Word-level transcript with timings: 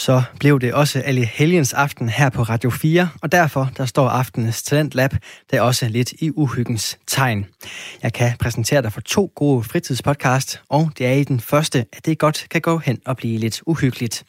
Så 0.00 0.22
blev 0.38 0.60
det 0.60 0.74
også 0.74 1.00
alle 1.00 1.24
helgens 1.24 1.72
aften 1.72 2.08
her 2.08 2.30
på 2.30 2.42
Radio 2.42 2.70
4, 2.70 3.08
og 3.22 3.32
derfor 3.32 3.70
der 3.76 3.86
står 3.86 4.08
aftenens 4.08 4.62
Talentlab 4.62 5.14
der 5.50 5.60
også 5.60 5.88
lidt 5.88 6.12
i 6.12 6.30
uhyggens 6.30 6.98
tegn. 7.06 7.46
Jeg 8.02 8.12
kan 8.12 8.32
præsentere 8.38 8.82
dig 8.82 8.92
for 8.92 9.00
to 9.00 9.32
gode 9.34 9.64
fritidspodcast, 9.64 10.62
og 10.68 10.90
det 10.98 11.06
er 11.06 11.12
i 11.12 11.24
den 11.24 11.40
første, 11.40 11.86
at 11.92 12.06
det 12.06 12.18
godt 12.18 12.46
kan 12.50 12.60
gå 12.60 12.78
hen 12.78 12.98
og 13.06 13.16
blive 13.16 13.38
lidt 13.38 13.62
uhyggeligt. 13.66 14.24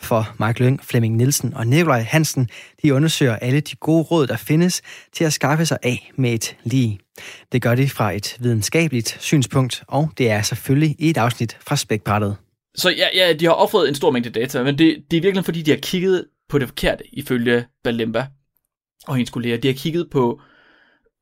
For 0.00 0.34
Mark 0.38 0.58
Lyng, 0.58 0.84
Flemming 0.84 1.16
Nielsen 1.16 1.54
og 1.54 1.66
Nikolaj 1.66 2.00
Hansen, 2.00 2.48
de 2.82 2.94
undersøger 2.94 3.36
alle 3.36 3.60
de 3.60 3.76
gode 3.76 4.02
råd, 4.02 4.26
der 4.26 4.36
findes 4.36 4.82
til 5.12 5.24
at 5.24 5.32
skaffe 5.32 5.66
sig 5.66 5.78
af 5.82 6.12
med 6.16 6.32
et 6.32 6.56
lige. 6.64 6.98
Det 7.52 7.62
gør 7.62 7.74
de 7.74 7.88
fra 7.88 8.12
et 8.12 8.36
videnskabeligt 8.40 9.16
synspunkt, 9.20 9.82
og 9.88 10.10
det 10.18 10.30
er 10.30 10.42
selvfølgelig 10.42 10.96
i 10.98 11.10
et 11.10 11.16
afsnit 11.16 11.56
fra 11.66 11.76
Spækbrættet. 11.76 12.36
Så 12.76 12.90
ja, 12.90 13.06
ja, 13.14 13.32
de 13.32 13.44
har 13.44 13.52
offret 13.52 13.88
en 13.88 13.94
stor 13.94 14.10
mængde 14.10 14.30
data, 14.30 14.62
men 14.62 14.78
det, 14.78 15.04
det 15.10 15.16
er 15.16 15.20
virkelig 15.20 15.44
fordi, 15.44 15.62
de 15.62 15.70
har 15.70 15.78
kigget 15.78 16.26
på 16.48 16.58
det 16.58 16.68
forkerte, 16.68 17.04
ifølge 17.14 17.66
Balemba 17.84 18.26
og 19.06 19.16
hendes 19.16 19.30
kolleger. 19.30 19.56
De 19.56 19.68
har 19.68 19.74
kigget 19.74 20.10
på 20.10 20.40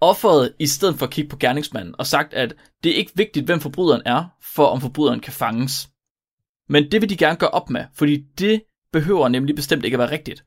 offeret, 0.01 0.53
i 0.59 0.67
stedet 0.67 0.99
for 0.99 1.07
at 1.07 1.13
kigge 1.13 1.31
på 1.31 1.37
gerningsmanden, 1.37 1.95
og 1.99 2.07
sagt, 2.07 2.35
at 2.35 2.55
det 2.85 2.93
er 2.93 2.97
ikke 2.97 3.13
vigtigt, 3.15 3.47
hvem 3.47 3.61
forbryderen 3.61 4.03
er, 4.05 4.25
for 4.55 4.67
om 4.67 4.81
forbryderen 4.81 5.21
kan 5.21 5.33
fanges. 5.33 5.89
Men 6.69 6.91
det 6.93 7.01
vil 7.01 7.11
de 7.11 7.17
gerne 7.17 7.37
gøre 7.37 7.51
op 7.51 7.71
med, 7.71 7.85
fordi 7.95 8.25
det 8.39 8.63
behøver 8.93 9.29
nemlig 9.29 9.55
bestemt 9.55 9.85
ikke 9.85 9.95
at 9.95 9.99
være 9.99 10.11
rigtigt. 10.11 10.45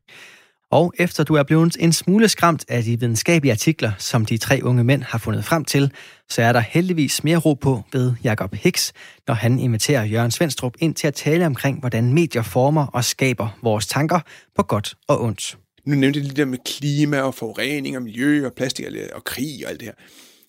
Og 0.72 0.94
efter 1.00 1.24
du 1.24 1.34
er 1.34 1.44
blevet 1.44 1.78
en 1.80 1.94
smule 1.94 2.30
skræmt 2.30 2.66
af 2.68 2.84
de 2.84 3.00
videnskabelige 3.00 3.52
artikler, 3.52 3.92
som 3.98 4.26
de 4.26 4.38
tre 4.38 4.60
unge 4.64 4.84
mænd 4.84 5.04
har 5.04 5.18
fundet 5.18 5.46
frem 5.46 5.66
til, 5.66 5.92
så 6.30 6.42
er 6.42 6.54
der 6.54 6.60
heldigvis 6.60 7.24
mere 7.24 7.38
ro 7.38 7.54
på 7.54 7.84
ved 7.94 8.14
Jakob 8.24 8.56
Hicks, 8.56 8.94
når 9.28 9.34
han 9.34 9.60
inviterer 9.60 10.04
Jørgen 10.04 10.32
Svendstrup 10.32 10.74
ind 10.80 10.96
til 10.96 11.08
at 11.08 11.14
tale 11.14 11.46
omkring, 11.46 11.80
hvordan 11.80 12.14
medier 12.14 12.42
former 12.42 12.86
og 12.86 13.06
skaber 13.06 13.60
vores 13.64 13.88
tanker 13.88 14.20
på 14.56 14.64
godt 14.64 14.96
og 15.08 15.22
ondt. 15.22 15.58
Nu 15.86 15.96
nævnte 15.96 16.20
jeg 16.20 16.30
det 16.30 16.38
der 16.38 16.46
med 16.46 16.58
klima 16.66 17.22
og 17.22 17.36
forurening 17.36 17.96
og 17.98 18.04
miljø 18.04 18.46
og 18.46 18.54
plastik 18.54 18.86
og 19.16 19.24
krig 19.24 19.66
og 19.66 19.72
alt 19.72 19.80
det 19.80 19.86
her. 19.88 19.96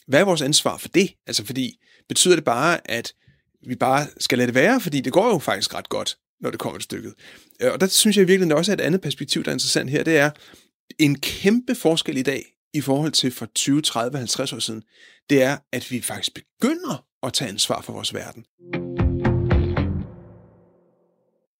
Hvad 0.06 0.20
er 0.20 0.24
vores 0.24 0.42
ansvar 0.42 0.76
for 0.76 0.88
det? 0.88 1.10
Altså 1.26 1.46
fordi, 1.46 1.78
betyder 2.08 2.34
det 2.34 2.44
bare, 2.44 2.90
at 2.90 3.12
vi 3.68 3.74
bare 3.74 4.06
skal 4.20 4.38
lade 4.38 4.46
det 4.46 4.54
være? 4.54 4.80
Fordi 4.80 5.00
det 5.00 5.12
går 5.12 5.28
jo 5.32 5.38
faktisk 5.38 5.74
ret 5.74 5.88
godt 5.88 6.16
når 6.40 6.50
det 6.50 6.60
kommer 6.60 6.78
til 6.78 6.84
stykket. 6.84 7.14
Øh, 7.62 7.72
og 7.72 7.80
der 7.80 7.86
synes 7.86 8.16
jeg 8.16 8.28
virkelig 8.28 8.54
også, 8.54 8.72
at 8.72 8.80
et 8.80 8.84
andet 8.84 9.00
perspektiv, 9.00 9.44
der 9.44 9.50
er 9.50 9.54
interessant 9.54 9.90
her, 9.90 10.02
det 10.02 10.18
er 10.18 10.30
en 10.98 11.18
kæmpe 11.18 11.74
forskel 11.74 12.16
i 12.16 12.22
dag 12.22 12.44
i 12.74 12.80
forhold 12.80 13.12
til 13.12 13.30
for 13.30 13.46
20, 13.54 13.82
30, 13.82 14.18
50 14.18 14.52
år 14.52 14.58
siden, 14.58 14.82
det 15.30 15.42
er, 15.42 15.56
at 15.72 15.90
vi 15.90 16.00
faktisk 16.00 16.34
begynder 16.34 17.04
at 17.22 17.32
tage 17.32 17.48
ansvar 17.48 17.80
for 17.80 17.92
vores 17.92 18.14
verden. 18.14 18.44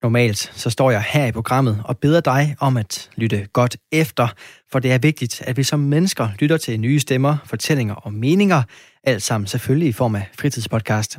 Normalt 0.03 0.37
så 0.37 0.69
står 0.69 0.91
jeg 0.91 1.03
her 1.09 1.25
i 1.25 1.31
programmet 1.31 1.81
og 1.85 1.97
beder 1.97 2.21
dig 2.21 2.55
om 2.59 2.77
at 2.77 3.09
lytte 3.15 3.47
godt 3.53 3.77
efter, 3.91 4.27
for 4.71 4.79
det 4.79 4.91
er 4.91 4.97
vigtigt, 4.97 5.41
at 5.41 5.57
vi 5.57 5.63
som 5.63 5.79
mennesker 5.79 6.29
lytter 6.39 6.57
til 6.57 6.79
nye 6.79 6.99
stemmer, 6.99 7.37
fortællinger 7.45 7.95
og 7.95 8.13
meninger, 8.13 8.63
alt 9.03 9.23
sammen 9.23 9.47
selvfølgelig 9.47 9.89
i 9.89 9.91
form 9.91 10.15
af 10.15 10.29
fritidspodcast. 10.39 11.17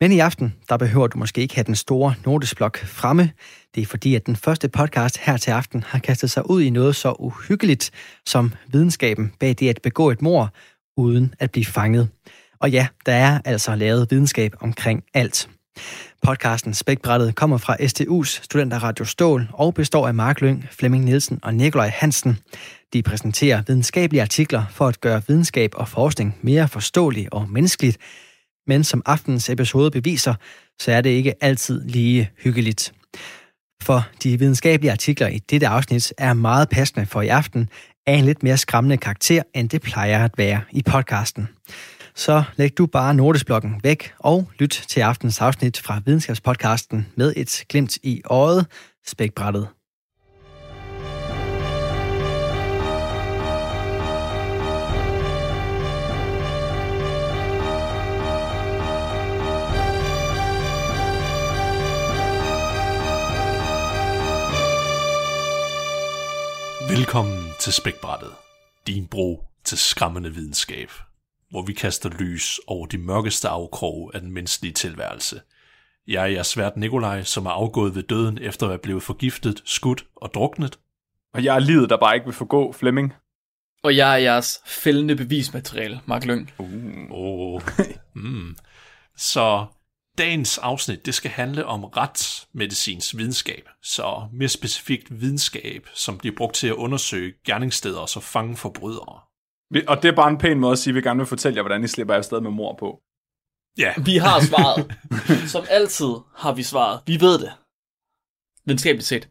Men 0.00 0.12
i 0.12 0.18
aften, 0.18 0.54
der 0.68 0.76
behøver 0.76 1.06
du 1.06 1.18
måske 1.18 1.40
ikke 1.40 1.54
have 1.54 1.64
den 1.64 1.74
store 1.74 2.14
notesblok 2.24 2.78
fremme. 2.78 3.30
Det 3.74 3.82
er 3.82 3.86
fordi, 3.86 4.14
at 4.14 4.26
den 4.26 4.36
første 4.36 4.68
podcast 4.68 5.18
her 5.18 5.36
til 5.36 5.50
aften 5.50 5.82
har 5.82 5.98
kastet 5.98 6.30
sig 6.30 6.50
ud 6.50 6.62
i 6.62 6.70
noget 6.70 6.96
så 6.96 7.14
uhyggeligt 7.18 7.90
som 8.26 8.52
videnskaben 8.68 9.32
bag 9.40 9.56
det 9.58 9.68
at 9.68 9.80
begå 9.82 10.10
et 10.10 10.22
mor 10.22 10.50
uden 10.96 11.34
at 11.38 11.50
blive 11.50 11.64
fanget. 11.64 12.08
Og 12.60 12.70
ja, 12.70 12.86
der 13.06 13.12
er 13.12 13.40
altså 13.44 13.74
lavet 13.74 14.10
videnskab 14.10 14.52
omkring 14.60 15.02
alt. 15.14 15.48
Podcasten 16.22 16.74
Spækbrættet 16.74 17.34
kommer 17.34 17.58
fra 17.58 17.76
STU's 17.80 18.42
Studenterradio 18.42 19.04
Stål 19.04 19.48
og 19.52 19.74
består 19.74 20.08
af 20.08 20.14
Mark 20.14 20.40
Lyng, 20.40 20.68
Flemming 20.70 21.04
Nielsen 21.04 21.38
og 21.42 21.54
Nikolaj 21.54 21.88
Hansen. 21.88 22.38
De 22.92 23.02
præsenterer 23.02 23.62
videnskabelige 23.66 24.22
artikler 24.22 24.64
for 24.70 24.86
at 24.86 25.00
gøre 25.00 25.22
videnskab 25.28 25.70
og 25.74 25.88
forskning 25.88 26.38
mere 26.42 26.68
forståelig 26.68 27.32
og 27.32 27.48
menneskeligt, 27.50 27.98
men 28.66 28.84
som 28.84 29.02
aftenens 29.06 29.50
episode 29.50 29.90
beviser, 29.90 30.34
så 30.80 30.92
er 30.92 31.00
det 31.00 31.10
ikke 31.10 31.34
altid 31.40 31.84
lige 31.84 32.30
hyggeligt. 32.38 32.92
For 33.82 34.06
de 34.22 34.38
videnskabelige 34.38 34.92
artikler 34.92 35.28
i 35.28 35.38
dette 35.38 35.68
afsnit 35.68 36.12
er 36.18 36.32
meget 36.32 36.68
passende 36.68 37.06
for 37.06 37.22
i 37.22 37.28
aften 37.28 37.68
af 38.06 38.12
en 38.12 38.24
lidt 38.24 38.42
mere 38.42 38.56
skræmmende 38.56 38.96
karakter, 38.96 39.42
end 39.54 39.68
det 39.68 39.82
plejer 39.82 40.24
at 40.24 40.30
være 40.38 40.60
i 40.72 40.82
podcasten. 40.82 41.48
Så 42.14 42.42
læg 42.56 42.78
du 42.78 42.86
bare 42.86 43.14
notesblokken 43.14 43.80
væk 43.82 44.12
og 44.18 44.48
lyt 44.58 44.84
til 44.88 45.00
aftens 45.00 45.40
afsnit 45.40 45.80
fra 45.80 46.00
videnskabspodcasten 46.06 47.06
med 47.16 47.32
et 47.36 47.64
glimt 47.68 47.96
i 48.02 48.22
øjet, 48.24 48.66
spækbrættet. 49.06 49.68
Velkommen 67.04 67.44
til 67.60 67.72
Spækbrættet, 67.72 68.30
din 68.86 69.06
bro 69.06 69.44
til 69.64 69.78
skræmmende 69.78 70.34
videnskab, 70.34 70.90
hvor 71.50 71.62
vi 71.62 71.72
kaster 71.72 72.10
lys 72.18 72.60
over 72.66 72.86
de 72.86 72.98
mørkeste 72.98 73.48
afkrog 73.48 74.10
af 74.14 74.20
den 74.20 74.32
menneskelige 74.32 74.72
tilværelse. 74.72 75.40
Jeg 76.06 76.22
er 76.22 76.26
jeres 76.26 76.46
svært 76.46 76.76
Nikolaj, 76.76 77.22
som 77.22 77.46
er 77.46 77.50
afgået 77.50 77.94
ved 77.94 78.02
døden 78.02 78.38
efter 78.42 78.66
at 78.66 78.70
være 78.70 78.78
blevet 78.78 79.02
forgiftet, 79.02 79.62
skudt 79.64 80.04
og 80.16 80.34
druknet. 80.34 80.78
Og 81.34 81.44
jeg 81.44 81.54
er 81.54 81.58
livet, 81.58 81.90
der 81.90 81.96
bare 81.96 82.14
ikke 82.14 82.26
vil 82.26 82.34
forgå, 82.34 82.72
Flemming. 82.72 83.12
Og 83.82 83.96
jeg 83.96 84.12
er 84.12 84.16
jeres 84.16 84.60
fældende 84.66 85.16
bevismateriale, 85.16 86.00
Mark 86.06 86.24
Lyng. 86.24 86.52
Uh. 86.58 86.66
Oh. 87.10 87.62
mm. 88.24 88.56
Så 89.16 89.66
Dagens 90.18 90.58
afsnit, 90.58 91.06
det 91.06 91.14
skal 91.14 91.30
handle 91.30 91.66
om 91.66 91.84
retsmedicins 91.84 93.16
videnskab, 93.16 93.68
så 93.82 94.28
mere 94.32 94.48
specifikt 94.48 95.20
videnskab, 95.20 95.88
som 95.94 96.18
bliver 96.18 96.36
brugt 96.36 96.54
til 96.54 96.66
at 96.66 96.74
undersøge 96.74 97.32
gerningssteder 97.46 97.98
og 97.98 98.08
så 98.08 98.20
fange 98.20 98.56
forbrydere. 98.56 99.20
Og 99.88 100.02
det 100.02 100.08
er 100.08 100.14
bare 100.16 100.30
en 100.30 100.38
pæn 100.38 100.60
måde 100.60 100.72
at 100.72 100.78
sige, 100.78 100.92
at 100.92 100.94
vi 100.94 101.00
gerne 101.00 101.18
vil 101.18 101.26
fortælle 101.26 101.56
jer, 101.56 101.62
hvordan 101.62 101.84
I 101.84 101.88
slipper 101.88 102.14
afsted 102.14 102.40
med 102.40 102.50
mor 102.50 102.76
på. 102.78 103.00
Ja. 103.78 103.94
Vi 104.04 104.16
har 104.16 104.40
svaret. 104.40 104.94
Som 105.50 105.64
altid 105.70 106.14
har 106.36 106.54
vi 106.54 106.62
svaret. 106.62 107.00
Vi 107.06 107.20
ved 107.20 107.38
det. 107.38 107.52
Videnskabeligt 108.66 109.06
set. 109.06 109.28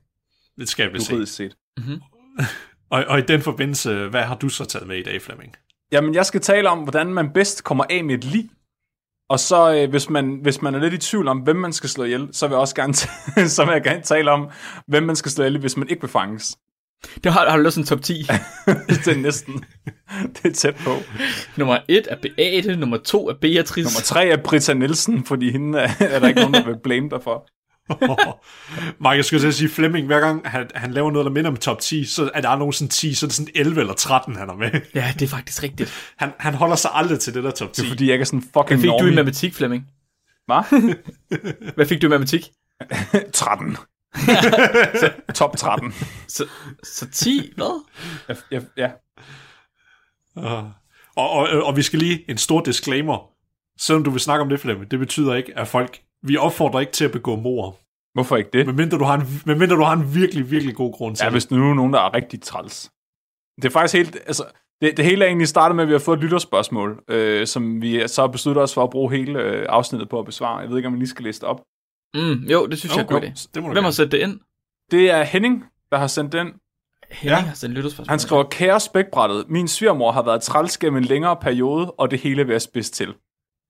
Videnskabeligt 0.58 1.06
set. 1.06 1.30
set. 1.30 1.56
Mm-hmm. 1.78 2.02
og, 2.94 3.04
og 3.08 3.20
i 3.20 3.22
den 3.22 3.42
forbindelse, 3.42 4.08
hvad 4.08 4.24
har 4.24 4.36
du 4.36 4.50
så 4.50 4.66
taget 4.66 4.88
med 4.88 4.98
i 4.98 5.04
dag, 5.04 5.22
Flemming? 5.22 5.56
Jamen, 5.92 6.16
jeg 6.16 6.26
skal 6.26 6.42
tale 6.42 6.70
om, 6.70 6.80
hvordan 6.80 7.14
man 7.14 7.34
bedst 7.34 7.64
kommer 7.64 7.84
af 7.90 8.04
med 8.04 8.16
et 8.16 8.24
liv. 8.24 8.50
Og 9.34 9.40
så 9.40 9.76
øh, 9.76 9.90
hvis, 9.90 10.10
man, 10.10 10.40
hvis 10.42 10.62
man 10.62 10.76
er 10.76 10.80
lidt 10.80 10.94
i 10.94 10.98
tvivl 10.98 11.28
om, 11.28 11.38
hvem 11.38 11.56
man 11.56 11.74
skal 11.74 11.90
slå 11.90 12.04
ihjel, 12.04 12.30
så 12.32 12.48
vil 12.48 12.54
jeg 12.54 12.60
også 12.60 12.76
gerne, 12.76 12.94
så 13.56 13.66
vil 13.66 13.72
jeg 13.72 13.84
gerne 13.84 14.02
tale 14.02 14.32
om, 14.32 14.50
hvem 14.88 15.04
man 15.04 15.16
skal 15.16 15.32
slå 15.32 15.44
ihjel, 15.44 15.60
hvis 15.60 15.78
man 15.78 15.90
ikke 15.90 16.02
vil 16.02 16.10
fanges. 16.10 16.58
Det 17.24 17.34
har, 17.34 17.50
har 17.50 17.58
du 17.58 17.62
lavet 17.64 17.74
sådan 17.74 17.84
en 17.84 17.88
top 17.88 18.02
10. 18.02 18.14
det 18.88 19.08
er 19.08 19.22
næsten. 19.22 19.66
Det 20.34 20.46
er 20.46 20.54
tæt 20.54 20.76
på. 20.76 20.92
Nummer 21.58 21.78
1 21.88 22.08
er 22.10 22.16
Beate, 22.22 22.76
nummer 22.76 22.98
2 22.98 23.30
er 23.30 23.34
Beatrice. 23.42 23.88
Nummer 23.88 24.02
3 24.04 24.28
er 24.28 24.38
Britta 24.44 24.74
Nielsen, 24.74 25.26
fordi 25.26 25.52
hende 25.52 25.80
er, 25.80 25.90
er 26.00 26.20
der 26.20 26.28
ikke 26.28 26.40
nogen, 26.40 26.54
der 26.54 26.66
vil 26.66 26.78
blame 26.84 27.10
dig 27.10 27.24
for. 27.24 27.48
Mark, 29.04 29.16
jeg 29.16 29.26
skulle 29.26 29.54
sige, 29.54 29.70
Flemming, 29.70 30.08
hver 30.08 30.20
gang 30.20 30.50
han, 30.50 30.70
han 30.76 30.92
laver 30.92 31.12
noget, 31.12 31.26
der 31.26 31.32
minder 31.32 31.52
om 31.52 31.58
top 31.58 31.80
10, 31.80 32.06
så 32.06 32.32
er 32.34 32.42
der 32.42 32.56
nogen 32.56 32.74
sådan 32.74 32.90
10, 32.90 33.14
så 33.14 33.26
er 33.26 33.28
det 33.28 33.36
sådan 33.36 33.52
11 33.56 33.80
eller 33.80 33.94
13, 33.94 34.36
han 34.36 34.50
er 34.50 34.54
med. 34.54 34.72
Ja, 34.96 35.14
det 35.20 35.22
er 35.22 35.30
faktisk 35.30 35.64
rigtigt. 35.64 36.14
Han, 36.18 36.32
han 36.40 36.54
holder 36.54 36.76
sig 36.76 36.92
aldrig 36.94 37.20
til 37.20 37.34
det 37.34 37.44
der 37.44 37.52
top 37.52 37.74
10. 37.74 37.82
Det 37.82 37.88
er 37.88 37.92
fordi, 37.92 38.10
jeg 38.10 38.20
er 38.20 38.24
sådan 38.24 38.42
fucking 38.42 38.68
Hvad 38.68 38.78
fik 38.78 38.88
normie. 38.88 39.08
du 39.08 39.12
i 39.12 39.16
matematik, 39.16 39.54
Flemming? 39.54 39.88
Hvad? 40.46 40.94
Hvad 41.76 41.86
fik 41.86 42.02
du 42.02 42.08
i 42.08 42.10
matematik? 42.10 42.50
13. 43.34 43.78
så, 44.96 45.12
top 45.36 45.58
13. 45.58 45.94
Så, 46.28 46.46
så 46.84 47.10
10, 47.10 47.54
hvad? 47.56 47.84
Ja. 48.30 48.36
ja, 48.52 48.62
ja. 48.78 48.90
Uh, 50.36 50.70
og, 51.16 51.30
og, 51.30 51.64
og 51.64 51.78
vi 51.78 51.82
skal 51.82 52.00
lige 52.00 52.30
en 52.30 52.38
stor 52.38 52.62
disclaimer. 52.62 53.30
Selvom 53.80 54.04
du 54.04 54.10
vil 54.12 54.20
snakke 54.20 54.42
om 54.42 54.50
det, 54.50 54.60
Flemming, 54.60 54.92
det 54.92 55.00
betyder 55.00 55.36
ikke, 55.36 55.58
at 55.58 55.68
folk 55.68 56.00
vi 56.24 56.38
opfordrer 56.38 56.80
ikke 56.80 56.92
til 56.92 57.06
at 57.06 57.12
begå 57.12 57.36
mor. 57.36 57.78
Hvorfor 58.14 58.38
ikke 58.38 58.50
det? 58.54 58.66
Medmindre 58.66 58.98
du 58.98 59.04
har 59.04 59.14
en, 59.14 59.42
medmindre 59.46 59.76
du 59.76 59.84
har 59.84 59.94
en 59.94 60.16
virkelig, 60.16 60.52
virkelig 60.52 60.76
god 60.76 60.94
grund 60.94 61.16
til 61.16 61.24
Ja, 61.24 61.30
hvis 61.30 61.52
nu 61.52 61.70
er 61.70 61.74
nogen, 61.74 61.94
der 61.94 62.00
er 62.00 62.14
rigtig 62.14 62.42
træls. 62.42 62.92
Det 63.56 63.66
er 63.66 63.70
faktisk 63.70 63.98
helt... 63.98 64.16
Altså, 64.26 64.44
det, 64.82 64.98
det 64.98 65.06
hele 65.06 65.24
er 65.24 65.28
egentlig 65.28 65.48
startet 65.48 65.76
med, 65.76 65.84
at 65.84 65.88
vi 65.88 65.94
har 65.94 66.00
fået 66.00 66.18
et 66.18 66.24
lytterspørgsmål, 66.24 67.04
øh, 67.08 67.48
som 67.48 67.82
vi 67.82 68.08
så 68.08 68.22
har 68.22 68.28
besluttet 68.28 68.64
os 68.64 68.74
for 68.74 68.84
at 68.84 68.90
bruge 68.90 69.12
hele 69.12 69.40
øh, 69.40 69.66
afsnittet 69.70 70.10
på 70.10 70.20
at 70.20 70.26
besvare. 70.26 70.58
Jeg 70.58 70.70
ved 70.70 70.78
ikke, 70.78 70.88
om 70.88 70.94
vi 70.94 71.00
lige 71.00 71.10
skal 71.10 71.26
læse 71.26 71.48
op. 71.48 71.62
Mm, 72.16 72.34
jo, 72.34 72.66
det 72.66 72.80
synes 72.80 72.94
okay. 72.94 72.98
jeg 72.98 73.16
er 73.16 73.20
godt. 73.20 73.48
Det 73.56 73.64
Hvem 73.64 73.84
har 73.84 73.92
sendt 73.92 74.12
det 74.12 74.18
ind? 74.18 74.40
Det 74.92 75.12
er 75.12 75.24
Henning, 75.24 75.66
der 75.92 75.98
har 75.98 76.08
sendt 76.08 76.34
den. 76.34 76.54
Henning 77.12 77.42
ja. 77.42 77.48
har 77.48 77.56
sendt 77.56 77.76
lytterspørgsmål. 77.76 78.10
Han 78.10 78.20
skriver, 78.20 78.44
kære 78.44 78.80
spækbrættet, 78.80 79.50
min 79.50 79.68
svigermor 79.68 80.12
har 80.12 80.24
været 80.24 80.42
træls 80.42 80.78
gennem 80.78 80.98
en 80.98 81.04
længere 81.04 81.36
periode, 81.36 81.92
og 81.92 82.12
det 82.12 82.20
hele 82.20 82.46
vil 82.46 82.54
jeg 82.54 82.62
spidse 82.62 82.92
til. 82.92 83.14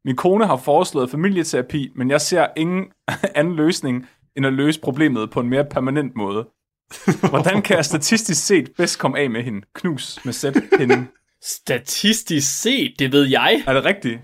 Min 0.05 0.15
kone 0.15 0.45
har 0.45 0.57
foreslået 0.57 1.09
familieterapi, 1.11 1.91
men 1.95 2.09
jeg 2.09 2.21
ser 2.21 2.47
ingen 2.57 2.85
anden 3.35 3.55
løsning, 3.55 4.07
end 4.37 4.45
at 4.45 4.53
løse 4.53 4.79
problemet 4.81 5.31
på 5.31 5.39
en 5.39 5.49
mere 5.49 5.65
permanent 5.65 6.15
måde. 6.15 6.47
Hvordan 7.29 7.61
kan 7.61 7.75
jeg 7.77 7.85
statistisk 7.85 8.45
set 8.45 8.71
bedst 8.77 8.99
komme 8.99 9.19
af 9.19 9.29
med 9.29 9.43
hende? 9.43 9.61
Knus 9.75 10.25
med 10.25 10.33
sæt 10.33 10.57
hende. 10.79 11.07
Statistisk 11.41 12.61
set, 12.61 12.95
det 12.99 13.11
ved 13.11 13.25
jeg. 13.25 13.63
Er 13.67 13.73
det 13.73 13.85
rigtigt? 13.85 14.19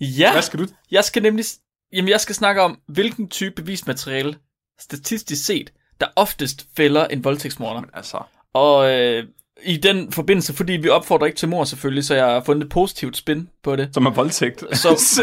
Ja, 0.00 0.32
Hvad 0.32 0.42
skal 0.42 0.58
du? 0.58 0.66
jeg 0.90 1.04
skal 1.04 1.22
nemlig... 1.22 1.44
Jamen, 1.92 2.08
jeg 2.08 2.20
skal 2.20 2.34
snakke 2.34 2.62
om, 2.62 2.80
hvilken 2.88 3.28
type 3.28 3.54
bevismateriale, 3.62 4.36
statistisk 4.78 5.44
set, 5.46 5.72
der 6.00 6.06
oftest 6.16 6.66
fælder 6.76 7.06
en 7.06 7.24
voldtægtsmorder. 7.24 7.82
Altså, 7.92 8.22
Og 8.52 8.90
øh, 8.90 9.24
i 9.62 9.76
den 9.76 10.12
forbindelse, 10.12 10.52
fordi 10.54 10.72
vi 10.72 10.88
opfordrer 10.88 11.26
ikke 11.26 11.36
til 11.38 11.48
mor 11.48 11.64
selvfølgelig, 11.64 12.04
så 12.04 12.14
jeg 12.14 12.24
har 12.26 12.40
fundet 12.40 12.64
et 12.64 12.70
positivt 12.70 13.16
spin 13.16 13.48
på 13.62 13.76
det. 13.76 13.88
som 13.94 14.06
er 14.06 14.10
voldtægt. 14.10 14.64
Så- 14.76 15.22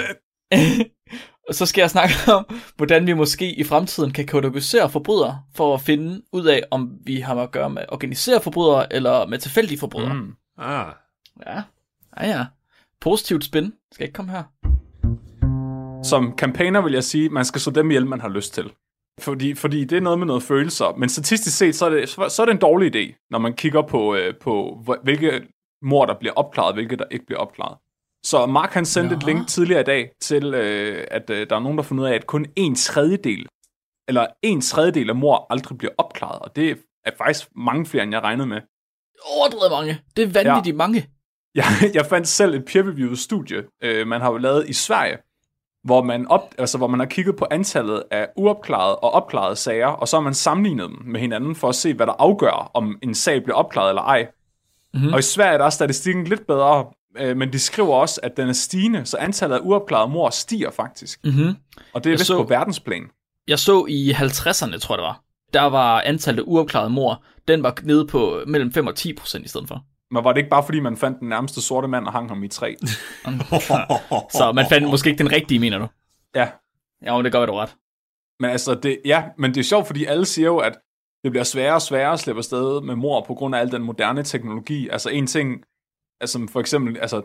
Og 1.47 1.55
så 1.59 1.65
skal 1.65 1.81
jeg 1.81 1.89
snakke 1.89 2.13
om, 2.33 2.45
hvordan 2.77 3.07
vi 3.07 3.13
måske 3.13 3.51
i 3.53 3.63
fremtiden 3.63 4.11
kan 4.11 4.25
kategorisere 4.27 4.89
forbrydere, 4.89 5.41
for 5.55 5.73
at 5.73 5.81
finde 5.81 6.21
ud 6.33 6.45
af, 6.45 6.63
om 6.71 6.91
vi 7.05 7.15
har 7.19 7.35
at 7.35 7.51
gøre 7.51 7.69
med 7.69 7.81
organiserede 7.89 8.41
forbrydere, 8.43 8.93
eller 8.93 9.25
med 9.27 9.39
tilfældige 9.39 9.79
forbrydere. 9.79 10.13
Mm. 10.13 10.33
Ah. 10.57 10.85
Ja, 11.45 11.61
ja, 12.17 12.27
ja. 12.27 12.45
Positivt 13.01 13.43
spin. 13.45 13.73
Skal 13.91 14.03
ikke 14.03 14.13
komme 14.13 14.31
her. 14.31 14.43
Som 16.03 16.33
campaigner 16.37 16.81
vil 16.81 16.93
jeg 16.93 17.03
sige, 17.03 17.29
man 17.29 17.45
skal 17.45 17.61
så 17.61 17.71
dem 17.71 17.91
ihjel, 17.91 18.07
man 18.07 18.21
har 18.21 18.29
lyst 18.29 18.53
til. 18.53 18.63
Fordi, 19.21 19.55
fordi 19.55 19.83
det 19.85 19.97
er 19.97 20.01
noget 20.01 20.19
med 20.19 20.27
noget 20.27 20.43
følelser. 20.43 20.95
Men 20.97 21.09
statistisk 21.09 21.57
set, 21.57 21.75
så 21.75 21.85
er 21.85 21.89
det, 21.89 22.09
så 22.09 22.37
er 22.41 22.45
det 22.45 22.53
en 22.53 22.59
dårlig 22.59 22.95
idé, 22.95 23.27
når 23.31 23.39
man 23.39 23.53
kigger 23.53 23.81
på, 23.81 24.15
øh, 24.15 24.33
på 24.41 24.83
hvilke 25.03 25.47
mor, 25.81 26.05
der 26.05 26.13
bliver 26.19 26.33
opklaret, 26.33 26.75
hvilke 26.75 26.95
der 26.95 27.05
ikke 27.11 27.25
bliver 27.25 27.39
opklaret. 27.39 27.77
Så 28.25 28.45
Mark 28.45 28.71
han 28.73 28.85
sendte 28.85 29.15
et 29.15 29.21
Nå. 29.21 29.27
link 29.27 29.47
tidligere 29.47 29.81
i 29.81 29.83
dag 29.83 30.11
til, 30.21 30.53
øh, 30.53 31.07
at 31.11 31.29
øh, 31.29 31.49
der 31.49 31.55
er 31.55 31.59
nogen, 31.59 31.77
der 31.77 31.83
har 31.83 31.87
fundet 31.87 32.03
ud 32.03 32.09
af, 32.09 32.13
at 32.13 32.27
kun 32.27 32.45
en 32.55 32.75
tredjedel, 32.75 33.47
eller 34.07 34.27
en 34.41 34.61
tredjedel 34.61 35.09
af 35.09 35.15
mor 35.15 35.47
aldrig 35.49 35.77
bliver 35.77 35.93
opklaret. 35.97 36.39
Og 36.39 36.55
det 36.55 36.77
er 37.05 37.11
faktisk 37.17 37.47
mange 37.55 37.85
flere, 37.85 38.03
end 38.03 38.13
jeg 38.13 38.23
regnede 38.23 38.47
med. 38.47 38.61
Overdrevet 39.37 39.71
mange. 39.71 40.01
Det 40.15 40.23
er 40.23 40.43
vanvittigt 40.43 40.73
ja. 40.73 40.77
mange. 40.77 41.09
Jeg, 41.55 41.65
jeg 41.93 42.05
fandt 42.05 42.27
selv 42.27 42.53
et 42.53 42.65
peer-reviewet 42.65 43.19
studie, 43.19 43.63
øh, 43.83 44.07
man 44.07 44.21
har 44.21 44.31
jo 44.31 44.37
lavet 44.37 44.69
i 44.69 44.73
Sverige, 44.73 45.17
hvor 45.83 46.03
man, 46.03 46.27
op, 46.27 46.53
altså, 46.57 46.77
hvor 46.77 46.87
man 46.87 46.99
har 46.99 47.07
kigget 47.07 47.35
på 47.35 47.47
antallet 47.51 48.03
af 48.11 48.27
uopklarede 48.37 48.95
og 48.95 49.11
opklarede 49.11 49.55
sager, 49.55 49.87
og 49.87 50.07
så 50.07 50.15
har 50.17 50.21
man 50.21 50.33
sammenlignet 50.33 50.89
dem 50.89 50.97
med 51.05 51.19
hinanden 51.19 51.55
for 51.55 51.69
at 51.69 51.75
se, 51.75 51.93
hvad 51.93 52.07
der 52.07 52.13
afgør, 52.19 52.71
om 52.73 52.97
en 53.03 53.15
sag 53.15 53.43
bliver 53.43 53.55
opklaret 53.57 53.89
eller 53.89 54.01
ej. 54.01 54.27
Mm-hmm. 54.93 55.13
Og 55.13 55.19
i 55.19 55.21
Sverige 55.21 55.57
der 55.57 55.65
er 55.65 55.69
statistikken 55.69 56.23
lidt 56.23 56.47
bedre, 56.47 56.85
øh, 57.17 57.37
men 57.37 57.53
de 57.53 57.59
skriver 57.59 57.95
også, 57.95 58.19
at 58.23 58.37
den 58.37 58.49
er 58.49 58.53
stigende, 58.53 59.05
så 59.05 59.17
antallet 59.17 59.55
af 59.55 59.59
uopklarede 59.63 60.11
mor 60.11 60.29
stiger 60.29 60.71
faktisk. 60.71 61.19
Mm-hmm. 61.23 61.55
Og 61.93 62.03
det 62.03 62.09
er 62.09 62.11
Jeg 62.11 62.19
vist 62.19 62.27
så- 62.27 62.37
på 62.43 62.49
verdensplan. 62.49 63.03
Jeg 63.47 63.59
så 63.59 63.85
i 63.89 64.11
50'erne, 64.11 64.77
tror 64.79 64.95
jeg 64.95 64.97
det 64.97 65.03
var. 65.05 65.21
Der 65.53 65.61
var 65.61 66.01
antallet 66.01 66.41
af 66.41 66.45
uopklarede 66.47 66.89
mor, 66.89 67.23
den 67.47 67.63
var 67.63 67.75
nede 67.83 68.07
på 68.07 68.39
mellem 68.47 68.73
5 68.73 68.87
og 68.87 68.95
10 68.95 69.13
procent 69.13 69.45
i 69.45 69.47
stedet 69.49 69.67
for. 69.67 69.83
Men 70.11 70.23
var 70.23 70.33
det 70.33 70.37
ikke 70.37 70.49
bare, 70.49 70.63
fordi 70.63 70.79
man 70.79 70.97
fandt 70.97 71.19
den 71.19 71.29
nærmeste 71.29 71.61
sorte 71.61 71.87
mand 71.87 72.05
og 72.05 72.11
hang 72.11 72.29
ham 72.29 72.43
i 72.43 72.47
træ? 72.47 72.75
Så 74.37 74.51
man 74.55 74.65
fandt 74.69 74.89
måske 74.89 75.09
ikke 75.09 75.23
den 75.23 75.31
rigtige, 75.31 75.59
mener 75.59 75.77
du? 75.77 75.87
ja, 76.35 76.47
Ja, 77.01 77.15
men 77.15 77.25
det 77.25 77.31
gør 77.31 77.45
du 77.45 77.53
ret. 77.53 77.75
Men 78.39 78.49
altså, 78.49 78.75
det, 78.75 79.01
ja, 79.05 79.23
men 79.37 79.53
det 79.53 79.59
er 79.59 79.63
sjovt, 79.63 79.87
fordi 79.87 80.05
alle 80.05 80.25
siger 80.25 80.45
jo, 80.45 80.57
at 80.57 80.79
det 81.23 81.31
bliver 81.31 81.43
sværere 81.43 81.75
og 81.75 81.81
sværere 81.81 82.13
at 82.13 82.19
slippe 82.19 82.39
afsted 82.39 82.81
med 82.81 82.95
mor 82.95 83.25
på 83.27 83.33
grund 83.33 83.55
af 83.55 83.59
al 83.59 83.71
den 83.71 83.83
moderne 83.83 84.23
teknologi. 84.23 84.89
Altså 84.89 85.09
en 85.09 85.27
ting, 85.27 85.63
altså 86.21 86.47
for 86.51 86.59
eksempel, 86.59 86.97
altså 86.97 87.21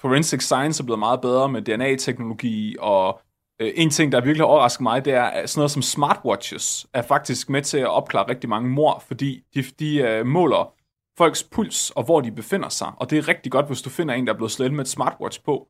forensic 0.00 0.42
science 0.42 0.82
er 0.82 0.84
blevet 0.84 0.98
meget 0.98 1.20
bedre 1.20 1.48
med 1.48 1.62
DNA-teknologi, 1.62 2.76
og 2.80 3.20
øh, 3.60 3.72
en 3.74 3.90
ting, 3.90 4.12
der 4.12 4.20
virkelig 4.20 4.40
har 4.40 4.48
overrasket 4.48 4.82
mig, 4.82 5.04
det 5.04 5.12
er 5.12 5.22
at 5.22 5.50
sådan 5.50 5.60
noget 5.60 5.70
som 5.70 5.82
smartwatches 5.82 6.86
er 6.92 7.02
faktisk 7.02 7.50
med 7.50 7.62
til 7.62 7.78
at 7.78 7.88
opklare 7.88 8.28
rigtig 8.28 8.50
mange 8.50 8.70
mor, 8.70 9.02
fordi 9.08 9.42
de, 9.54 9.62
de 9.62 9.98
øh, 9.98 10.26
måler 10.26 10.74
folks 11.18 11.42
puls 11.42 11.90
og 11.90 12.04
hvor 12.04 12.20
de 12.20 12.32
befinder 12.32 12.68
sig. 12.68 12.88
Og 12.96 13.10
det 13.10 13.18
er 13.18 13.28
rigtig 13.28 13.52
godt, 13.52 13.66
hvis 13.66 13.82
du 13.82 13.90
finder 13.90 14.14
en, 14.14 14.26
der 14.26 14.32
er 14.32 14.36
blevet 14.36 14.52
slået 14.52 14.72
med 14.72 14.80
et 14.84 14.88
smartwatch 14.90 15.40
på. 15.44 15.66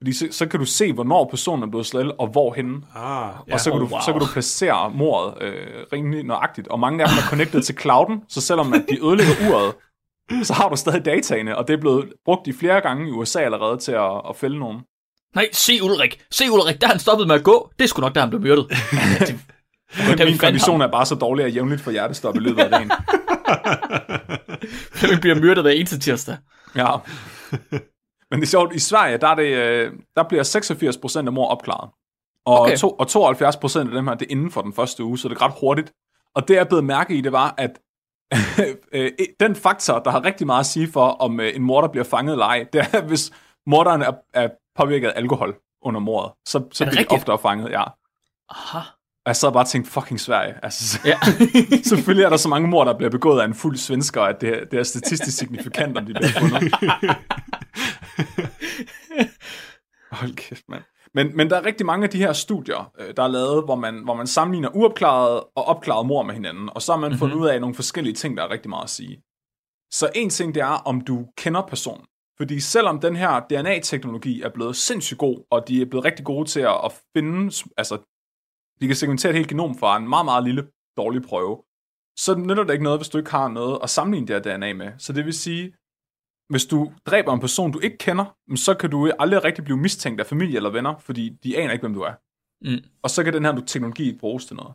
Fordi 0.00 0.12
så, 0.12 0.28
så 0.30 0.46
kan 0.46 0.60
du 0.60 0.66
se, 0.66 0.92
hvornår 0.92 1.24
personen 1.30 1.62
er 1.62 1.66
blevet 1.66 1.86
slået, 1.86 2.12
og 2.18 2.26
hvorhenne. 2.28 2.82
Ah, 2.96 3.30
Ja. 3.48 3.52
Og 3.54 3.60
så 3.60 3.70
kan, 3.70 3.80
Oh, 3.80 3.88
du, 3.88 3.92
wow. 3.92 4.00
så 4.00 4.12
kan 4.12 4.20
du 4.20 4.26
placere 4.32 4.90
mordet 4.90 5.42
øh, 5.42 5.84
rimelig 5.92 6.24
nøjagtigt. 6.24 6.68
Og 6.68 6.80
mange 6.80 7.02
af 7.04 7.08
dem 7.08 7.18
er 7.18 7.28
connected 7.30 7.62
til 7.62 7.74
clouden, 7.78 8.22
så 8.28 8.40
selvom 8.40 8.72
at 8.72 8.84
de 8.90 9.04
ødelægger 9.06 9.34
uret, 9.50 9.74
så 10.46 10.52
har 10.54 10.68
du 10.68 10.76
stadig 10.76 11.04
dataene, 11.04 11.58
og 11.58 11.68
det 11.68 11.74
er 11.74 11.80
blevet 11.80 12.12
brugt 12.24 12.46
i 12.46 12.52
flere 12.52 12.80
gange 12.80 13.08
i 13.08 13.10
USA 13.10 13.40
allerede 13.40 13.76
til 13.78 13.92
at, 13.92 14.20
at 14.28 14.36
fælde 14.36 14.58
nogen. 14.58 14.80
Nej, 15.34 15.48
se 15.52 15.82
Ulrik. 15.82 16.20
Se 16.30 16.50
Ulrik, 16.52 16.80
der 16.80 16.86
er 16.86 16.90
han 16.90 16.98
stoppet 17.00 17.26
med 17.26 17.34
at 17.34 17.44
gå. 17.44 17.70
Det 17.78 17.84
er 17.84 17.88
sgu 17.88 18.00
nok, 18.00 18.14
der 18.14 18.20
han 18.20 18.30
blev 18.30 18.42
myrdet. 18.42 18.66
det, 20.18 20.26
min 20.26 20.38
kondition 20.38 20.80
er 20.80 20.86
bare 20.86 21.06
så 21.06 21.14
dårlig, 21.14 21.44
at 21.44 21.48
jeg 21.48 21.54
jævnligt 21.54 21.80
får 21.80 21.90
hjertestop 21.90 22.36
i 22.36 22.38
løbet 22.38 22.62
af 22.62 22.70
dagen. 22.70 22.90
Vi 25.10 25.20
bliver 25.20 25.40
myrdet 25.40 25.64
hver 25.64 25.70
eneste 25.70 25.98
tirsdag. 25.98 26.36
Ja. 26.76 26.86
Men 28.30 28.40
det 28.40 28.46
er 28.46 28.50
sjovt, 28.50 28.74
i 28.74 28.78
Sverige, 28.78 29.18
der, 29.18 29.28
er 29.28 29.34
det, 29.34 29.46
øh, 29.56 29.92
der 30.16 30.22
bliver 30.28 30.42
86% 31.22 31.26
af 31.26 31.32
mor 31.32 31.48
opklaret. 31.48 31.90
Og, 32.46 32.60
Okay. 32.60 32.76
to, 32.76 32.90
og 32.90 33.06
72% 33.06 33.78
af 33.78 33.84
dem 33.84 34.06
her, 34.06 34.14
det 34.14 34.26
er 34.26 34.30
inden 34.30 34.50
for 34.50 34.62
den 34.62 34.72
første 34.72 35.04
uge, 35.04 35.18
så 35.18 35.28
det 35.28 35.36
er 35.36 35.42
ret 35.42 35.54
hurtigt. 35.60 35.92
Og 36.34 36.48
det 36.48 36.54
jeg 36.54 36.68
blev 36.68 36.82
mærke 36.82 37.14
i, 37.14 37.20
det 37.20 37.32
var, 37.32 37.54
at 37.58 37.78
øh, 38.92 39.10
den 39.40 39.56
faktor, 39.56 39.98
der 39.98 40.10
har 40.10 40.24
rigtig 40.24 40.46
meget 40.46 40.60
at 40.60 40.66
sige 40.66 40.92
for, 40.92 41.06
om 41.08 41.40
øh, 41.40 41.56
en 41.56 41.62
morder 41.62 41.88
bliver 41.88 42.04
fanget 42.04 42.32
eller 42.32 42.46
ej, 42.46 42.66
det 42.72 42.80
er, 42.92 43.00
hvis 43.02 43.32
morderen 43.66 44.02
er, 44.02 44.12
er 44.34 44.48
påvirket 44.76 45.08
af 45.08 45.12
alkohol 45.16 45.56
under 45.82 46.00
mordet, 46.00 46.32
så, 46.46 46.64
så 46.72 46.84
Er 46.84 46.88
det 46.88 46.96
bliver 46.96 47.08
de 47.08 47.14
oftere 47.14 47.38
fanget, 47.38 47.70
ja. 47.70 47.84
Aha. 48.48 48.78
Og 49.26 49.30
jeg 49.30 49.36
sad 49.36 49.52
bare 49.52 49.62
og 49.62 49.68
tænkte, 49.68 49.90
fucking 49.90 50.20
Sverige. 50.20 50.54
Altså, 50.62 51.00
Ja. 51.04 51.18
selvfølgelig 51.90 52.24
er 52.24 52.28
der 52.28 52.36
så 52.36 52.48
mange 52.48 52.68
mord, 52.68 52.86
der 52.86 52.96
bliver 52.96 53.10
begået 53.10 53.40
af 53.40 53.44
en 53.44 53.54
fuld 53.54 53.76
svensker, 53.76 54.22
at 54.22 54.40
det, 54.40 54.70
det 54.70 54.78
er 54.78 54.82
statistisk 54.82 55.38
signifikant, 55.38 55.98
om 55.98 56.06
de 56.06 56.14
bliver 56.14 56.40
fundet. 56.40 56.72
Hold 60.20 60.34
kæft, 60.34 60.62
mand. 60.68 60.82
Men, 61.14 61.36
men 61.36 61.50
der 61.50 61.56
er 61.56 61.64
rigtig 61.64 61.86
mange 61.86 62.04
af 62.04 62.10
de 62.10 62.18
her 62.18 62.32
studier, 62.32 62.92
øh, 62.98 63.14
der 63.16 63.22
er 63.22 63.28
lavet, 63.28 63.64
hvor 63.64 63.74
man, 63.74 64.04
hvor 64.04 64.14
man 64.14 64.26
sammenligner 64.26 64.76
uopklaret 64.76 65.42
og 65.56 65.64
opklaret 65.64 66.06
mor 66.06 66.22
med 66.22 66.34
hinanden, 66.34 66.70
og 66.74 66.82
så 66.82 66.92
har 66.92 66.98
man 66.98 67.08
mm-hmm. 67.08 67.18
fundet 67.18 67.36
ud 67.36 67.46
af 67.46 67.60
nogle 67.60 67.74
forskellige 67.74 68.14
ting, 68.14 68.36
der 68.36 68.42
er 68.42 68.50
rigtig 68.50 68.70
meget 68.70 68.84
at 68.84 68.90
sige. 68.90 69.22
Så 69.92 70.10
en 70.14 70.30
ting, 70.30 70.54
det 70.54 70.62
er, 70.62 70.82
om 70.86 71.00
du 71.00 71.26
kender 71.36 71.62
personen. 71.62 72.06
Fordi 72.38 72.60
selvom 72.60 73.00
den 73.00 73.16
her 73.16 73.40
DNA-teknologi 73.40 74.42
er 74.42 74.48
blevet 74.48 74.76
sindssygt 74.76 75.18
god, 75.18 75.46
og 75.50 75.68
de 75.68 75.82
er 75.82 75.86
blevet 75.86 76.04
rigtig 76.04 76.24
gode 76.24 76.48
til 76.48 76.60
at 76.60 76.92
finde, 77.16 77.52
altså, 77.76 77.98
de 78.80 78.86
kan 78.86 78.96
segmentere 78.96 79.30
et 79.30 79.36
helt 79.36 79.48
genom 79.48 79.78
fra 79.78 79.96
en 79.96 80.08
meget, 80.08 80.24
meget 80.24 80.44
lille, 80.44 80.68
dårlig 80.96 81.22
prøve, 81.22 81.62
så 82.18 82.34
nytter 82.34 82.64
det 82.64 82.72
ikke 82.72 82.84
noget, 82.84 82.98
hvis 82.98 83.08
du 83.08 83.18
ikke 83.18 83.30
har 83.30 83.48
noget 83.48 83.78
at 83.82 83.90
sammenligne 83.90 84.26
det 84.26 84.36
her 84.36 84.56
DNA 84.56 84.72
med. 84.72 84.92
Så 84.98 85.12
det 85.12 85.24
vil 85.24 85.34
sige, 85.34 85.74
hvis 86.48 86.66
du 86.66 86.92
dræber 87.06 87.32
en 87.32 87.40
person, 87.40 87.72
du 87.72 87.78
ikke 87.78 87.98
kender, 87.98 88.36
så 88.56 88.74
kan 88.74 88.90
du 88.90 89.12
aldrig 89.18 89.44
rigtig 89.44 89.64
blive 89.64 89.76
mistænkt 89.76 90.20
af 90.20 90.26
familie 90.26 90.56
eller 90.56 90.70
venner, 90.70 90.98
fordi 90.98 91.28
de 91.28 91.58
aner 91.58 91.72
ikke, 91.72 91.82
hvem 91.82 91.94
du 91.94 92.00
er. 92.00 92.14
Mm. 92.64 92.84
Og 93.02 93.10
så 93.10 93.24
kan 93.24 93.32
den 93.32 93.44
her 93.44 93.60
teknologi 93.66 94.06
ikke 94.06 94.18
bruges 94.18 94.46
til 94.46 94.56
noget. 94.56 94.74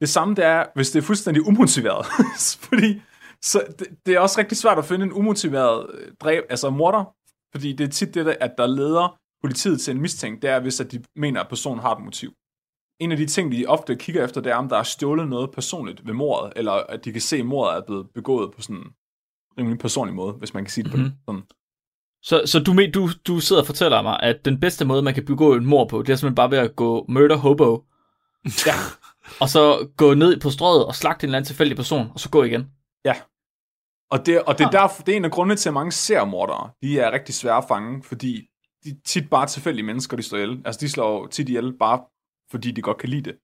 Det 0.00 0.08
samme 0.08 0.34
det 0.34 0.44
er, 0.44 0.66
hvis 0.74 0.90
det 0.90 0.98
er 0.98 1.06
fuldstændig 1.06 1.46
umotiveret. 1.46 2.06
fordi 2.66 3.02
så 3.42 3.64
det, 3.78 3.86
det, 4.06 4.14
er 4.14 4.20
også 4.20 4.38
rigtig 4.38 4.58
svært 4.58 4.78
at 4.78 4.84
finde 4.84 5.04
en 5.04 5.12
umotiveret 5.12 5.90
øh, 5.94 6.12
dræb, 6.20 6.44
altså 6.50 6.70
morder, 6.70 7.04
fordi 7.52 7.72
det 7.72 7.84
er 7.84 7.88
tit 7.88 8.14
det, 8.14 8.36
at 8.40 8.54
der 8.58 8.66
leder 8.66 9.18
politiet 9.42 9.80
til 9.80 9.94
en 9.94 10.00
mistænkt, 10.00 10.42
det 10.42 10.50
er, 10.50 10.60
hvis 10.60 10.80
at 10.80 10.92
de 10.92 11.04
mener, 11.16 11.40
at 11.40 11.48
personen 11.48 11.80
har 11.80 11.94
et 11.96 12.04
motiv. 12.04 12.32
En 13.00 13.12
af 13.12 13.16
de 13.18 13.26
ting, 13.26 13.52
de 13.52 13.66
ofte 13.66 13.96
kigger 13.96 14.24
efter, 14.24 14.40
det 14.40 14.52
er, 14.52 14.56
om 14.56 14.68
der 14.68 14.76
er 14.76 14.82
stjålet 14.82 15.28
noget 15.28 15.50
personligt 15.50 16.06
ved 16.06 16.14
mordet, 16.14 16.52
eller 16.56 16.72
at 16.72 17.04
de 17.04 17.12
kan 17.12 17.20
se, 17.20 17.36
at 17.36 17.46
mordet 17.46 17.76
er 17.76 17.82
blevet 17.86 18.06
begået 18.14 18.52
på 18.54 18.62
sådan 18.62 18.76
en 18.76 18.86
rimelig 19.58 19.78
personlig 19.78 20.14
måde, 20.14 20.32
hvis 20.32 20.54
man 20.54 20.64
kan 20.64 20.70
sige 20.70 20.84
det 20.84 20.92
Mhm. 20.98 21.04
på 21.10 21.10
sådan. 21.28 21.42
Så, 22.22 22.42
så 22.46 22.58
du, 22.60 22.86
du, 22.94 23.08
du 23.26 23.40
sidder 23.40 23.62
og 23.62 23.66
fortæller 23.66 24.02
mig, 24.02 24.20
at 24.22 24.44
den 24.44 24.60
bedste 24.60 24.84
måde, 24.84 25.02
man 25.02 25.14
kan 25.14 25.24
begå 25.24 25.54
en 25.54 25.66
mor 25.66 25.84
på, 25.88 26.02
det 26.02 26.12
er 26.12 26.16
simpelthen 26.16 26.34
bare 26.34 26.50
ved 26.50 26.58
at 26.58 26.76
gå 26.76 27.04
murder 27.08 27.36
hobo, 27.36 27.84
Ja, 28.66 28.74
og 29.42 29.48
så 29.48 29.88
gå 29.96 30.14
ned 30.14 30.40
på 30.40 30.50
strøget 30.50 30.84
og 30.86 30.94
slagte 30.94 31.24
en 31.24 31.28
eller 31.28 31.38
anden 31.38 31.46
tilfældig 31.46 31.76
person, 31.76 32.10
og 32.14 32.20
så 32.20 32.30
gå 32.30 32.42
igen. 32.42 32.66
ja. 33.04 33.14
Og 34.10 34.26
det, 34.26 34.42
og 34.42 34.58
det, 34.58 34.64
er 34.64 34.70
derfor, 34.70 35.02
det 35.02 35.12
er 35.12 35.16
en 35.16 35.24
af 35.24 35.30
grundene 35.30 35.56
til, 35.56 35.68
at 35.68 35.72
mange 35.74 35.92
seriemordere, 35.92 36.70
de 36.82 36.98
er 37.00 37.10
rigtig 37.12 37.34
svære 37.34 37.56
at 37.56 37.64
fange, 37.68 38.02
fordi 38.02 38.42
de 38.84 38.90
er 38.90 38.94
tit 39.04 39.30
bare 39.30 39.46
tilfældige 39.46 39.84
mennesker, 39.86 40.16
de 40.16 40.22
slår 40.22 40.38
ihjel. 40.38 40.62
Altså, 40.64 40.78
de 40.80 40.88
slår 40.88 41.26
tit 41.26 41.48
ihjel 41.48 41.78
bare, 41.78 42.00
fordi 42.54 42.70
de 42.70 42.82
godt 42.82 42.98
kan 42.98 43.08
lide 43.08 43.22
det. 43.22 43.34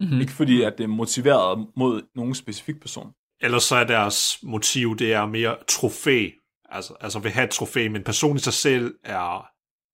Mm-hmm. 0.00 0.14
Mm. 0.14 0.20
Ikke 0.20 0.32
fordi, 0.32 0.62
at 0.62 0.72
det 0.78 0.84
er 0.84 0.88
motiveret 0.88 1.66
mod 1.76 2.02
nogen 2.16 2.34
specifik 2.34 2.80
person. 2.80 3.10
Ellers 3.42 3.62
så 3.62 3.76
er 3.76 3.84
deres 3.84 4.38
motiv, 4.42 4.96
det 4.98 5.12
er 5.12 5.26
mere 5.26 5.56
trofæ. 5.68 6.28
Altså, 6.70 6.94
altså 7.00 7.18
vil 7.18 7.32
have 7.32 7.44
et 7.44 7.50
trofæ, 7.50 7.88
men 7.88 8.02
personen 8.02 8.36
i 8.36 8.40
sig 8.40 8.52
selv 8.52 8.94
er 9.04 9.46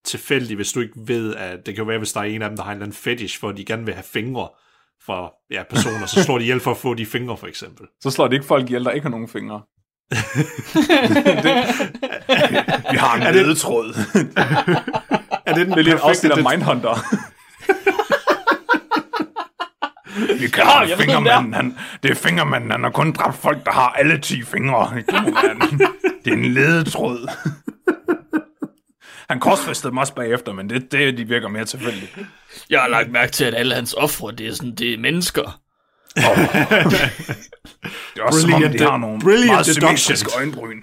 tilfældig, 0.04 0.56
hvis 0.56 0.72
du 0.72 0.80
ikke 0.80 0.92
ved, 0.96 1.34
at 1.34 1.66
det 1.66 1.74
kan 1.74 1.82
jo 1.82 1.86
være, 1.88 1.98
hvis 1.98 2.12
der 2.12 2.20
er 2.20 2.24
en 2.24 2.42
af 2.42 2.48
dem, 2.48 2.56
der 2.56 2.64
har 2.64 2.70
en 2.70 2.76
eller 2.76 2.86
anden 2.86 2.96
fetish, 2.96 3.40
for 3.40 3.48
at 3.48 3.56
de 3.56 3.64
gerne 3.64 3.84
vil 3.84 3.94
have 3.94 4.04
fingre 4.04 4.48
fra 5.06 5.30
ja, 5.50 5.62
personer, 5.70 6.06
så 6.06 6.22
slår 6.22 6.38
de 6.38 6.44
ihjel 6.44 6.60
for 6.60 6.70
at 6.70 6.76
få 6.76 6.94
de 6.94 7.06
fingre, 7.06 7.36
for 7.36 7.46
eksempel. 7.46 7.86
Så 8.00 8.10
slår 8.10 8.28
de 8.28 8.34
ikke 8.34 8.46
folk 8.46 8.64
ihjel, 8.64 8.84
der 8.84 8.90
ikke 8.90 9.04
har 9.04 9.10
nogen 9.10 9.28
fingre. 9.28 9.62
det, 10.10 10.18
vi 12.92 12.96
har 12.96 13.16
en 13.16 13.22
Er 13.22 13.32
det- 13.32 13.42
ledetråd. 13.42 13.94
Er 15.46 15.54
det 15.54 15.66
den 15.66 15.72
Det 15.72 15.78
er 15.78 15.82
lige 15.82 15.94
et 15.94 16.00
afsnit 16.00 16.32
af 16.32 16.38
perfekte- 16.38 16.56
Mindhunter. 16.56 16.98
Vi 20.16 20.22
Ja, 20.42 20.48
kalder 20.48 20.80
det 20.80 20.88
ved, 20.90 20.96
fingermanden. 20.96 21.54
Han, 21.54 21.76
det 22.02 22.10
er 22.10 22.14
fingermanden. 22.14 22.70
Han 22.70 22.82
har 22.82 22.90
kun 22.90 23.12
dræbt 23.12 23.36
folk, 23.36 23.64
der 23.64 23.72
har 23.72 23.88
alle 23.88 24.18
10 24.20 24.42
fingre. 24.42 24.92
Det 26.24 26.32
er 26.32 26.32
en 26.32 26.44
ledetråd. 26.44 27.28
Han 29.30 29.40
korsfæstede 29.40 29.94
mig 29.94 30.00
også 30.00 30.14
bagefter, 30.14 30.52
men 30.52 30.70
det, 30.70 30.92
det 30.92 31.18
de 31.18 31.24
virker 31.24 31.48
mere 31.48 31.64
tilfældigt. 31.64 32.18
Jeg 32.70 32.80
har 32.80 32.88
lagt 32.88 33.10
mærke 33.12 33.32
til, 33.32 33.44
at 33.44 33.54
alle 33.54 33.74
hans 33.74 33.94
ofre, 33.94 34.32
det 34.32 34.46
er 34.46 34.52
sådan, 34.54 34.74
det 34.74 34.94
er 34.94 34.98
mennesker. 34.98 35.60
Det 36.14 36.24
er 38.16 38.22
også 38.22 38.40
som 38.40 38.52
om, 38.52 38.60
Brilliant 38.60 38.78
de 38.78 38.84
har 38.90 38.96
nogle 38.96 39.20
brilliant 39.20 39.50
meget 39.50 39.66
deduction. 39.66 39.96
symmetriske 39.96 40.30
øjenbryn. 40.36 40.82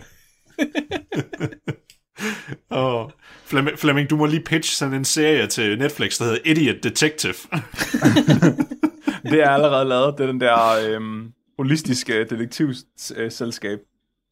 Åh, 2.71 3.09
Flemming, 3.45 3.79
Flemming, 3.79 4.09
du 4.09 4.15
må 4.17 4.25
lige 4.25 4.43
pitche 4.45 4.75
sådan 4.75 4.93
en 4.93 5.05
serie 5.05 5.47
til 5.47 5.77
Netflix, 5.79 6.17
der 6.17 6.23
hedder 6.25 6.39
Idiot 6.45 6.75
Detective. 6.83 7.33
Det 9.23 9.43
er 9.43 9.49
allerede 9.49 9.85
lavet. 9.85 10.17
Det 10.17 10.23
er 10.23 10.27
den 10.27 10.41
der 10.41 10.55
øhm, 10.89 11.33
holistiske 11.57 12.23
detektivselskab. 12.23 13.79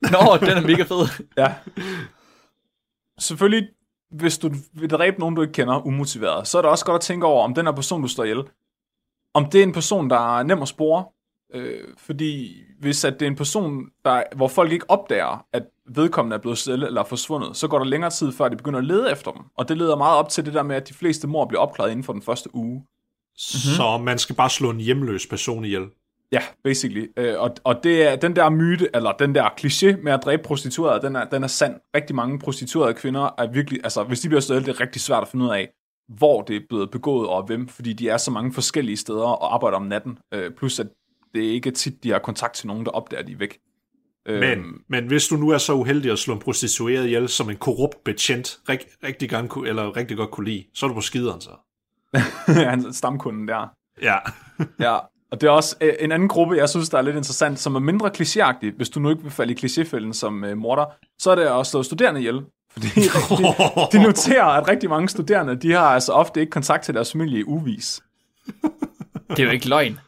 Nå, 0.02 0.38
den 0.40 0.50
er 0.50 0.68
mega 0.68 0.84
fed. 0.84 1.24
Ja. 1.38 1.54
Selvfølgelig, 3.20 3.70
hvis 4.12 4.38
du 4.38 4.52
vil 4.74 4.90
dræbe 4.90 5.20
nogen, 5.20 5.36
du 5.36 5.42
ikke 5.42 5.52
kender, 5.52 5.88
umotiveret, 5.88 6.48
så 6.48 6.58
er 6.58 6.62
det 6.62 6.72
også 6.72 6.86
godt 6.86 6.96
at 6.96 7.02
tænke 7.02 7.26
over, 7.26 7.44
om 7.44 7.54
den 7.54 7.66
her 7.66 7.74
person, 7.74 8.02
du 8.02 8.08
står 8.08 8.24
ihjel, 8.24 8.44
om 9.34 9.46
det 9.46 9.60
er 9.60 9.64
en 9.64 9.74
person, 9.74 10.10
der 10.10 10.38
er 10.38 10.44
nem 10.44 10.62
at 10.62 10.68
spore. 10.68 11.06
Øh, 11.54 11.84
fordi 11.98 12.62
hvis 12.80 13.06
at 13.06 13.14
det 13.14 13.22
er 13.22 13.28
en 13.30 13.36
person, 13.36 13.86
der, 14.06 14.24
hvor 14.36 14.48
folk 14.48 14.72
ikke 14.72 14.90
opdager, 14.90 15.46
at 15.54 15.64
vedkommende 15.90 16.36
er 16.36 16.42
blevet 16.42 16.58
stille 16.58 16.88
eller 16.88 17.04
forsvundet, 17.04 17.58
så 17.58 17.68
går 17.68 17.78
der 17.78 17.86
længere 17.86 18.10
tid, 18.12 18.32
før 18.32 18.50
de 18.50 18.56
begynder 18.56 18.80
at 18.80 18.86
lede 18.86 19.12
efter 19.12 19.32
dem. 19.32 19.42
Og 19.58 19.70
det 19.70 19.78
leder 19.78 19.96
meget 19.96 20.18
op 20.18 20.30
til 20.30 20.46
det 20.46 20.54
der 20.54 20.64
med, 20.64 20.76
at 20.76 20.90
de 20.90 20.94
fleste 20.94 21.28
mor 21.28 21.46
bliver 21.46 21.62
opklaret 21.62 21.92
inden 21.92 22.04
for 22.04 22.14
den 22.14 22.22
første 22.22 22.56
uge. 22.56 22.84
Så 23.38 23.98
man 23.98 24.18
skal 24.18 24.36
bare 24.36 24.50
slå 24.50 24.70
en 24.70 24.80
hjemløs 24.80 25.28
person 25.28 25.66
ihjel. 25.66 25.86
Ja, 26.32 26.42
basically. 26.64 27.08
Øh, 27.18 27.40
og, 27.40 27.56
og 27.64 27.84
det 27.84 28.04
er 28.04 28.16
den 28.16 28.36
der 28.36 28.50
myte, 28.50 28.90
eller 28.94 29.12
den 29.12 29.36
der 29.36 29.50
kliché 29.50 30.02
med 30.04 30.12
at 30.12 30.20
dræbe 30.24 30.44
prostituerede, 30.44 31.02
den 31.02 31.16
er, 31.16 31.26
den 31.26 31.44
er 31.44 31.48
sand. 31.48 31.76
Rigtig 31.96 32.16
mange 32.16 32.40
prostituerede 32.40 32.94
kvinder 32.94 33.30
er 33.38 33.52
virkelig, 33.52 33.80
altså 33.84 34.04
hvis 34.04 34.20
de 34.20 34.28
bliver 34.30 34.42
stået, 34.42 34.66
det 34.66 34.76
er 34.76 34.82
rigtig 34.82 35.02
svært 35.02 35.22
at 35.22 35.28
finde 35.28 35.46
ud 35.46 35.50
af, 35.50 35.70
hvor 36.08 36.42
det 36.42 36.56
er 36.56 36.60
blevet 36.70 36.92
begået 36.92 37.28
og 37.30 37.44
hvem, 37.46 37.68
fordi 37.68 37.94
de 37.94 38.10
er 38.10 38.18
så 38.18 38.32
mange 38.32 38.54
forskellige 38.54 38.98
steder 38.98 39.24
og 39.24 39.54
arbejder 39.54 39.78
om 39.78 39.84
natten. 39.86 40.18
Øh, 40.34 40.52
plus 40.52 40.80
at 40.80 40.88
det 41.34 41.48
er 41.48 41.52
ikke 41.52 41.72
tit, 41.72 42.04
de 42.04 42.12
har 42.12 42.20
kontakt 42.20 42.54
til 42.54 42.68
nogen, 42.68 42.86
der 42.86 42.92
opdager, 42.92 43.24
de 43.24 43.32
er 43.32 43.38
væk. 43.38 43.58
Øh, 44.26 44.40
Men, 44.40 44.66
men 44.90 45.08
hvis 45.08 45.28
du 45.28 45.36
nu 45.36 45.50
er 45.50 45.58
så 45.58 45.74
uheldig 45.74 46.12
at 46.12 46.20
slå 46.20 46.34
en 46.34 46.40
prostitueret 46.40 47.06
ihjel, 47.06 47.30
som 47.30 47.50
en 47.50 47.56
korrupt 47.58 48.04
betjent 48.04 48.60
rig, 48.70 48.80
rigtig, 49.04 49.48
kunne- 49.50 49.70
eller 49.70 49.98
rigtig 49.98 50.18
godt 50.18 50.32
kunne 50.32 50.50
lide, 50.50 50.64
så 50.74 50.86
er 50.86 50.88
du 50.88 50.94
på 50.94 51.02
skideren 51.02 51.42
så. 51.42 51.50
han 52.70 52.94
stamkunden 52.94 53.48
der. 53.48 53.74
Ja. 54.02 54.18
Ja, 54.80 54.98
og 55.32 55.42
det 55.42 55.48
er 55.48 55.52
også 55.52 55.76
øh, 55.82 55.94
en 56.00 56.12
anden 56.12 56.28
gruppe, 56.30 56.56
jeg 56.56 56.70
synes, 56.70 56.90
der 56.90 56.98
er 56.98 57.02
lidt 57.02 57.16
interessant, 57.16 57.60
som 57.60 57.76
er 57.76 57.80
mindre 57.80 58.12
klichéagtig, 58.18 58.76
hvis 58.76 58.90
du 58.90 59.00
nu 59.00 59.10
ikke 59.10 59.22
vil 59.22 59.32
falde 59.32 59.54
i 59.54 59.56
klichéfælden 59.66 60.14
som 60.14 60.44
øh, 60.44 60.58
morder, 60.58 60.86
så 61.20 61.32
er 61.32 61.36
det 61.36 61.44
at 61.46 61.68
slå 61.68 61.84
studerende 61.84 62.20
ihjel. 62.20 62.42
Fordi 62.72 62.88
de, 62.96 63.98
de 63.98 64.04
noterer, 64.04 64.44
at 64.46 64.68
rigtig 64.68 64.90
mange 64.90 65.10
studerende, 65.10 65.56
de 65.56 65.72
har 65.72 65.80
altså 65.86 66.12
ofte 66.14 66.40
ikke 66.40 66.50
kontakt 66.52 66.84
til 66.84 66.94
deres 66.94 67.12
familie 67.12 67.40
i 67.40 67.44
uvis. 67.44 68.04
Det 69.30 69.40
er 69.40 69.44
jo 69.44 69.50
ikke 69.52 69.70
løgn. 69.70 70.00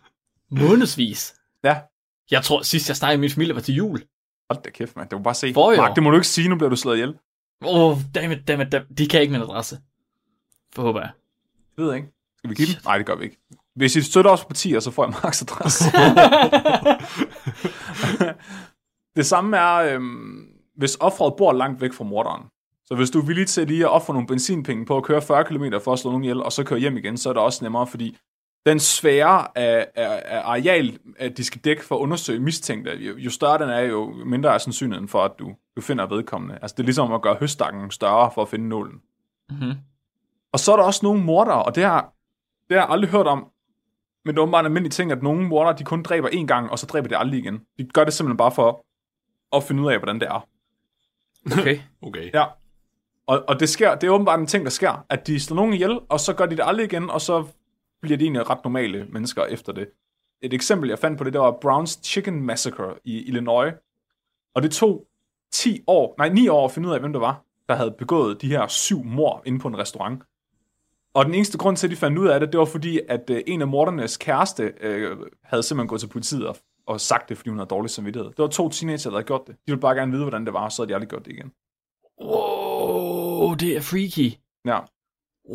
Månedsvis. 0.52 1.36
Ja, 1.64 1.78
Jeg 2.32 2.44
tror, 2.44 2.62
sidst 2.62 2.90
jeg 2.90 2.96
snakkede 2.98 3.18
med 3.18 3.22
min 3.24 3.32
familie 3.34 3.56
var 3.56 3.62
til 3.62 3.76
jul. 3.76 4.04
hold 4.52 4.64
da 4.64 4.70
kæft, 4.70 4.96
man. 4.96 5.08
Det 5.10 5.18
må 5.18 5.24
bare 5.24 5.34
se. 5.34 5.54
Forrige 5.54 5.82
Mark, 5.82 5.96
det 5.96 6.04
må 6.04 6.10
du 6.10 6.16
ikke 6.18 6.28
sige, 6.28 6.50
nu 6.50 6.56
bliver 6.56 6.70
du 6.70 6.76
slået 6.76 6.96
ihjel. 6.96 7.16
Åh, 7.66 7.82
oh, 7.92 7.98
dammit, 8.16 8.48
dammit, 8.48 8.72
dammit. 8.72 8.98
De 8.98 9.08
kan 9.08 9.22
ikke 9.22 9.32
min 9.32 9.42
adresse. 9.42 9.80
Forhåber 10.76 11.00
jeg. 11.00 11.10
Det 11.78 11.86
ved 11.86 11.92
jeg 11.92 11.98
ikke. 11.98 12.14
Skal 12.38 12.50
vi 12.50 12.56
give 12.56 12.68
dem? 12.68 12.76
Nej, 12.86 12.98
det 12.98 13.06
gør 13.06 13.16
vi 13.16 13.24
ikke. 13.24 13.38
Hvis 13.76 13.96
I 13.96 14.02
støtter 14.02 14.32
os 14.32 14.42
på 14.42 14.48
partier, 14.48 14.80
så 14.80 14.92
får 14.92 15.04
jeg 15.06 15.14
Marks 15.24 15.42
adresse. 15.42 15.84
det 19.18 19.26
samme 19.26 19.58
er, 19.58 19.76
øhm, 19.76 20.48
hvis 20.76 20.98
offeret 21.00 21.34
bor 21.38 21.54
langt 21.54 21.82
væk 21.82 21.94
fra 21.94 22.04
morderen. 22.04 22.44
Så 22.86 22.96
hvis 22.96 23.10
du 23.10 23.20
er 23.20 23.26
villig 23.26 23.48
til 23.48 23.68
lige 23.68 23.84
at 23.84 23.90
ofre 23.92 24.14
nogle 24.14 24.28
benzinpenge 24.28 24.86
på 24.86 24.98
at 24.98 25.04
køre 25.04 25.22
40 25.22 25.44
km 25.44 25.64
for 25.84 25.94
at 25.94 26.00
slå 26.00 26.12
nogen 26.12 26.24
ihjel, 26.24 26.44
og 26.44 26.52
så 26.52 26.64
køre 26.64 26.80
hjem 26.80 26.98
igen, 26.98 27.18
så 27.18 27.30
er 27.30 27.34
det 27.34 27.42
også 27.42 27.64
nemmere, 27.66 27.88
fordi 27.88 28.18
den 28.66 28.80
sfære 28.80 29.58
af, 29.58 29.88
af, 29.96 30.22
af 30.26 30.42
areal, 30.44 31.00
at 31.18 31.38
de 31.38 31.44
skal 31.44 31.62
dække 31.62 31.86
for 31.86 31.96
at 31.96 32.00
undersøge 32.00 32.40
mistænkte, 32.40 32.92
jo, 32.92 33.18
jo 33.18 33.30
større 33.30 33.58
den 33.58 33.70
er, 33.70 33.80
jo 33.80 34.14
mindre 34.26 34.54
er 34.54 34.58
sandsynligheden 34.58 35.08
for, 35.08 35.24
at 35.24 35.32
du, 35.40 35.56
du 35.76 35.82
finder 35.82 36.06
vedkommende. 36.06 36.60
Altså 36.62 36.74
det 36.78 36.84
er 36.84 36.86
ligesom 36.86 37.14
at 37.14 37.22
gøre 37.22 37.38
høstakken 37.40 37.92
større 37.92 38.32
for 38.34 38.42
at 38.42 38.50
finde 38.50 38.68
nålen. 38.68 39.02
Mhm. 39.50 39.74
Og 40.54 40.60
så 40.60 40.72
er 40.72 40.78
der 40.78 40.84
også 40.84 41.00
nogle 41.04 41.24
mordere, 41.24 41.64
og 41.64 41.76
det 41.76 41.84
har, 41.84 42.14
det 42.70 42.78
har 42.78 42.84
jeg 42.86 42.90
aldrig 42.90 43.12
hørt 43.12 43.28
om, 43.28 43.52
men 44.26 44.36
det 44.36 44.40
er 44.40 44.44
åbenbart 44.44 44.62
en 44.62 44.66
almindelig 44.66 44.92
ting, 44.92 45.12
at 45.12 45.24
nogle 45.24 45.48
mordere, 45.48 45.78
de 45.78 45.84
kun 45.84 46.04
dræber 46.04 46.30
én 46.30 46.46
gang, 46.46 46.72
og 46.72 46.80
så 46.80 46.86
dræber 46.86 47.08
de 47.08 47.18
aldrig 47.18 47.40
igen. 47.40 47.62
De 47.78 47.84
gør 47.94 48.04
det 48.04 48.14
simpelthen 48.14 48.38
bare 48.38 48.52
for 48.52 48.86
at 49.56 49.64
finde 49.64 49.84
ud 49.84 49.92
af, 49.92 49.98
hvordan 49.98 50.20
det 50.20 50.28
er. 50.28 50.48
Okay. 51.60 51.80
Okay. 52.02 52.32
Ja. 52.34 52.46
Og, 53.28 53.44
og 53.48 53.60
det 53.60 53.70
sker, 53.70 53.96
det 53.96 54.08
er 54.08 54.12
åbenbart 54.12 54.40
en 54.40 54.48
ting, 54.48 54.64
der 54.64 54.70
sker, 54.70 55.06
at 55.10 55.28
de 55.28 55.40
slår 55.40 55.56
nogen 55.56 55.74
ihjel, 55.74 56.00
og 56.10 56.20
så 56.20 56.34
gør 56.34 56.46
de 56.46 56.58
det 56.58 56.64
aldrig 56.66 56.86
igen, 56.86 57.10
og 57.10 57.22
så 57.22 57.48
bliver 58.02 58.18
de 58.18 58.24
egentlig 58.24 58.50
ret 58.50 58.64
normale 58.64 59.06
mennesker 59.10 59.46
efter 59.46 59.74
det. 59.74 59.90
Et 60.42 60.54
eksempel, 60.54 60.90
jeg 60.90 61.00
fandt 61.00 61.18
på 61.18 61.24
det, 61.24 61.34
der 61.34 61.40
var 61.40 61.58
Browns 61.62 62.00
Chicken 62.04 62.42
Massacre 62.42 62.94
i 63.04 63.24
Illinois. 63.28 63.74
Og 64.56 64.64
det 64.64 64.72
tog 64.72 65.08
10 65.52 65.84
år, 65.88 66.16
nej 66.18 66.30
9 66.30 66.48
år 66.48 66.66
at 66.66 66.72
finde 66.72 66.90
ud 66.90 66.94
af, 66.94 67.00
hvem 67.00 67.14
det 67.14 67.22
var, 67.22 67.44
der 67.70 67.76
havde 67.76 67.92
begået 67.92 68.42
de 68.42 68.48
her 68.48 68.68
syv 68.68 69.04
mor 69.04 69.42
inde 69.46 69.60
på 69.60 69.68
en 69.68 69.78
restaurant. 69.78 70.24
Og 71.18 71.26
den 71.26 71.34
eneste 71.34 71.58
grund 71.58 71.78
til, 71.78 71.88
at 71.88 71.92
de 71.92 71.96
fandt 71.96 72.18
ud 72.18 72.28
af 72.28 72.40
det, 72.40 72.52
det 72.52 72.60
var 72.60 72.66
fordi, 72.66 73.00
at 73.10 73.30
øh, 73.30 73.44
en 73.48 73.62
af 73.62 73.68
mordernes 73.68 74.18
kæreste 74.18 74.64
øh, 74.82 75.18
havde 75.44 75.64
simpelthen 75.64 75.88
gået 75.88 76.02
til 76.02 76.08
politiet 76.08 76.48
og, 76.48 76.58
og 76.88 77.02
sagt 77.02 77.30
det, 77.30 77.38
fordi 77.38 77.50
hun 77.50 77.60
havde 77.60 77.70
dårlig 77.70 77.90
samvittighed. 77.90 78.30
Det 78.30 78.38
var 78.38 78.48
to 78.48 78.70
teenager, 78.70 79.10
der 79.10 79.18
havde 79.18 79.28
gjort 79.28 79.48
det. 79.48 79.56
De 79.56 79.72
ville 79.72 79.82
bare 79.82 79.96
gerne 79.96 80.12
vide, 80.12 80.24
hvordan 80.24 80.46
det 80.46 80.54
var, 80.54 80.64
og 80.64 80.72
så 80.72 80.82
havde 80.82 80.90
de 80.90 80.96
aldrig 80.96 81.10
gjort 81.10 81.26
det 81.26 81.32
igen. 81.32 81.52
Wow, 82.22 83.54
det 83.54 83.78
er 83.78 83.82
freaky. 83.82 84.28
Ja. 84.66 84.80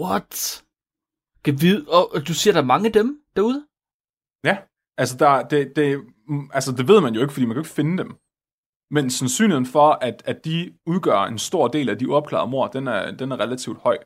What? 0.03 0.65
Kan 1.45 1.61
vide, 1.61 1.87
og 2.15 2.29
du 2.29 2.35
siger, 2.35 2.55
der 2.55 2.61
er 2.61 2.73
mange 2.75 2.87
af 2.87 2.93
dem 2.93 3.23
derude? 3.37 3.67
Ja, 4.45 4.57
altså, 4.99 5.17
der, 5.17 5.43
det, 5.43 5.77
det, 5.77 6.05
mm, 6.29 6.51
altså 6.53 6.73
det 6.73 6.89
ved 6.89 7.01
man 7.01 7.15
jo 7.15 7.21
ikke, 7.21 7.33
fordi 7.33 7.47
man 7.47 7.55
kan 7.55 7.61
ikke 7.61 7.79
finde 7.81 7.99
dem. 8.03 8.11
Men 8.91 9.11
sandsynligheden 9.11 9.67
for, 9.67 9.89
at, 10.09 10.23
at 10.25 10.45
de 10.45 10.79
udgør 10.87 11.21
en 11.23 11.39
stor 11.39 11.69
del 11.69 11.89
af 11.89 11.99
de 11.99 12.09
uopklarede 12.09 12.51
mord, 12.51 12.73
den 12.73 12.87
er, 12.89 13.11
den 13.11 13.33
er 13.33 13.41
relativt 13.41 13.79
høj. 13.79 13.99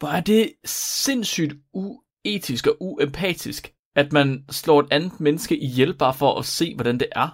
Hvor 0.00 0.08
er 0.08 0.20
det 0.20 0.52
sindssygt 0.64 1.54
uetisk 1.72 2.66
og 2.66 2.76
uempatisk, 2.80 3.72
at 3.96 4.12
man 4.12 4.44
slår 4.50 4.80
et 4.80 4.86
andet 4.90 5.20
menneske 5.20 5.58
ihjel 5.58 5.94
bare 5.94 6.14
for 6.14 6.38
at 6.38 6.44
se, 6.44 6.74
hvordan 6.74 6.98
det 7.00 7.08
er. 7.12 7.28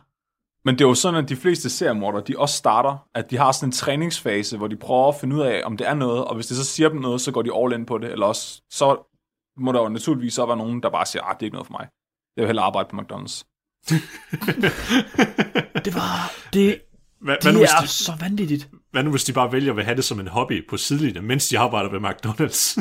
Men 0.64 0.74
det 0.74 0.84
er 0.84 0.88
jo 0.88 0.94
sådan, 0.94 1.24
at 1.24 1.28
de 1.28 1.36
fleste 1.36 1.70
seriemordere, 1.70 2.22
de 2.26 2.38
også 2.38 2.56
starter, 2.56 3.08
at 3.14 3.30
de 3.30 3.36
har 3.36 3.52
sådan 3.52 3.68
en 3.68 3.72
træningsfase, 3.72 4.56
hvor 4.56 4.68
de 4.68 4.76
prøver 4.76 5.08
at 5.08 5.14
finde 5.20 5.36
ud 5.36 5.40
af, 5.40 5.62
om 5.64 5.76
det 5.76 5.86
er 5.86 5.94
noget, 5.94 6.24
og 6.24 6.34
hvis 6.34 6.46
det 6.46 6.56
så 6.56 6.64
siger 6.64 6.88
dem 6.88 7.00
noget, 7.00 7.20
så 7.20 7.32
går 7.32 7.42
de 7.42 7.50
all 7.54 7.72
in 7.72 7.86
på 7.86 7.98
det, 7.98 8.12
eller 8.12 8.26
også, 8.26 8.62
så 8.70 9.12
må 9.58 9.72
der 9.72 9.82
jo 9.82 9.88
naturligvis 9.88 10.34
så 10.34 10.46
være 10.46 10.56
nogen, 10.56 10.82
der 10.82 10.90
bare 10.90 11.06
siger, 11.06 11.22
ah, 11.22 11.34
det 11.34 11.42
er 11.42 11.46
ikke 11.46 11.54
noget 11.54 11.66
for 11.66 11.72
mig. 11.72 11.88
Jeg 12.36 12.42
vil 12.42 12.46
hellere 12.46 12.66
arbejde 12.66 12.88
på 12.88 12.96
McDonald's. 12.96 13.42
Det 15.84 15.94
var... 15.94 16.32
Det, 16.52 16.80
Hvad, 17.20 17.34
det 17.34 17.44
hvad, 17.44 17.52
nu, 17.52 17.58
hvis 17.58 17.70
er 17.70 17.80
de, 17.80 17.88
så 17.88 18.12
vanvittigt. 18.20 18.70
Hvad 18.90 19.02
nu 19.02 19.10
hvis 19.10 19.24
de 19.24 19.32
bare 19.32 19.52
vælger 19.52 19.74
at 19.74 19.84
have 19.84 19.96
det 19.96 20.04
som 20.04 20.20
en 20.20 20.28
hobby 20.28 20.68
på 20.68 20.76
sidelinjen, 20.76 21.24
mens 21.24 21.48
de 21.48 21.58
arbejder 21.58 21.90
ved 21.90 22.00
McDonald's? 22.00 22.80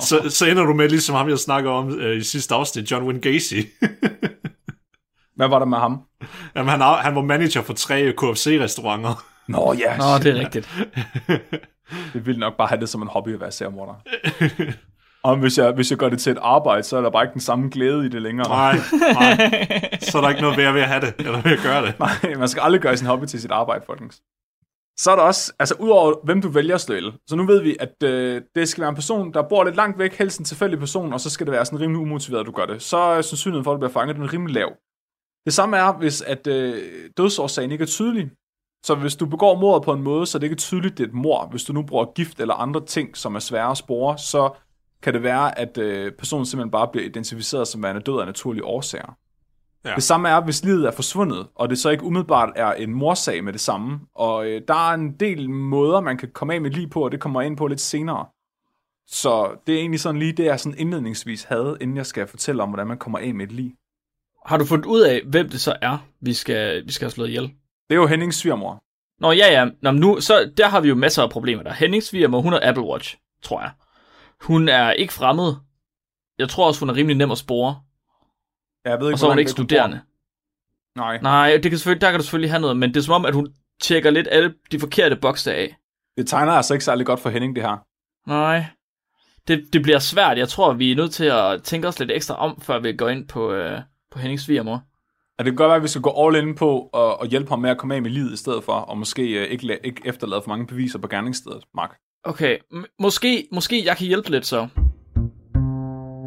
så, 0.08 0.30
så 0.30 0.46
ender 0.46 0.64
du 0.64 0.74
med, 0.74 0.88
ligesom 0.88 1.14
ham, 1.14 1.28
jeg 1.28 1.38
snakker 1.38 1.70
om 1.70 1.98
øh, 1.98 2.16
i 2.16 2.22
sidste 2.22 2.54
afsnit, 2.54 2.90
John 2.90 3.04
Wayne 3.04 3.20
Gacy. 3.20 3.54
Hvad 5.36 5.48
var 5.48 5.58
der 5.58 5.66
med 5.66 5.78
ham? 5.78 6.00
Jamen, 6.56 6.68
han, 6.68 6.80
han 6.80 7.14
var 7.14 7.22
manager 7.22 7.62
for 7.62 7.72
tre 7.72 8.12
KFC-restauranter. 8.12 9.24
Nå, 9.48 9.74
ja. 9.78 9.96
Nå, 9.96 10.18
det 10.18 10.26
er 10.26 10.34
rigtigt. 10.34 10.70
Det 12.12 12.26
vil 12.26 12.38
nok 12.38 12.56
bare 12.56 12.68
have 12.68 12.80
det 12.80 12.88
som 12.88 13.02
en 13.02 13.08
hobby 13.08 13.34
at 13.34 13.40
være 13.40 13.52
seriemorder. 13.52 13.94
Og 15.22 15.36
hvis 15.36 15.58
jeg, 15.58 15.72
hvis 15.72 15.90
jeg 15.90 15.98
gør 15.98 16.08
det 16.08 16.20
til 16.20 16.32
et 16.32 16.38
arbejde, 16.40 16.82
så 16.82 16.96
er 16.96 17.00
der 17.00 17.10
bare 17.10 17.24
ikke 17.24 17.32
den 17.32 17.40
samme 17.40 17.68
glæde 17.70 18.06
i 18.06 18.08
det 18.08 18.22
længere. 18.22 18.48
Nej, 18.48 18.76
nej. 19.12 19.36
Så 20.10 20.18
er 20.18 20.22
der 20.22 20.28
ikke 20.28 20.42
noget 20.42 20.56
værd 20.56 20.72
ved 20.72 20.82
at 20.82 20.88
have 20.88 21.00
det, 21.00 21.14
eller 21.18 21.42
ved 21.42 21.52
at 21.52 21.62
gøre 21.62 21.86
det. 21.86 21.98
Nej, 21.98 22.34
man 22.38 22.48
skal 22.48 22.60
aldrig 22.60 22.80
gøre 22.80 22.96
sin 22.96 23.06
hobby 23.06 23.24
til 23.24 23.40
sit 23.40 23.50
arbejde, 23.50 23.84
folkens. 23.86 24.22
Så 24.98 25.10
er 25.10 25.16
der 25.16 25.22
også, 25.22 25.52
altså 25.58 25.74
udover 25.78 26.14
hvem 26.24 26.42
du 26.42 26.48
vælger 26.48 26.74
at 26.74 26.80
slå 26.80 26.94
ihjel, 26.94 27.12
så 27.26 27.36
nu 27.36 27.46
ved 27.46 27.62
vi, 27.62 27.76
at 27.80 28.02
øh, 28.02 28.42
det 28.54 28.68
skal 28.68 28.80
være 28.80 28.88
en 28.88 28.94
person, 28.94 29.32
der 29.32 29.42
bor 29.48 29.64
lidt 29.64 29.76
langt 29.76 29.98
væk, 29.98 30.18
helst 30.18 30.38
en 30.38 30.44
tilfældig 30.44 30.78
person, 30.78 31.12
og 31.12 31.20
så 31.20 31.30
skal 31.30 31.46
det 31.46 31.52
være 31.52 31.64
sådan 31.64 31.80
rimelig 31.80 32.00
umotiveret, 32.00 32.40
at 32.40 32.46
du 32.46 32.52
gør 32.52 32.66
det. 32.66 32.82
Så 32.82 32.96
er 32.96 33.20
sandsynligheden 33.22 33.64
for, 33.64 33.70
at 33.70 33.74
du 33.74 33.78
bliver 33.78 33.92
fanget, 33.92 34.16
den 34.16 34.24
er 34.24 34.32
rimelig 34.32 34.54
lav. 34.54 34.72
Det 35.44 35.54
samme 35.54 35.76
er, 35.76 35.92
hvis 35.92 36.22
at 36.22 36.46
øh, 36.46 36.82
dødsårsagen 37.16 37.72
ikke 37.72 37.82
er 37.82 37.86
tydelig. 37.86 38.30
Så 38.84 38.94
hvis 38.94 39.16
du 39.16 39.26
begår 39.26 39.60
mordet 39.60 39.84
på 39.84 39.92
en 39.92 40.02
måde, 40.02 40.26
så 40.26 40.38
det 40.38 40.44
ikke 40.44 40.54
er 40.54 40.68
tydeligt, 40.68 40.98
det 40.98 41.04
er 41.04 41.08
et 41.08 41.14
mor. 41.14 41.46
Hvis 41.46 41.64
du 41.64 41.72
nu 41.72 41.82
bruger 41.82 42.04
gift 42.14 42.40
eller 42.40 42.54
andre 42.54 42.86
ting, 42.86 43.16
som 43.16 43.34
er 43.34 43.38
svære 43.38 43.70
at 43.70 43.76
spore, 43.76 44.18
så 44.18 44.50
kan 45.02 45.14
det 45.14 45.22
være, 45.22 45.58
at 45.58 45.78
øh, 45.78 46.12
personen 46.12 46.46
simpelthen 46.46 46.70
bare 46.70 46.88
bliver 46.88 47.06
identificeret 47.06 47.68
som 47.68 47.82
værende 47.82 48.00
død 48.00 48.20
af 48.20 48.26
naturlige 48.26 48.64
årsager. 48.64 49.16
Ja. 49.84 49.94
Det 49.94 50.02
samme 50.02 50.28
er, 50.28 50.40
hvis 50.40 50.64
livet 50.64 50.86
er 50.86 50.90
forsvundet, 50.90 51.46
og 51.54 51.70
det 51.70 51.78
så 51.78 51.90
ikke 51.90 52.04
umiddelbart 52.04 52.52
er 52.56 52.72
en 52.72 52.92
morsag 52.94 53.44
med 53.44 53.52
det 53.52 53.60
samme. 53.60 54.00
Og 54.14 54.46
øh, 54.46 54.62
der 54.68 54.90
er 54.90 54.94
en 54.94 55.12
del 55.12 55.50
måder, 55.50 56.00
man 56.00 56.16
kan 56.16 56.30
komme 56.32 56.54
af 56.54 56.60
med 56.60 56.70
lige 56.70 56.88
på, 56.88 57.04
og 57.04 57.12
det 57.12 57.20
kommer 57.20 57.40
jeg 57.40 57.46
ind 57.46 57.56
på 57.56 57.66
lidt 57.66 57.80
senere. 57.80 58.26
Så 59.06 59.50
det 59.66 59.74
er 59.74 59.78
egentlig 59.78 60.00
sådan 60.00 60.18
lige 60.18 60.32
det, 60.32 60.44
jeg 60.44 60.60
sådan 60.60 60.78
indledningsvis 60.78 61.44
havde, 61.44 61.78
inden 61.80 61.96
jeg 61.96 62.06
skal 62.06 62.26
fortælle 62.26 62.62
om, 62.62 62.68
hvordan 62.68 62.86
man 62.86 62.98
kommer 62.98 63.18
af 63.18 63.34
med 63.34 63.46
et 63.46 63.52
lige. 63.52 63.76
Har 64.46 64.58
du 64.58 64.64
fundet 64.64 64.86
ud 64.86 65.00
af, 65.00 65.22
hvem 65.26 65.48
det 65.48 65.60
så 65.60 65.76
er, 65.82 65.98
vi 66.20 66.32
skal, 66.32 66.86
vi 66.86 66.92
skal 66.92 67.04
have 67.04 67.10
slået 67.10 67.28
ihjel? 67.28 67.42
Det 67.88 67.94
er 67.94 67.94
jo 67.94 68.06
Hennings 68.06 68.36
svigermor. 68.36 68.82
Nå 69.20 69.32
ja, 69.32 69.52
ja. 69.52 69.68
Nå, 69.82 69.90
nu, 69.90 70.20
så 70.20 70.52
der 70.56 70.68
har 70.68 70.80
vi 70.80 70.88
jo 70.88 70.94
masser 70.94 71.22
af 71.22 71.30
problemer 71.30 71.62
der. 71.62 71.72
Hennings 71.72 72.06
svigermor, 72.06 72.40
hun 72.40 72.52
har 72.52 72.60
Apple 72.62 72.84
Watch, 72.84 73.16
tror 73.42 73.60
jeg. 73.60 73.70
Hun 74.40 74.68
er 74.68 74.92
ikke 74.92 75.12
fremmed. 75.12 75.54
Jeg 76.38 76.48
tror 76.48 76.66
også, 76.66 76.80
hun 76.80 76.90
er 76.90 76.94
rimelig 76.94 77.16
nem 77.16 77.30
at 77.30 77.38
spore. 77.38 77.80
Ja, 78.84 78.90
jeg 78.90 79.00
ved 79.00 79.06
ikke, 79.08 79.14
Og 79.14 79.18
så 79.18 79.26
er 79.26 79.30
hun 79.30 79.38
ikke 79.38 79.50
studerende. 79.50 80.00
Nej, 80.96 81.20
Nej, 81.22 81.50
det 81.62 81.70
kan 81.70 81.78
selvfølgelig, 81.78 82.00
der 82.00 82.10
kan 82.10 82.20
du 82.20 82.24
selvfølgelig 82.24 82.50
have 82.50 82.60
noget, 82.60 82.76
men 82.76 82.90
det 82.94 82.96
er 82.96 83.02
som 83.04 83.14
om, 83.14 83.24
at 83.24 83.34
hun 83.34 83.48
tjekker 83.82 84.10
lidt 84.10 84.28
alle 84.30 84.54
de 84.72 84.80
forkerte 84.80 85.16
bokse 85.16 85.54
af. 85.54 85.76
det 86.16 86.28
tegner 86.28 86.52
altså 86.52 86.74
ikke 86.74 86.84
særlig 86.84 87.06
godt 87.06 87.20
for 87.20 87.30
Henning, 87.30 87.56
det 87.56 87.64
her. 87.64 87.76
Nej. 88.28 88.64
Det, 89.48 89.68
det 89.72 89.82
bliver 89.82 89.98
svært. 89.98 90.38
Jeg 90.38 90.48
tror, 90.48 90.72
vi 90.72 90.92
er 90.92 90.96
nødt 90.96 91.12
til 91.12 91.24
at 91.24 91.62
tænke 91.62 91.88
os 91.88 91.98
lidt 91.98 92.10
ekstra 92.10 92.34
om, 92.34 92.60
før 92.60 92.78
vi 92.78 92.92
går 92.96 93.08
ind 93.08 93.28
på, 93.28 93.52
øh, 93.52 93.80
på 94.10 94.18
Hennings 94.18 94.44
svigermor. 94.44 94.82
Og 95.38 95.44
det 95.44 95.52
kan 95.52 95.56
godt 95.56 95.68
være, 95.68 95.76
at 95.76 95.82
vi 95.82 95.88
skal 95.88 96.02
gå 96.02 96.26
all 96.26 96.36
in 96.48 96.54
på 96.54 96.90
og, 96.92 97.20
og 97.20 97.26
hjælpe 97.26 97.48
ham 97.48 97.58
med 97.58 97.70
at 97.70 97.78
komme 97.78 97.94
af 97.94 98.02
med 98.02 98.10
livet 98.10 98.32
i 98.32 98.36
stedet 98.36 98.64
for, 98.64 98.72
og 98.72 98.98
måske 98.98 99.22
øh, 99.22 99.48
ikke, 99.50 99.64
la- 99.74 99.80
ikke 99.84 100.02
efterlade 100.04 100.42
for 100.42 100.48
mange 100.48 100.66
beviser 100.66 100.98
på 100.98 101.08
gerningsstedet, 101.08 101.64
Mark. 101.74 101.96
Okay, 102.24 102.58
m- 102.74 102.96
måske, 102.98 103.48
måske 103.52 103.84
jeg 103.84 103.96
kan 103.96 104.06
hjælpe 104.06 104.30
lidt 104.30 104.46
så. 104.46 104.68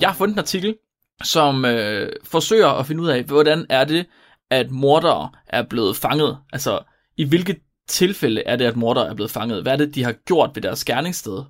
Jeg 0.01 0.09
har 0.09 0.15
fundet 0.15 0.33
en 0.35 0.39
artikel, 0.39 0.75
som 1.23 1.65
øh, 1.65 2.09
forsøger 2.23 2.67
at 2.67 2.85
finde 2.87 3.03
ud 3.03 3.07
af, 3.07 3.23
hvordan 3.23 3.65
er 3.69 3.83
det, 3.83 4.05
at 4.49 4.71
mordere 4.71 5.29
er 5.47 5.63
blevet 5.63 5.95
fanget. 5.95 6.37
Altså, 6.53 6.79
i 7.17 7.23
hvilket 7.23 7.57
tilfælde 7.87 8.43
er 8.45 8.55
det, 8.55 8.65
at 8.65 8.75
mordere 8.75 9.07
er 9.07 9.13
blevet 9.13 9.31
fanget? 9.31 9.61
Hvad 9.61 9.73
er 9.73 9.77
det, 9.77 9.95
de 9.95 10.03
har 10.03 10.11
gjort 10.11 10.51
ved 10.55 10.61
deres 10.61 10.85
gerningssted, 10.85 11.43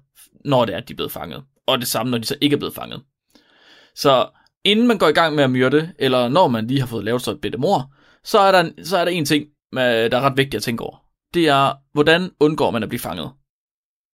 når 0.46 0.66
det 0.66 0.74
er, 0.74 0.78
at 0.78 0.88
de 0.88 0.94
er 0.94 0.96
blevet 0.96 1.12
fanget? 1.12 1.44
Og 1.68 1.80
det 1.80 1.88
samme, 1.88 2.12
når 2.12 2.18
de 2.18 2.26
så 2.26 2.36
ikke 2.42 2.54
er 2.54 2.58
blevet 2.58 2.76
fanget. 2.76 3.02
Så 3.96 4.30
inden 4.64 4.88
man 4.88 4.98
går 4.98 5.08
i 5.08 5.12
gang 5.14 5.36
med 5.36 5.44
at 5.44 5.52
myrde, 5.52 5.94
eller 6.00 6.28
når 6.30 6.48
man 6.48 6.68
lige 6.68 6.80
har 6.80 6.88
fået 6.88 7.04
lavet 7.04 7.22
så 7.22 7.32
et 7.32 7.42
bitte 7.42 7.58
mor, 7.58 7.94
så 8.24 8.40
er 8.40 8.52
der, 8.52 8.70
så 8.84 8.98
er 8.98 9.06
der 9.06 9.12
en 9.12 9.26
ting, 9.26 9.46
øh, 9.74 9.80
der 9.82 10.18
er 10.18 10.22
ret 10.22 10.38
vigtigt 10.38 10.56
at 10.56 10.64
tænke 10.64 10.84
over. 10.84 10.98
Det 11.34 11.48
er, 11.48 11.74
hvordan 11.94 12.32
undgår 12.40 12.72
man 12.72 12.84
at 12.84 12.90
blive 12.90 13.00
fanget? 13.00 13.32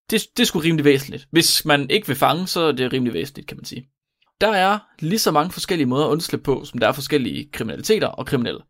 Det, 0.09 0.21
det 0.37 0.43
er 0.43 0.45
sgu 0.45 0.59
rimelig 0.59 0.85
væsentligt. 0.85 1.27
Hvis 1.31 1.65
man 1.65 1.89
ikke 1.89 2.07
vil 2.07 2.15
fange, 2.15 2.47
så 2.47 2.61
er 2.61 2.71
det 2.71 2.93
rimelig 2.93 3.13
væsentligt, 3.13 3.47
kan 3.47 3.57
man 3.57 3.65
sige. 3.65 3.89
Der 4.41 4.47
er 4.47 4.79
lige 4.99 5.19
så 5.19 5.31
mange 5.31 5.51
forskellige 5.51 5.87
måder 5.87 6.05
at 6.05 6.11
undslippe 6.11 6.43
på, 6.43 6.65
som 6.65 6.79
der 6.79 6.87
er 6.87 6.91
forskellige 6.91 7.49
kriminaliteter 7.53 8.07
og 8.07 8.25
kriminelle. 8.25 8.61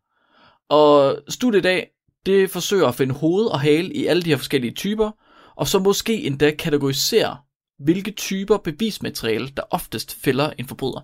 Og 0.68 1.22
studiet 1.28 1.60
i 1.60 1.62
dag, 1.62 1.90
det 2.26 2.50
forsøger 2.50 2.86
at 2.86 2.94
finde 2.94 3.14
hoved 3.14 3.46
og 3.46 3.60
hale 3.60 3.92
i 3.92 4.06
alle 4.06 4.22
de 4.22 4.30
her 4.30 4.36
forskellige 4.36 4.74
typer, 4.74 5.10
og 5.56 5.68
så 5.68 5.78
måske 5.78 6.22
endda 6.22 6.50
kategorisere, 6.50 7.36
hvilke 7.78 8.10
typer 8.10 8.56
bevismateriale, 8.56 9.48
der 9.48 9.62
oftest 9.70 10.22
fælder 10.24 10.52
en 10.58 10.66
forbryder. 10.68 11.00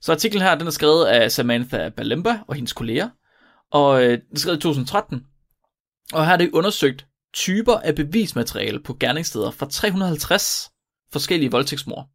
Så 0.00 0.12
artiklen 0.12 0.42
her, 0.42 0.54
den 0.54 0.66
er 0.66 0.70
skrevet 0.70 1.06
af 1.06 1.32
Samantha 1.32 1.88
Balemba 1.88 2.38
og 2.46 2.54
hendes 2.54 2.72
kolleger, 2.72 3.08
og 3.70 4.04
øh, 4.04 4.10
den 4.10 4.34
er 4.34 4.38
skrevet 4.38 4.56
i 4.56 4.60
2013. 4.60 5.26
Og 6.12 6.26
her 6.26 6.32
er 6.32 6.36
det 6.36 6.50
undersøgt 6.52 7.07
typer 7.34 7.74
af 7.74 7.94
bevismateriale 7.94 8.80
på 8.80 8.96
gerningssteder 9.00 9.50
fra 9.50 9.66
350 9.70 10.70
forskellige 11.12 11.50
voldtægtsmord. 11.50 12.08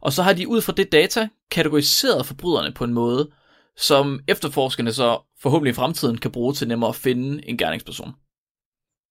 Og 0.00 0.12
så 0.12 0.22
har 0.22 0.32
de 0.32 0.48
ud 0.48 0.60
fra 0.60 0.72
det 0.72 0.92
data 0.92 1.28
kategoriseret 1.50 2.26
forbryderne 2.26 2.72
på 2.72 2.84
en 2.84 2.94
måde, 2.94 3.30
som 3.76 4.20
efterforskerne 4.28 4.92
så 4.92 5.18
forhåbentlig 5.40 5.72
i 5.72 5.74
fremtiden 5.74 6.18
kan 6.18 6.30
bruge 6.30 6.54
til 6.54 6.68
nemmere 6.68 6.88
at 6.88 6.96
finde 6.96 7.48
en 7.48 7.58
gerningsperson. 7.58 8.12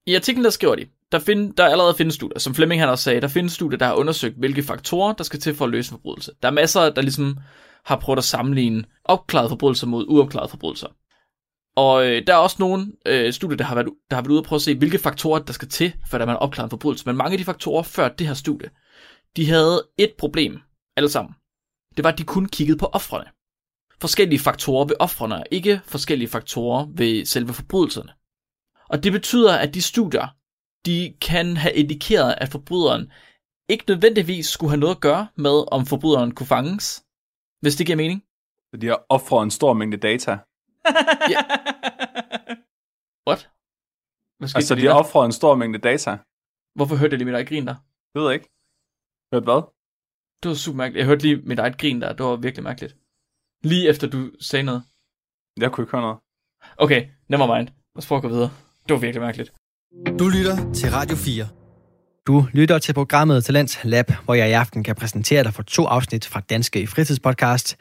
I 0.08 0.16
artiklen 0.16 0.44
der 0.44 0.50
skriver 0.50 0.76
de, 0.76 0.86
der, 1.12 1.20
find, 1.20 1.54
der 1.54 1.64
er 1.64 1.70
allerede 1.70 1.96
findes 1.96 2.16
studier, 2.16 2.40
som 2.40 2.56
Flemming 2.56 2.82
han 2.82 2.90
også 2.90 3.04
sagde, 3.04 3.22
der 3.22 3.28
findes 3.28 3.54
studier, 3.54 3.78
der 3.78 3.86
har 3.86 3.94
undersøgt, 3.94 4.38
hvilke 4.38 4.64
faktorer, 4.64 5.14
der 5.14 5.24
skal 5.24 5.40
til 5.40 5.56
for 5.56 5.66
at 5.66 5.72
løse 5.72 5.92
en 5.92 5.98
forbrydelse. 5.98 6.32
Der 6.42 6.48
er 6.48 6.52
masser, 6.54 6.90
der 6.90 7.02
ligesom 7.02 7.38
har 7.86 8.00
prøvet 8.00 8.18
at 8.18 8.24
sammenligne 8.24 8.84
opklaret 9.04 9.50
forbrydelser 9.50 9.88
mod 9.88 10.06
uopklaret 10.08 10.50
forbrydelser. 10.50 10.88
Og 11.76 12.08
øh, 12.08 12.28
der 12.28 12.34
er 12.34 12.38
også 12.38 12.56
nogle 12.60 12.92
øh, 13.06 13.34
studier, 13.34 13.58
der 13.58 13.64
har, 13.64 13.76
været, 13.76 13.90
der 14.10 14.16
har 14.16 14.22
været 14.22 14.32
ude 14.32 14.40
og 14.40 14.46
prøve 14.46 14.58
at 14.58 14.62
se, 14.62 14.78
hvilke 14.78 14.98
faktorer, 14.98 15.40
der 15.40 15.54
skal 15.54 15.70
til, 15.70 15.94
for 16.10 16.18
at 16.18 16.28
man 16.28 16.38
opklarer 16.38 16.66
en 16.66 16.70
forbrydelse. 16.70 17.06
Men 17.06 17.16
mange 17.16 17.32
af 17.32 17.38
de 17.38 17.46
faktorer 17.46 17.84
før 17.84 18.10
det 18.10 18.28
her 18.28 18.34
studie, 18.34 18.70
de 19.36 19.50
havde 19.50 19.88
et 19.98 20.14
problem, 20.18 20.60
alle 20.98 21.10
sammen. 21.10 21.36
Det 21.98 22.04
var, 22.04 22.12
at 22.12 22.18
de 22.18 22.24
kun 22.24 22.46
kiggede 22.46 22.78
på 22.78 22.86
offrene. 22.86 23.26
Forskellige 24.02 24.40
faktorer 24.40 24.86
ved 24.86 24.96
offrene, 25.00 25.44
ikke 25.52 25.82
forskellige 25.86 26.30
faktorer 26.30 26.88
ved 26.96 27.26
selve 27.26 27.54
forbrydelserne. 27.54 28.12
Og 28.90 29.04
det 29.04 29.12
betyder, 29.12 29.58
at 29.58 29.74
de 29.74 29.82
studier, 29.82 30.28
de 30.86 31.14
kan 31.22 31.58
have 31.58 31.74
indikeret, 31.74 32.36
at 32.38 32.50
forbryderen 32.50 33.12
ikke 33.70 33.84
nødvendigvis 33.88 34.48
skulle 34.48 34.70
have 34.70 34.80
noget 34.80 34.96
at 34.96 35.02
gøre 35.02 35.28
med, 35.38 35.74
om 35.74 35.86
forbryderen 35.86 36.36
kunne 36.36 36.48
fanges. 36.48 37.04
Hvis 37.62 37.76
det 37.76 37.86
giver 37.86 37.98
mening. 37.98 38.24
Så 38.74 38.78
de 38.82 38.88
har 38.88 39.06
offret 39.10 39.44
en 39.44 39.52
stor 39.52 39.74
mængde 39.74 39.98
data. 39.98 40.38
What? 43.28 43.50
Hvad 44.38 44.48
skete 44.48 44.58
Altså, 44.58 44.76
de 44.76 44.86
har 44.86 44.94
offret 44.94 45.26
en 45.26 45.32
stor 45.32 45.56
mængde 45.56 45.80
data. 45.80 46.18
Hvorfor 46.76 46.96
hørte 46.96 47.14
jeg 47.14 47.18
lige 47.18 47.26
mit 47.26 47.36
eget 47.36 47.48
grin 47.48 47.68
der? 47.68 47.76
Det 48.14 48.22
ved 48.22 48.28
jeg 48.30 48.34
ikke. 48.34 48.50
Hørt 49.34 49.44
hvad? 49.44 49.62
Det 50.44 50.50
var 50.50 50.56
super 50.56 50.78
mærkeligt. 50.78 51.00
Jeg 51.00 51.06
hørte 51.10 51.24
lige 51.28 51.36
mit 51.36 51.60
eget 51.60 51.78
grin 51.78 52.02
der. 52.02 52.14
Det 52.14 52.26
var 52.26 52.36
virkelig 52.36 52.64
mærkeligt. 52.64 52.96
Lige 53.64 53.90
efter 53.90 54.08
du 54.08 54.32
sagde 54.40 54.64
noget. 54.64 54.84
Jeg 55.58 55.72
kunne 55.72 55.84
ikke 55.84 55.92
høre 55.92 56.02
noget. 56.02 56.18
Okay, 56.78 57.08
never 57.30 57.56
mind. 57.56 57.68
Lad 57.68 57.98
os 57.98 58.08
prøve 58.08 58.18
at 58.18 58.22
gå 58.22 58.28
videre. 58.28 58.52
Det 58.88 58.94
var 58.94 59.00
virkelig 59.00 59.22
mærkeligt. 59.22 59.54
Du 60.20 60.28
lytter 60.38 60.74
til 60.74 60.90
Radio 60.92 61.16
4. 61.16 61.48
Du 62.28 62.46
lytter 62.54 62.80
til 62.80 62.94
programmet 62.94 63.46
Talents 63.46 63.80
Lab, 63.84 64.12
hvor 64.26 64.34
jeg 64.34 64.50
i 64.50 64.52
aften 64.52 64.84
kan 64.84 64.96
præsentere 64.96 65.44
dig 65.44 65.54
for 65.54 65.64
to 65.64 65.86
afsnit 65.86 66.26
fra 66.26 66.40
Danske 66.40 66.88
Fritidspodcast. 66.88 67.78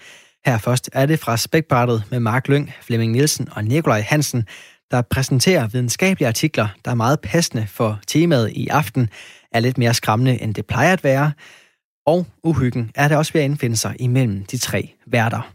Her 0.47 0.59
først 0.59 0.91
er 0.93 1.07
det 1.07 1.19
fra 1.19 1.37
Spækbrættet 1.37 2.05
med 2.11 2.21
Mark 2.21 2.49
Lyng, 2.49 2.75
Flemming 2.83 3.13
Nielsen 3.13 3.49
og 3.53 3.65
Nikolaj 3.65 4.01
Hansen, 4.01 4.47
der 4.91 5.03
præsenterer 5.03 5.69
videnskabelige 5.69 6.29
artikler, 6.29 6.69
der 6.85 6.91
er 6.91 6.95
meget 6.95 7.21
passende 7.21 7.67
for 7.67 8.01
temaet 8.07 8.51
i 8.51 8.69
aften, 8.69 9.11
er 9.53 9.61
lidt 9.61 9.79
mere 9.79 9.95
skræmmende, 9.95 10.43
end 10.43 10.55
det 10.55 10.67
plejer 10.67 10.93
at 10.93 11.05
være. 11.05 11.33
Og 12.07 12.27
uhyggen 12.45 12.91
er 12.95 13.09
der 13.09 13.17
også 13.17 13.33
ved 13.33 13.41
at 13.41 13.45
indfinde 13.45 13.77
sig 13.77 13.97
imellem 14.01 14.45
de 14.45 14.59
tre 14.59 14.95
værter. 15.07 15.53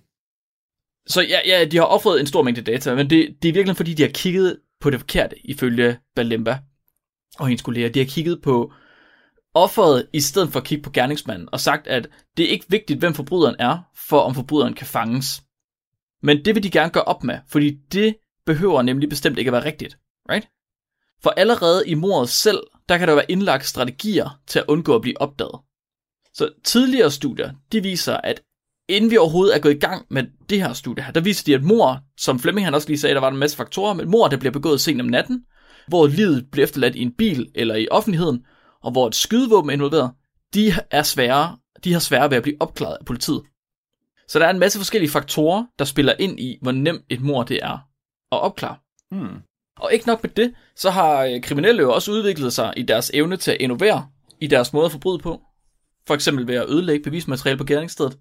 Så 1.08 1.22
ja, 1.22 1.40
ja, 1.46 1.66
de 1.66 1.78
har 1.78 1.84
offret 1.84 2.20
en 2.20 2.28
stor 2.28 2.44
mængde 2.44 2.62
data, 2.62 2.96
men 2.96 3.10
det, 3.10 3.36
det 3.42 3.50
er 3.50 3.54
virkelig 3.54 3.78
fordi, 3.78 3.94
de 3.94 4.04
har 4.04 4.10
kigget 4.10 4.60
på 4.82 4.90
det 4.90 5.00
forkerte, 5.00 5.36
ifølge 5.48 5.98
Balemba 6.16 6.60
og 7.40 7.48
hendes 7.48 7.62
kolleger. 7.62 7.90
De 7.90 8.00
har 8.00 8.06
kigget 8.06 8.42
på 8.42 8.74
offeret, 9.58 10.08
i 10.14 10.22
stedet 10.22 10.50
for 10.50 10.60
at 10.60 10.66
kigge 10.66 10.84
på 10.84 10.92
gerningsmanden, 10.92 11.50
og 11.52 11.60
sagt, 11.60 11.88
at 11.88 12.08
det 12.38 12.46
er 12.46 12.50
ikke 12.50 12.66
vigtigt, 12.70 13.00
hvem 13.00 13.14
forbryderen 13.14 13.56
er, 13.60 13.78
for 13.96 14.20
om 14.20 14.36
forbryderen 14.36 14.74
kan 14.74 14.88
fanges. 14.88 15.42
Men 16.24 16.46
det 16.46 16.56
vil 16.56 16.64
de 16.64 16.72
gerne 16.72 16.92
gøre 16.92 17.04
op 17.04 17.24
med, 17.24 17.40
fordi 17.48 17.78
det 17.92 18.16
behøver 18.46 18.82
nemlig 18.82 19.10
bestemt 19.10 19.38
ikke 19.38 19.50
at 19.50 19.54
være 19.54 19.66
rigtigt. 19.66 19.98
Right? 20.32 20.48
For 21.24 21.30
allerede 21.30 21.88
i 21.88 21.94
mordet 21.94 22.30
selv, 22.30 22.60
der 22.90 22.98
kan 22.98 23.08
der 23.08 23.16
være 23.16 23.32
indlagt 23.32 23.66
strategier 23.66 24.40
til 24.48 24.60
at 24.60 24.66
undgå 24.68 24.96
at 24.96 25.02
blive 25.02 25.22
opdaget. 25.22 25.60
Så 26.34 26.50
tidligere 26.64 27.12
studier, 27.12 27.52
de 27.72 27.84
viser, 27.84 28.18
at 28.18 28.42
inden 28.90 29.12
vi 29.12 29.18
overhovedet 29.18 29.56
er 29.56 29.60
gået 29.60 29.76
i 29.76 29.80
gang 29.80 30.06
med 30.10 30.24
det 30.50 30.62
her 30.62 30.74
studie 30.74 31.04
her, 31.04 31.12
der 31.12 31.22
viser 31.22 31.46
de, 31.46 31.56
at 31.56 31.64
mor, 31.64 32.00
som 32.18 32.40
Flemming 32.40 32.68
han 32.68 32.74
også 32.74 32.88
lige 32.88 33.00
sagde, 33.00 33.16
der 33.16 33.22
var 33.22 33.32
en 33.32 33.38
masse 33.38 33.58
faktorer, 33.58 33.94
men 33.94 34.10
mor, 34.10 34.28
der 34.28 34.38
bliver 34.38 34.52
begået 34.52 34.82
sent 34.82 35.02
om 35.02 35.08
natten, 35.08 35.44
hvor 35.88 36.08
livet 36.08 36.48
bliver 36.52 36.64
efterladt 36.64 36.96
i 36.96 37.02
en 37.02 37.14
bil 37.18 37.48
eller 37.56 37.76
i 37.76 37.88
offentligheden, 37.92 38.46
og 38.84 38.92
hvor 38.92 39.08
et 39.08 39.16
skydevåben 39.16 39.70
er 39.70 39.74
involveret, 39.74 40.12
de 40.54 40.72
er 40.92 41.04
svære, 41.04 41.58
de 41.84 41.94
har 41.94 42.00
svære 42.00 42.30
ved 42.30 42.38
at 42.38 42.44
blive 42.44 42.58
opklaret 42.60 42.98
af 43.00 43.06
politiet. 43.06 43.42
Så 44.28 44.40
der 44.40 44.46
er 44.46 44.50
en 44.50 44.60
masse 44.60 44.80
forskellige 44.80 45.12
faktorer, 45.12 45.66
der 45.80 45.86
spiller 45.86 46.14
ind 46.20 46.40
i, 46.40 46.58
hvor 46.62 46.72
nemt 46.72 47.06
et 47.10 47.22
mor 47.22 47.44
det 47.44 47.60
er 47.64 47.74
at 48.32 48.42
opklare. 48.42 48.76
Hmm. 49.12 49.42
Og 49.80 49.94
ikke 49.94 50.08
nok 50.08 50.24
med 50.24 50.30
det, 50.30 50.54
så 50.76 50.90
har 50.90 51.24
øh, 51.24 51.42
kriminelle 51.42 51.82
jo 51.82 51.94
også 51.94 52.12
udviklet 52.12 52.54
sig 52.54 52.74
i 52.78 52.84
deres 52.84 53.12
evne 53.14 53.38
til 53.38 53.52
at 53.52 53.58
innovere 53.60 54.08
i 54.42 54.48
deres 54.48 54.74
måde 54.74 54.86
at 54.86 54.92
forbryde 54.92 55.20
på. 55.20 55.42
For 56.08 56.14
eksempel 56.14 56.48
ved 56.48 56.56
at 56.56 56.70
ødelægge 56.70 57.04
bevismateriale 57.04 57.58
på 57.58 57.64
gerningsstedet. 57.64 58.18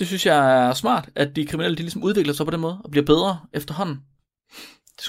Det 0.00 0.06
synes 0.06 0.26
jeg 0.26 0.66
er 0.66 0.72
smart, 0.72 1.08
at 1.16 1.36
de 1.36 1.46
kriminelle 1.46 1.76
de 1.76 1.82
ligesom 1.82 2.02
udvikler 2.02 2.32
sig 2.32 2.46
på 2.46 2.50
den 2.50 2.60
måde 2.60 2.80
og 2.84 2.90
bliver 2.90 3.06
bedre 3.06 3.40
efterhånden. 3.52 3.98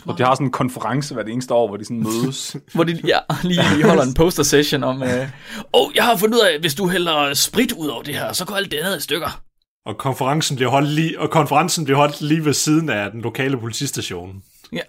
Og 0.06 0.18
de 0.18 0.24
har 0.24 0.36
sådan 0.36 0.48
en 0.48 0.52
konference 0.52 1.14
hvert 1.14 1.30
eneste 1.30 1.54
år, 1.54 1.68
hvor 1.68 1.78
de 1.78 1.86
sådan 1.86 2.04
mødes. 2.04 2.56
hvor 2.76 2.84
de 2.84 3.02
ja, 3.08 3.20
lige, 3.44 3.62
lige 3.76 3.88
holder 3.88 4.04
en 4.04 4.14
poster 4.14 4.44
session 4.44 4.84
om, 4.84 5.04
øh, 5.04 5.30
oh, 5.74 5.96
jeg 5.96 6.04
har 6.06 6.18
fundet 6.18 6.36
ud 6.36 6.42
af, 6.42 6.60
hvis 6.60 6.76
du 6.76 6.88
hælder 6.88 7.34
sprit 7.34 7.72
ud 7.72 7.88
over 7.88 8.04
det 8.04 8.16
her, 8.16 8.34
så 8.34 8.46
går 8.46 8.56
alt 8.56 8.72
det 8.72 8.78
andet 8.78 8.98
i 8.98 9.02
stykker. 9.02 9.44
Og 9.86 9.98
konferencen 9.98 10.56
bliver 10.56 10.72
holdt 10.72 10.90
lige, 10.90 11.20
og 11.20 11.30
konferencen 11.30 11.84
bliver 11.86 11.98
holdt 11.98 12.22
lige 12.22 12.46
ved 12.46 12.54
siden 12.54 12.90
af 12.90 13.12
den 13.12 13.22
lokale 13.22 13.60
politistation. 13.60 14.44
Ja. 14.72 14.82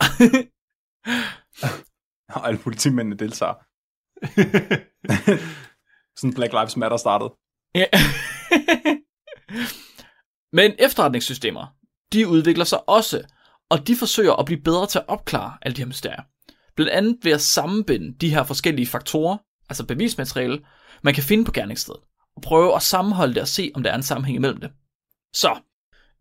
og 2.35 2.49
alle 2.49 2.59
politimændene 2.59 3.17
deltager. 3.17 3.55
sådan 6.21 6.35
Black 6.35 6.53
Lives 6.53 6.77
Matter 6.77 6.97
startede. 6.97 7.31
Ja. 7.75 7.87
Men 10.53 10.73
efterretningssystemer, 10.79 11.67
de 12.13 12.29
udvikler 12.29 12.65
sig 12.65 12.89
også, 12.89 13.25
og 13.73 13.87
de 13.87 13.97
forsøger 13.97 14.33
at 14.33 14.45
blive 14.45 14.61
bedre 14.61 14.87
til 14.87 14.99
at 14.99 15.05
opklare 15.09 15.53
alle 15.63 15.77
de 15.77 15.81
her 15.81 15.87
mysterier. 15.87 16.23
Blandt 16.77 16.93
andet 16.93 17.19
ved 17.23 17.33
at 17.33 17.41
sammenbinde 17.41 18.15
de 18.21 18.29
her 18.29 18.45
forskellige 18.45 18.87
faktorer, 18.87 19.37
altså 19.69 19.87
bevismateriale, 19.87 20.61
man 21.03 21.15
kan 21.15 21.23
finde 21.23 21.45
på 21.45 21.53
gerningsstedet, 21.53 22.01
og 22.37 22.43
prøve 22.43 22.75
at 22.77 22.83
sammenholde 22.83 23.35
det 23.35 23.43
og 23.43 23.49
se, 23.49 23.71
om 23.75 23.83
der 23.83 23.91
er 23.91 23.95
en 23.95 24.03
sammenhæng 24.03 24.37
imellem 24.37 24.61
det. 24.61 24.71
Så, 25.35 25.57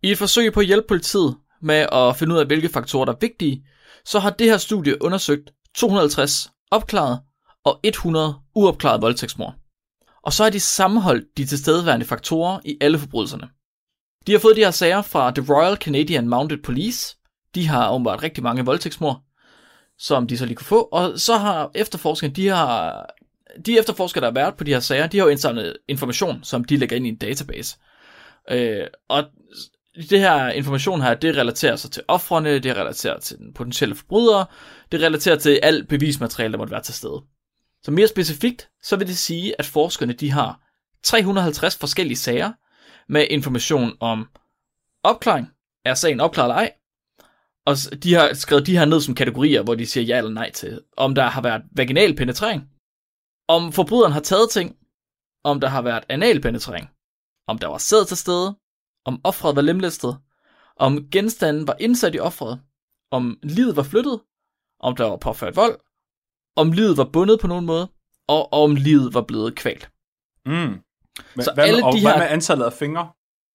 i 0.04 0.12
et 0.12 0.18
forsøg 0.18 0.54
på 0.54 0.60
at 0.60 0.66
hjælpe 0.66 0.88
politiet 0.88 1.38
med 1.62 1.86
at 1.92 2.16
finde 2.16 2.36
ud 2.36 2.40
af, 2.40 2.46
hvilke 2.46 2.70
faktorer, 2.70 3.06
der 3.06 3.14
er 3.14 3.18
vigtige, 3.22 3.66
så 4.06 4.20
har 4.20 4.30
det 4.30 4.48
her 4.48 4.58
studie 4.58 5.04
undersøgt 5.04 5.52
250 5.76 6.52
opklaret 6.72 7.20
og 7.66 7.80
100 7.84 8.36
uopklarede 8.56 9.02
voldtægtsmord. 9.02 9.56
Og 10.24 10.34
så 10.34 10.44
har 10.44 10.50
de 10.50 10.60
sammenholdt 10.60 11.38
de 11.38 11.46
tilstedeværende 11.46 12.06
faktorer 12.06 12.60
i 12.66 12.78
alle 12.82 13.00
forbrydelserne. 13.00 13.50
De 14.28 14.32
har 14.32 14.40
fået 14.40 14.56
de 14.56 14.62
her 14.62 14.72
sager 14.72 15.02
fra 15.02 15.32
The 15.32 15.54
Royal 15.54 15.78
Canadian 15.78 16.28
Mounted 16.28 16.58
Police. 16.64 17.18
De 17.56 17.68
har 17.68 17.92
åbenbart 17.92 18.24
rigtig 18.24 18.44
mange 18.44 18.66
voldtægtsmord, 18.66 19.22
som 19.98 20.28
de 20.28 20.38
så 20.38 20.46
lige 20.46 20.56
kunne 20.56 20.66
få. 20.66 20.82
Og 20.82 21.20
så 21.20 21.38
har 21.38 21.72
efterforskerne, 21.76 22.34
de 22.34 22.48
har 22.48 23.06
de 23.66 23.80
efterforskere, 23.80 24.22
der 24.22 24.28
har 24.28 24.34
været 24.34 24.56
på 24.56 24.64
de 24.64 24.74
her 24.74 24.80
sager, 24.80 25.08
de 25.08 25.18
har 25.18 25.26
jo 25.26 25.30
indsamlet 25.32 25.78
information, 25.88 26.44
som 26.44 26.64
de 26.64 26.78
lægger 26.78 26.96
ind 26.96 27.06
i 27.06 27.10
en 27.10 27.16
database. 27.16 27.78
Øh, 28.52 28.88
og 29.10 29.24
det 30.10 30.20
her 30.20 30.50
information 30.50 31.02
her, 31.02 31.14
det 31.14 31.38
relaterer 31.38 31.76
sig 31.76 31.92
til 31.92 32.04
offrene, 32.08 32.60
det 32.60 32.78
relaterer 32.78 33.20
til 33.20 33.38
den 33.38 33.54
potentielle 33.54 33.96
forbryder, 33.96 34.46
det 34.92 35.02
relaterer 35.02 35.36
til 35.36 35.60
alt 35.64 35.88
bevismateriale, 35.88 36.52
der 36.52 36.58
måtte 36.58 36.72
være 36.72 36.82
til 36.82 36.94
stede. 36.94 37.22
Så 37.84 37.92
mere 37.92 38.08
specifikt, 38.08 38.70
så 38.84 38.96
vil 38.96 39.08
det 39.08 39.18
sige, 39.18 39.56
at 39.60 39.66
forskerne 39.66 40.14
de 40.14 40.32
har 40.32 40.60
350 41.04 41.78
forskellige 41.78 42.18
sager 42.18 42.52
med 43.10 43.28
information 43.30 43.94
om 44.00 44.28
opklaring, 45.04 45.50
er 45.86 45.94
sagen 45.94 46.20
opklaret 46.20 46.46
eller 46.46 46.56
ej, 46.56 46.72
og 47.66 47.76
de 48.04 48.14
har 48.14 48.34
skrevet 48.34 48.66
de 48.68 48.78
her 48.78 48.86
ned 48.86 49.02
som 49.02 49.16
kategorier, 49.16 49.64
hvor 49.64 49.76
de 49.76 49.86
siger 49.86 50.04
ja 50.04 50.18
eller 50.18 50.32
nej 50.32 50.52
til, 50.52 50.82
om 50.98 51.16
der 51.16 51.24
har 51.24 51.42
været 51.42 51.62
vaginal 51.76 52.16
penetrering, 52.16 52.70
om 53.48 53.72
forbryderen 53.72 54.12
har 54.14 54.20
taget 54.20 54.50
ting, 54.50 54.76
om 55.44 55.60
der 55.60 55.68
har 55.68 55.82
været 55.82 56.04
anal 56.10 56.42
penetrering, 56.42 56.90
om 57.48 57.58
der 57.58 57.68
var 57.68 57.78
sæd 57.78 58.06
til 58.06 58.18
stede, 58.18 58.56
om 59.06 59.22
offret 59.24 59.56
var 59.56 59.62
lemlæstet, 59.62 60.18
om 60.76 61.10
genstanden 61.12 61.68
var 61.68 61.76
indsat 61.80 62.16
i 62.16 62.20
offret, 62.20 62.62
om 63.12 63.40
livet 63.44 63.76
var 63.76 63.84
flyttet, 63.84 64.22
om 64.80 64.96
der 64.96 65.06
var 65.06 65.18
påført 65.18 65.56
vold, 65.56 65.80
om 66.56 66.72
livet 66.72 66.98
var 66.98 67.04
bundet 67.14 67.40
på 67.40 67.48
nogen 67.48 67.66
måde, 67.66 67.88
og 68.28 68.54
om 68.54 68.76
livet 68.76 69.14
var 69.14 69.22
blevet 69.22 69.56
kvalt. 69.56 69.90
Mm. 70.46 70.52
Men, 71.36 71.44
Så 71.44 71.52
hvad, 71.54 71.64
alle 71.68 71.86
og 71.86 71.94
de 71.94 72.02
hvad 72.02 72.12
her- 72.12 72.18
med 72.20 72.28
antallet 72.28 72.66
af 72.66 72.74
fingre? 72.74 73.12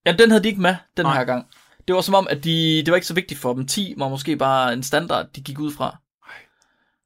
Ja, 0.07 0.12
den 0.12 0.31
havde 0.31 0.42
de 0.42 0.49
ikke 0.49 0.61
med 0.61 0.77
den 0.97 1.07
Nej. 1.07 1.16
her 1.16 1.25
gang. 1.25 1.51
Det 1.88 1.94
var 1.94 2.01
som 2.01 2.14
om, 2.14 2.27
at 2.31 2.44
de, 2.44 2.83
det 2.87 2.90
var 2.90 2.94
ikke 2.94 3.07
så 3.07 3.14
vigtigt 3.14 3.40
for 3.40 3.55
dem. 3.55 3.66
10 3.66 3.94
var 3.99 4.09
måske 4.09 4.37
bare 4.37 4.72
en 4.72 4.83
standard, 4.83 5.27
de 5.37 5.42
gik 5.42 5.59
ud 5.59 5.72
fra. 5.72 5.96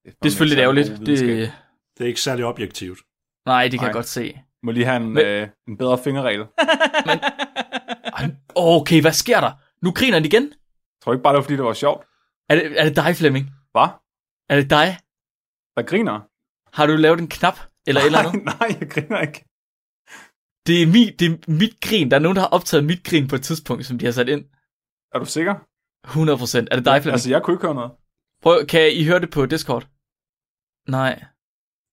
Det 0.05 0.15
er 0.25 0.29
selvfølgelig 0.29 0.57
lidt 0.57 0.63
ærgerligt. 0.63 0.89
Det, 1.07 1.53
Det 1.99 2.05
er 2.05 2.09
ikke 2.09 2.21
særlig 2.21 2.45
objektivt. 2.45 2.99
nej, 3.47 3.63
det 3.63 3.71
kan 3.73 3.79
Nej. 3.79 3.87
jeg 3.87 3.95
godt 3.95 4.07
se. 4.09 4.41
Må 4.63 4.71
lige 4.73 4.85
have 4.87 4.97
en, 4.97 5.09
Men- 5.15 5.27
øh, 5.27 5.49
en 5.69 5.77
bedre 5.77 5.99
fingerregel. 6.05 6.45
Ej, 8.19 8.31
Okay, 8.55 9.01
hvad 9.01 9.13
sker 9.13 9.41
der? 9.41 9.53
Nu 9.85 9.93
griner 9.93 10.15
han 10.15 10.25
igen. 10.25 10.53
Tror 11.05 11.13
du 11.13 11.17
ikke 11.17 11.23
bare, 11.23 11.33
det 11.33 11.37
var 11.37 11.43
fordi, 11.43 11.57
det 11.57 11.65
var 11.65 11.73
sjovt? 11.73 12.07
Er 12.49 12.55
det, 12.55 12.81
er 12.81 12.85
det 12.85 12.97
dig, 12.97 13.17
Flemming? 13.17 13.47
Hvad? 13.73 13.89
Er 14.49 14.57
det 14.57 14.71
dig? 14.71 14.99
Der 15.77 15.83
griner? 15.83 16.21
Har 16.77 16.87
du 16.87 16.93
lavet 16.97 17.21
en 17.21 17.29
knap? 17.29 17.59
Eller 17.87 18.01
et 18.01 18.07
eller 18.07 18.19
andet? 18.19 18.45
nej, 18.45 18.55
nej, 18.61 18.77
jeg 18.81 18.91
griner 18.91 19.21
ikke. 19.21 19.45
Det 20.67 20.83
er, 20.83 20.87
mi, 20.87 21.11
det 21.19 21.27
er 21.33 21.51
mit 21.53 21.81
grin. 21.81 22.11
Der 22.11 22.17
er 22.17 22.21
nogen, 22.21 22.37
der 22.37 22.43
har 22.43 22.49
optaget 22.49 22.85
mit 22.85 23.05
grin 23.05 23.29
på 23.29 23.35
et 23.37 23.43
tidspunkt, 23.43 23.87
som 23.87 23.99
de 23.99 24.05
har 24.05 24.13
sat 24.13 24.29
ind. 24.29 24.45
Er 25.15 25.19
du 25.19 25.25
sikker? 25.25 25.55
100%. 26.07 26.67
Er 26.71 26.77
det 26.77 26.85
dig, 26.85 27.03
Flemming? 27.03 27.13
Altså, 27.13 27.31
jeg 27.31 27.43
kunne 27.43 27.55
ikke 27.55 27.67
høre 27.67 27.75
noget. 27.75 27.91
Prøv, 28.43 28.67
kan 28.67 28.93
I 28.93 29.05
høre 29.05 29.21
det 29.21 29.31
på 29.31 29.47
Discord? 29.47 29.87
Nej. 30.89 31.25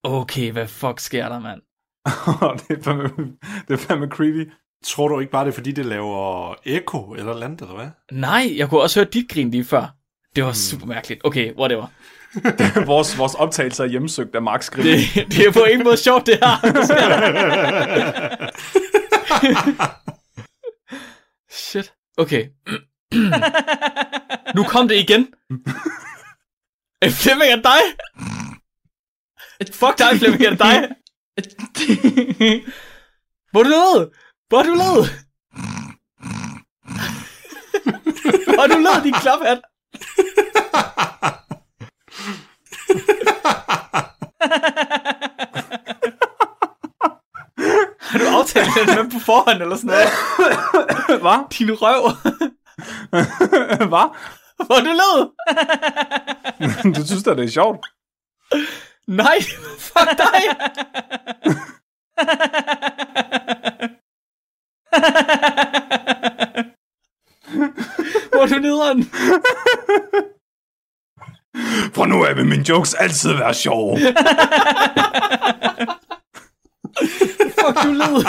Okay, 0.02 0.52
hvad 0.52 0.68
fuck 0.68 1.00
sker 1.00 1.28
der, 1.28 1.38
mand? 1.38 1.60
det, 2.68 2.78
er 2.78 2.82
fandme, 2.82 3.36
det 3.68 3.74
er 3.74 3.78
fandme 3.78 4.08
creepy. 4.08 4.52
Tror 4.84 5.08
du 5.08 5.20
ikke 5.20 5.32
bare, 5.32 5.44
det 5.44 5.50
er 5.50 5.54
fordi, 5.54 5.72
det 5.72 5.86
laver 5.86 6.54
eko 6.64 7.12
eller 7.12 7.42
andet, 7.42 7.60
eller 7.60 7.74
hvad? 7.74 7.88
Nej, 8.12 8.52
jeg 8.56 8.68
kunne 8.68 8.80
også 8.80 9.00
høre 9.00 9.10
dit 9.10 9.28
grin 9.30 9.50
lige 9.50 9.64
før. 9.64 9.94
Det 10.36 10.44
var 10.44 10.52
super 10.52 10.86
mærkeligt. 10.86 11.20
Okay, 11.24 11.54
whatever. 11.54 11.86
vores, 12.92 13.18
vores 13.18 13.34
optagelse 13.34 13.82
er 13.82 13.86
hjemsøgt 13.88 14.34
af 14.34 14.42
Max 14.42 14.70
Grimm. 14.70 14.88
Det, 14.88 15.32
det 15.32 15.46
er 15.46 15.52
på 15.52 15.64
ingen 15.64 15.84
måde 15.84 15.96
sjovt, 15.96 16.26
det 16.26 16.34
her. 16.34 16.54
Shit. 21.50 21.92
Okay. 22.16 22.48
nu 24.56 24.64
kom 24.64 24.88
det 24.88 24.96
igen. 24.96 25.26
Flemming, 27.10 27.50
er 27.52 27.56
det 27.56 27.64
dig? 27.64 27.80
Fuck 29.72 29.98
dig, 29.98 30.18
Flemming, 30.18 30.44
er 30.44 30.50
det 30.50 30.58
dig? 30.58 30.88
Hvor 33.50 33.60
er 33.60 33.64
du 33.64 33.70
lavet? 33.70 34.10
Hvor 34.48 34.58
er 34.58 34.62
du 34.62 34.74
lavet? 34.74 35.06
Hvor 38.54 38.62
er 38.62 38.66
du 38.66 38.78
lavet, 38.78 39.04
din 39.04 39.12
klaphat? 39.12 39.60
Har 48.00 48.18
du 48.18 48.24
aftalt 48.26 48.68
den 48.76 48.86
med 48.86 49.10
på 49.10 49.18
forhånd 49.18 49.62
eller 49.62 49.76
sådan 49.76 49.90
noget? 49.90 50.08
Hvad? 51.22 51.58
Din 51.58 51.70
røv. 51.72 52.02
Hvad? 53.92 54.08
Hvor 54.66 54.76
er 54.76 54.84
du 54.84 54.92
lavet? 55.02 55.30
du 56.96 57.06
synes 57.06 57.22
da, 57.22 57.34
det 57.34 57.44
er 57.44 57.48
sjovt? 57.48 57.86
Nej, 59.06 59.38
fuck 59.78 60.18
dig. 60.18 60.42
Hvor 68.30 68.42
er 68.42 68.46
du 68.46 68.58
nederen? 68.58 69.04
For 71.94 72.06
nu 72.06 72.24
af 72.24 72.36
vil 72.36 72.46
mine 72.46 72.68
jokes 72.68 72.94
altid 72.94 73.32
være 73.32 73.54
sjove. 73.54 73.98
Fuck, 77.58 77.82
du 77.82 77.92
led. 77.92 78.24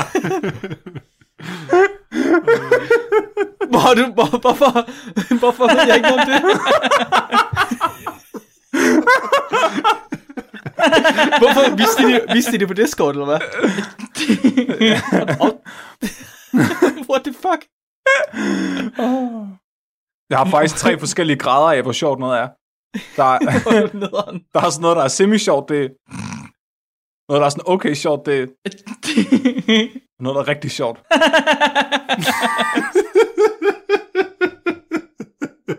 Hvor 3.71 3.93
du, 3.95 4.05
hvor, 4.13 4.39
hvorfor, 4.39 4.71
hvorfor 5.39 5.67
ved 5.67 5.87
jeg 5.87 5.95
ikke 5.95 6.13
om 6.13 6.19
det? 6.29 6.41
hvorfor 11.41 11.75
viste 11.75 12.03
de, 12.03 12.07
det- 12.13 12.25
viste 12.35 12.51
de 12.51 12.57
det 12.57 12.67
på 12.67 12.73
Discord, 12.73 13.15
eller 13.15 13.25
hvad? 13.25 13.39
What 17.09 17.23
the 17.23 17.33
fuck? 17.33 17.65
Jeg 20.29 20.37
har 20.37 20.45
faktisk 20.51 20.75
tre 20.75 20.99
forskellige 20.99 21.37
grader 21.39 21.77
af, 21.77 21.81
hvor 21.83 21.91
sjovt 21.91 22.19
noget 22.19 22.39
er. 22.39 22.47
Der 23.15 23.23
er, 23.23 23.39
er 23.39 23.57
der 24.53 24.61
er 24.61 24.69
sådan 24.69 24.81
noget, 24.81 24.97
der 24.97 25.03
er 25.03 25.07
semi-sjovt, 25.07 25.69
det. 25.69 25.89
Noget, 27.29 27.39
der 27.41 27.45
er 27.45 27.49
sådan 27.49 27.63
okay 27.67 27.93
sjovt, 27.93 28.25
det. 28.25 28.49
Noget, 30.19 30.35
der 30.35 30.41
er 30.41 30.47
rigtig 30.47 30.71
sjovt. 30.71 30.99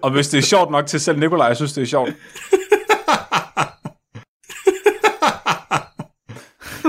Og 0.03 0.11
hvis 0.11 0.29
det 0.29 0.39
er 0.39 0.43
sjovt 0.43 0.71
nok 0.71 0.87
til 0.87 1.01
selv 1.01 1.19
Nikolaj, 1.19 1.47
jeg 1.47 1.57
synes, 1.57 1.73
det 1.73 1.83
er 1.83 1.87
sjovt. 1.87 2.11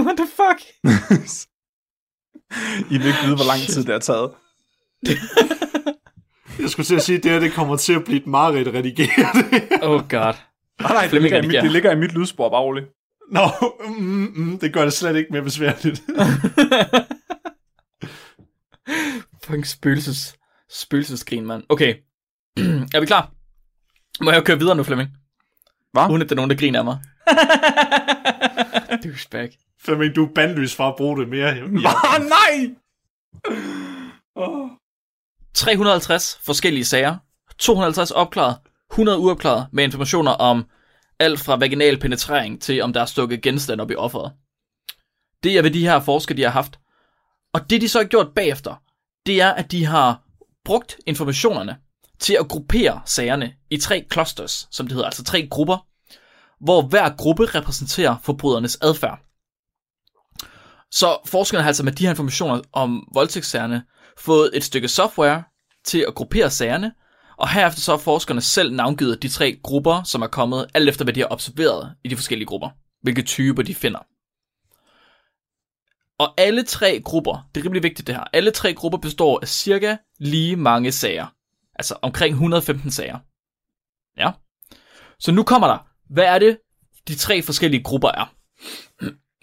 What 0.06 0.18
the 0.18 0.28
fuck? 0.28 0.62
I 2.92 2.98
vil 2.98 3.08
ikke 3.08 3.20
vide, 3.24 3.36
hvor 3.36 3.48
lang 3.48 3.62
tid 3.62 3.84
det 3.84 3.92
har 3.92 4.00
taget. 4.00 4.32
Jeg 6.60 6.70
skulle 6.70 6.86
til 6.86 6.96
at 6.96 7.02
sige, 7.02 7.18
at 7.18 7.24
det 7.24 7.32
her 7.32 7.40
det 7.40 7.54
kommer 7.54 7.76
til 7.76 7.94
at 7.94 8.04
blive 8.04 8.20
et 8.20 8.28
mareridt 8.28 8.68
redigeret. 8.68 9.46
Oh 9.82 10.10
god. 10.10 10.34
Nej, 10.82 10.94
nej, 10.94 11.08
det 11.12 11.22
ligger, 11.22 11.38
i 11.38 11.42
mit, 11.48 11.64
det, 11.64 11.72
ligger 11.72 11.92
i 11.92 11.96
mit 11.96 12.12
lydspor, 12.12 12.50
bare 12.50 12.62
roligt. 12.62 12.86
Nå, 13.32 13.42
mm, 13.88 14.32
mm, 14.36 14.60
det 14.60 14.74
gør 14.74 14.84
det 14.84 14.94
slet 14.94 15.16
ikke 15.16 15.30
mere 15.32 15.42
besværligt. 15.42 16.02
Fucking 19.52 19.68
spøgelses, 19.68 20.36
spøgelsesgrin, 20.70 21.46
mand. 21.46 21.64
Okay. 21.70 21.96
er 22.96 23.00
vi 23.00 23.06
klar? 23.06 23.32
Må 24.24 24.32
jeg 24.32 24.44
køre 24.44 24.60
videre 24.60 24.76
nu, 24.76 24.84
Flemming? 24.84 25.10
Hvad? 25.92 26.10
Uden 26.10 26.22
at 26.22 26.30
der 26.30 26.34
er 26.34 26.36
nogen, 26.36 26.50
der 26.50 26.58
griner 26.58 26.80
af 26.80 26.86
mig. 26.86 27.00
Douchebag. 29.04 29.58
Flemming, 29.82 30.16
du 30.16 30.26
er 30.26 30.34
bandløs 30.36 30.76
fra 30.76 30.90
at 30.90 30.96
bruge 30.98 31.20
det 31.20 31.30
mere. 31.30 31.48
Ja. 31.56 31.92
Nej! 32.20 32.76
350 35.54 36.40
forskellige 36.44 36.86
sager, 36.86 37.18
250 37.60 38.12
opklaret, 38.12 38.58
100 38.92 39.20
uopklaret 39.20 39.68
med 39.72 39.84
informationer 39.84 40.32
om 40.32 40.66
alt 41.20 41.40
fra 41.40 41.56
vaginal 41.58 42.00
penetrering 42.00 42.62
til 42.62 42.82
om 42.82 42.94
der 42.94 43.02
er 43.02 43.06
stukket 43.06 43.42
genstand 43.42 43.82
op 43.82 43.92
i 43.92 43.96
offeret. 43.96 44.34
Det 45.44 45.58
er, 45.58 45.62
hvad 45.62 45.72
de 45.72 45.88
her 45.88 46.00
forskere 46.00 46.38
de 46.38 46.44
har 46.44 46.50
haft. 46.50 46.80
Og 47.54 47.70
det 47.70 47.82
de 47.82 47.90
så 47.90 48.00
har 48.00 48.06
gjort 48.06 48.34
bagefter, 48.36 48.76
det 49.26 49.42
er, 49.42 49.50
at 49.50 49.72
de 49.72 49.86
har 49.86 50.22
brugt 50.66 50.98
informationerne 51.06 51.78
til 52.20 52.38
at 52.40 52.48
gruppere 52.48 53.02
sagerne 53.06 53.54
i 53.70 53.78
tre 53.78 54.06
clusters, 54.14 54.68
som 54.72 54.88
det 54.88 54.94
hedder, 54.94 55.06
altså 55.06 55.24
tre 55.24 55.48
grupper, 55.48 55.88
hvor 56.64 56.82
hver 56.82 57.16
gruppe 57.16 57.46
repræsenterer 57.46 58.16
forbrydernes 58.24 58.78
adfærd. 58.82 59.20
Så 60.92 61.18
forskerne 61.26 61.62
har 61.62 61.68
altså 61.68 61.84
med 61.84 61.92
de 61.92 62.04
her 62.04 62.10
informationer 62.10 62.62
om 62.74 63.08
voldtægtssagerne 63.14 63.84
fået 64.18 64.50
et 64.54 64.64
stykke 64.64 64.88
software 64.88 65.44
til 65.86 66.06
at 66.08 66.16
gruppere 66.16 66.50
sagerne, 66.50 66.92
og 67.38 67.50
herefter 67.50 67.82
så 67.82 67.92
har 67.92 67.98
forskerne 67.98 68.42
selv 68.42 68.74
navngivet 68.74 69.22
de 69.22 69.30
tre 69.30 69.60
grupper, 69.64 70.04
som 70.04 70.22
er 70.22 70.28
kommet, 70.28 70.68
alt 70.74 70.90
efter 70.90 71.04
hvad 71.04 71.14
de 71.14 71.20
har 71.20 71.28
observeret 71.32 71.96
i 72.04 72.08
de 72.08 72.16
forskellige 72.16 72.46
grupper, 72.48 72.70
hvilke 73.02 73.22
typer 73.22 73.64
de 73.64 73.76
finder. 73.76 74.00
Og 76.22 76.34
alle 76.38 76.64
tre 76.64 77.02
grupper, 77.06 77.50
det 77.56 77.62
er 77.62 77.66
rimelig 77.66 77.84
vigtigt 77.84 78.08
det 78.08 78.16
her, 78.16 78.24
alle 78.34 78.52
tre 78.52 78.74
grupper 78.74 78.98
består 78.98 79.40
af 79.42 79.48
cirka 79.48 79.98
lige 80.20 80.56
mange 80.56 80.92
sager. 80.92 81.28
Altså 81.76 81.98
omkring 82.02 82.34
115 82.34 82.92
sager. 82.92 83.20
Ja. 84.18 84.32
Så 85.20 85.32
nu 85.32 85.44
kommer 85.44 85.68
der, 85.68 85.88
hvad 86.10 86.24
er 86.24 86.40
det, 86.40 86.58
de 87.08 87.16
tre 87.16 87.42
forskellige 87.42 87.84
grupper 87.84 88.10
er? 88.10 88.34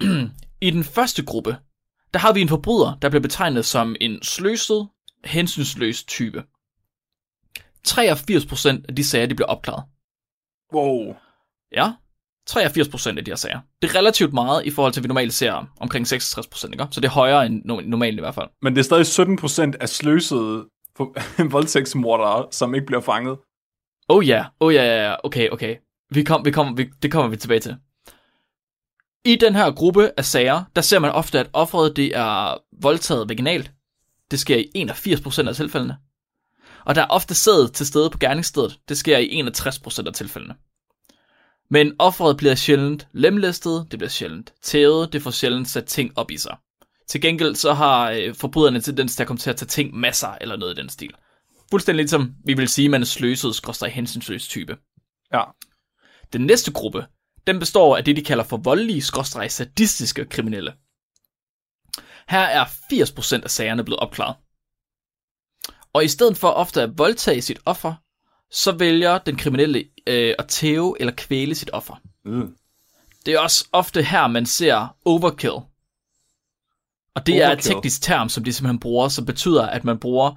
I 0.69 0.71
den 0.71 0.85
første 0.85 1.25
gruppe, 1.25 1.57
der 2.15 2.19
har 2.19 2.33
vi 2.33 2.41
en 2.41 2.49
forbryder, 2.49 2.99
der 3.03 3.09
bliver 3.09 3.23
betegnet 3.23 3.65
som 3.65 3.97
en 4.01 4.23
sløset, 4.23 4.89
hensynsløs 5.25 6.05
type. 6.05 6.45
83% 7.89 8.69
af 8.89 8.95
de 8.97 9.05
sager, 9.05 9.27
de 9.27 9.35
bliver 9.35 9.49
opklaret. 9.49 9.85
Wow. 10.73 11.17
Ja, 11.73 11.93
83% 12.51 13.19
af 13.19 13.25
de 13.25 13.31
her 13.31 13.37
sager. 13.37 13.61
Det 13.83 13.91
er 13.91 13.95
relativt 13.95 14.33
meget 14.33 14.67
i 14.67 14.71
forhold 14.71 14.93
til, 14.93 15.01
at 15.01 15.05
vi 15.05 15.09
normalt 15.09 15.35
ser 15.35 15.69
omkring 15.81 16.07
66%, 16.07 16.67
ikke? 16.73 16.87
Så 16.91 17.01
det 17.01 17.09
er 17.09 17.13
højere 17.13 17.47
end 17.47 17.63
no- 17.71 17.89
normalt 17.89 18.17
i 18.17 18.21
hvert 18.21 18.35
fald. 18.35 18.49
Men 18.63 18.77
det 18.77 18.81
er 18.81 19.05
stadig 19.05 19.73
17% 19.73 19.73
af 19.81 19.89
sløsede 19.89 20.65
voldtægtsmordere, 21.53 22.47
som 22.51 22.75
ikke 22.75 22.87
bliver 22.87 23.01
fanget. 23.01 23.39
Oh 24.09 24.29
ja, 24.29 24.35
yeah. 24.35 24.47
oh 24.61 24.75
ja, 24.75 24.85
yeah, 24.85 25.03
yeah. 25.03 25.19
okay, 25.25 25.49
okay. 25.49 25.77
Vi 26.11 26.23
kom, 26.23 26.45
vi 26.45 26.51
kom, 26.51 26.79
vi, 26.79 26.91
det 27.03 27.13
kommer 27.13 27.29
vi 27.29 27.37
tilbage 27.37 27.61
til. 27.61 27.77
I 29.25 29.37
den 29.37 29.55
her 29.55 29.71
gruppe 29.71 30.11
af 30.17 30.25
sager, 30.25 30.65
der 30.77 30.83
ser 30.83 30.99
man 30.99 31.11
ofte, 31.11 31.39
at 31.39 31.51
offeret 31.53 31.97
det 31.97 32.17
er 32.17 32.55
voldtaget 32.83 33.29
vaginalt. 33.29 33.73
Det 34.31 34.41
sker 34.41 34.57
i 34.57 34.71
81% 34.77 35.49
af 35.49 35.55
tilfældene. 35.55 35.97
Og 36.85 36.95
der 36.95 37.03
er 37.03 37.07
ofte 37.07 37.35
sæd 37.35 37.69
til 37.69 37.87
stede 37.87 38.11
på 38.11 38.19
gerningsstedet. 38.19 38.79
Det 38.89 38.99
sker 38.99 39.19
i 39.19 39.41
61% 39.41 40.07
af 40.07 40.13
tilfældene. 40.15 40.55
Men 41.71 41.97
offeret 41.99 42.37
bliver 42.37 42.55
sjældent 42.55 43.09
lemlæstet, 43.13 43.87
det 43.91 43.99
bliver 43.99 44.11
sjældent 44.11 44.55
tævet, 44.63 45.13
det 45.13 45.23
får 45.23 45.31
sjældent 45.31 45.69
sat 45.69 45.85
ting 45.85 46.19
op 46.19 46.31
i 46.31 46.37
sig. 46.37 46.57
Til 47.09 47.21
gengæld 47.21 47.55
så 47.55 47.73
har 47.73 48.11
øh, 48.11 48.35
forbryderne 48.35 48.81
tendens 48.81 49.17
til 49.17 49.23
at 49.23 49.27
komme 49.27 49.39
til 49.39 49.51
at 49.51 49.57
tage 49.57 49.67
ting 49.67 49.95
masser 49.95 50.29
eller 50.41 50.57
noget 50.57 50.79
i 50.79 50.81
den 50.81 50.89
stil. 50.89 51.15
Fuldstændig 51.71 52.03
ligesom 52.03 52.35
vi 52.45 52.55
vil 52.55 52.69
sige, 52.69 52.85
at 52.85 52.91
man 52.91 53.01
er 53.03 53.07
sløset, 53.07 53.55
skråstrej 53.55 53.89
hensynsløs 53.89 54.49
type. 54.49 54.77
Ja. 55.33 55.45
Den 56.33 56.47
næste 56.47 56.73
gruppe, 56.73 57.07
den 57.47 57.59
består 57.59 57.97
af 57.97 58.05
det, 58.05 58.17
de 58.17 58.25
kalder 58.25 58.45
for 58.45 58.57
voldelige, 58.57 59.03
skråstrej 59.03 59.49
sadistiske 59.49 60.25
kriminelle. 60.25 60.73
Her 62.29 62.41
er 62.41 62.65
80% 62.65 63.43
af 63.45 63.51
sagerne 63.51 63.85
blevet 63.85 64.01
opklaret. 64.01 64.37
Og 65.93 66.05
i 66.05 66.09
stedet 66.09 66.37
for 66.37 66.49
ofte 66.49 66.83
at 66.83 66.99
voldtage 66.99 67.43
sit 67.43 67.59
offer, 67.65 67.95
så 68.51 68.73
vælger 68.73 69.19
den 69.19 69.37
kriminelle 69.37 69.85
øh, 70.07 70.35
at 70.39 70.49
tæve 70.49 70.97
eller 71.01 71.13
kvæle 71.17 71.55
sit 71.55 71.71
offer. 71.73 71.95
Mm. 72.25 72.55
Det 73.27 73.35
er 73.35 73.39
også 73.39 73.69
ofte 73.73 74.03
her, 74.03 74.27
man 74.27 74.47
ser 74.47 74.97
overkill. 75.05 75.53
Og 77.15 77.27
det 77.27 77.35
er 77.35 77.47
et 77.47 77.47
Overkill. 77.47 77.75
teknisk 77.75 78.03
term, 78.03 78.29
som 78.29 78.45
de 78.45 78.53
simpelthen 78.53 78.81
bruger, 78.81 79.09
som 79.09 79.27
betyder, 79.27 79.67
at 79.67 79.85
man 79.85 79.99
bruger 79.99 80.35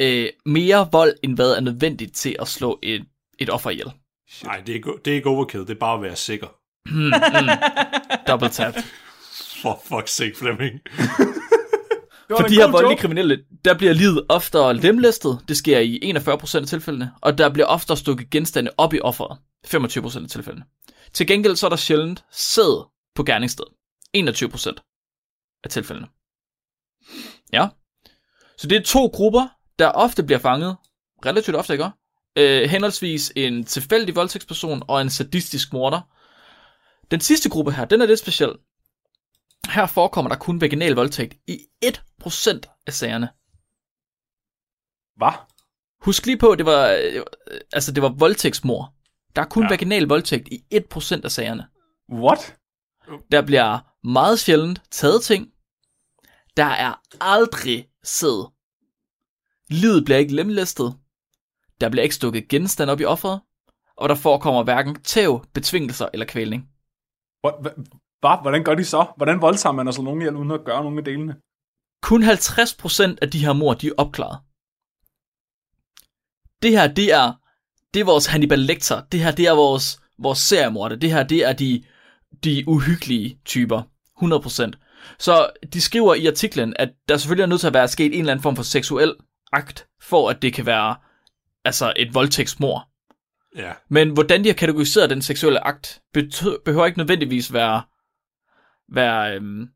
øh, 0.00 0.28
mere 0.46 0.88
vold, 0.92 1.14
end 1.22 1.34
hvad 1.34 1.50
er 1.52 1.60
nødvendigt 1.60 2.14
til 2.14 2.36
at 2.40 2.48
slå 2.48 2.78
et, 2.82 3.04
et 3.38 3.50
offer 3.50 3.70
ihjel. 3.70 3.92
Nej, 4.44 4.60
det 4.60 4.68
er, 4.68 4.74
ikke, 4.74 4.92
det 5.04 5.10
er 5.10 5.14
ikke 5.14 5.28
overkill, 5.28 5.62
det 5.62 5.70
er 5.70 5.78
bare 5.80 5.94
at 5.96 6.02
være 6.02 6.16
sikker. 6.16 6.46
Double 8.28 8.48
tap. 8.48 8.74
For 9.62 9.74
fuck's 9.74 10.06
sake, 10.06 10.36
Flemming. 10.36 10.80
For 12.30 12.42
de 12.48 12.54
her 12.54 12.70
voldelige 12.70 12.98
kriminelle, 12.98 13.44
der 13.64 13.74
bliver 13.74 13.92
livet 13.92 14.26
oftere 14.28 14.76
lemlæstet. 14.76 15.38
Det 15.48 15.56
sker 15.56 15.78
i 15.78 16.12
41% 16.16 16.56
af 16.56 16.66
tilfældene. 16.66 17.12
Og 17.20 17.38
der 17.38 17.48
bliver 17.48 17.66
oftere 17.66 17.96
stukket 17.96 18.30
genstande 18.30 18.70
op 18.78 18.94
i 18.94 19.00
offeret. 19.00 19.38
25% 19.66 20.22
af 20.22 20.28
tilfældene. 20.28 20.64
Til 21.12 21.26
gengæld 21.26 21.56
så 21.56 21.66
er 21.66 21.70
der 21.70 21.76
sjældent 21.76 22.24
sæd 22.30 22.86
på 23.14 23.24
gerningsstedet. 23.24 23.70
21% 24.16 25.60
af 25.64 25.70
tilfældene. 25.70 26.08
Ja. 27.52 27.68
Så 28.58 28.66
det 28.66 28.78
er 28.78 28.82
to 28.82 29.06
grupper, 29.06 29.48
der 29.78 29.88
ofte 29.88 30.22
bliver 30.22 30.38
fanget. 30.38 30.76
Relativt 31.26 31.56
ofte, 31.56 31.72
ikke? 31.72 31.90
Øh, 32.38 32.70
henholdsvis 32.70 33.32
en 33.36 33.64
tilfældig 33.64 34.16
voldtægtsperson 34.16 34.82
og 34.88 35.02
en 35.02 35.10
sadistisk 35.10 35.72
morder. 35.72 36.00
Den 37.10 37.20
sidste 37.20 37.48
gruppe 37.48 37.72
her, 37.72 37.84
den 37.84 38.00
er 38.00 38.06
lidt 38.06 38.20
speciel. 38.20 38.52
Her 39.74 39.86
forekommer 39.86 40.28
der 40.28 40.36
kun 40.36 40.60
vaginal 40.60 40.92
voldtægt 40.92 41.34
i 41.46 41.58
1% 41.84 42.84
af 42.86 42.92
sagerne. 42.92 43.28
Hvad? 45.16 45.32
Husk 46.04 46.26
lige 46.26 46.38
på, 46.38 46.54
det 46.54 46.66
var, 46.66 46.88
øh, 46.88 47.22
altså 47.72 47.92
det 47.92 48.02
var 48.02 48.08
voldtægtsmor. 48.08 48.94
Der 49.36 49.42
er 49.42 49.46
kun. 49.46 49.62
Ja. 49.62 49.68
vaginal 49.68 50.02
voldtægt 50.02 50.48
i 50.48 50.64
1% 50.74 51.24
af 51.24 51.30
sagerne. 51.30 51.68
What? 52.12 52.58
Der 53.30 53.42
bliver 53.46 53.78
meget 54.06 54.38
sjældent 54.38 54.82
taget 54.90 55.22
ting. 55.22 55.52
Der 56.56 56.64
er 56.64 57.00
aldrig 57.20 57.88
sæd. 58.02 58.50
Livet 59.70 60.04
bliver 60.04 60.18
ikke 60.18 60.34
lemlæstet. 60.34 60.94
Der 61.80 61.88
bliver 61.90 62.02
ikke 62.02 62.14
stukket 62.14 62.48
genstand 62.48 62.90
op 62.90 63.00
i 63.00 63.04
offeret. 63.04 63.40
Og 63.96 64.08
der 64.08 64.14
forekommer 64.14 64.62
hverken 64.62 65.02
tæv, 65.02 65.46
betvingelser 65.54 66.08
eller 66.12 66.26
kvælning. 66.26 66.68
What? 67.44 67.54
Hvad? 68.24 68.42
Hvordan 68.42 68.64
gør 68.64 68.74
de 68.74 68.84
så? 68.84 69.06
Hvordan 69.16 69.40
voldtager 69.40 69.72
man 69.72 69.88
altså 69.88 70.02
nogen 70.02 70.20
ihjel 70.20 70.36
uden 70.36 70.50
at 70.50 70.64
gøre 70.64 70.82
nogen 70.82 70.98
af 70.98 71.04
delene? 71.04 71.36
Kun 72.02 72.22
50% 72.22 73.16
af 73.22 73.30
de 73.30 73.44
her 73.44 73.52
mord, 73.52 73.78
de 73.78 73.88
er 73.88 73.92
opklaret. 73.96 74.38
Det 76.62 76.70
her, 76.70 76.86
det 76.94 77.12
er, 77.12 77.32
det 77.94 78.00
er 78.00 78.04
vores 78.04 78.26
Hannibal 78.26 78.58
Lecter. 78.58 79.02
Det 79.12 79.20
her, 79.20 79.30
det 79.30 79.46
er 79.46 79.52
vores, 79.52 80.00
vores 80.18 80.38
seriemorder. 80.38 80.96
Det 80.96 81.12
her, 81.12 81.22
det 81.22 81.44
er 81.44 81.52
de, 81.52 81.84
de 82.44 82.64
uhyggelige 82.66 83.38
typer. 83.44 83.82
100%. 84.22 85.16
Så 85.18 85.50
de 85.72 85.80
skriver 85.80 86.14
i 86.14 86.26
artiklen, 86.26 86.74
at 86.78 86.88
der 87.08 87.16
selvfølgelig 87.16 87.42
er 87.42 87.46
nødt 87.46 87.60
til 87.60 87.66
at 87.66 87.74
være 87.74 87.88
sket 87.88 88.06
en 88.14 88.20
eller 88.20 88.32
anden 88.32 88.42
form 88.42 88.56
for 88.56 88.62
seksuel 88.62 89.14
akt, 89.52 89.86
for 90.02 90.30
at 90.30 90.42
det 90.42 90.54
kan 90.54 90.66
være 90.66 90.96
altså 91.64 91.92
et 91.96 92.14
voldtægtsmord. 92.14 92.88
Ja. 93.56 93.72
Men 93.88 94.10
hvordan 94.10 94.44
de 94.44 94.48
har 94.48 94.54
kategoriseret 94.54 95.10
den 95.10 95.22
seksuelle 95.22 95.66
akt, 95.66 96.02
betø- 96.18 96.62
behøver 96.64 96.86
ikke 96.86 96.98
nødvendigvis 96.98 97.52
være, 97.52 97.82
være 98.92 99.34
øhm, 99.34 99.68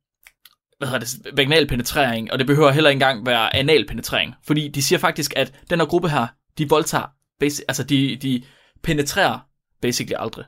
hvad 0.79 0.89
hedder 0.89 0.99
det, 0.99 1.37
vaginal 1.37 1.69
penetrering, 1.69 2.33
og 2.33 2.39
det 2.39 2.47
behøver 2.47 2.71
heller 2.71 2.91
ikke 2.91 2.97
engang 2.97 3.27
være 3.27 3.57
anal 3.57 3.87
penetrering. 3.87 4.35
Fordi 4.47 4.69
de 4.69 4.83
siger 4.83 4.99
faktisk, 4.99 5.33
at 5.37 5.65
den 5.71 5.79
her 5.79 5.87
gruppe 5.87 6.09
her, 6.09 6.27
de 6.59 6.69
voldtager, 6.69 7.07
basi- 7.45 7.65
altså 7.69 7.85
de, 7.85 8.17
de 8.17 8.45
penetrerer 8.83 9.39
basically 9.83 10.15
aldrig. 10.19 10.45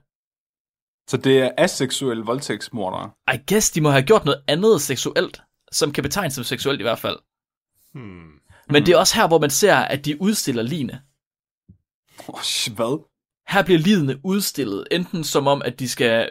Så 1.09 1.17
det 1.17 1.39
er 1.39 1.51
aseksuelle 1.59 2.25
voldtægtsmordere. 2.25 3.11
I 3.35 3.39
guess, 3.53 3.71
de 3.71 3.81
må 3.81 3.91
have 3.91 4.03
gjort 4.03 4.25
noget 4.25 4.43
andet 4.49 4.81
seksuelt, 4.81 5.43
som 5.73 5.93
kan 5.93 6.03
betegnes 6.03 6.35
som 6.35 6.45
seksuelt 6.45 6.81
i 6.81 6.83
hvert 6.83 6.99
fald. 6.99 7.19
Hmm. 7.95 8.31
Men 8.69 8.87
det 8.87 8.93
er 8.93 8.99
også 8.99 9.17
her, 9.17 9.29
hvor 9.29 9.39
man 9.39 9.51
ser, 9.51 9.77
at 9.77 10.05
de 10.05 10.23
udstiller 10.23 10.63
line. 10.63 11.03
Oh, 12.29 12.41
hvad? 12.77 13.11
her 13.51 13.63
bliver 13.63 13.79
lidene 13.79 14.21
udstillet, 14.25 14.87
enten 14.91 15.25
som 15.25 15.47
om, 15.47 15.63
at 15.65 15.79
de 15.79 15.89
skal 15.89 16.31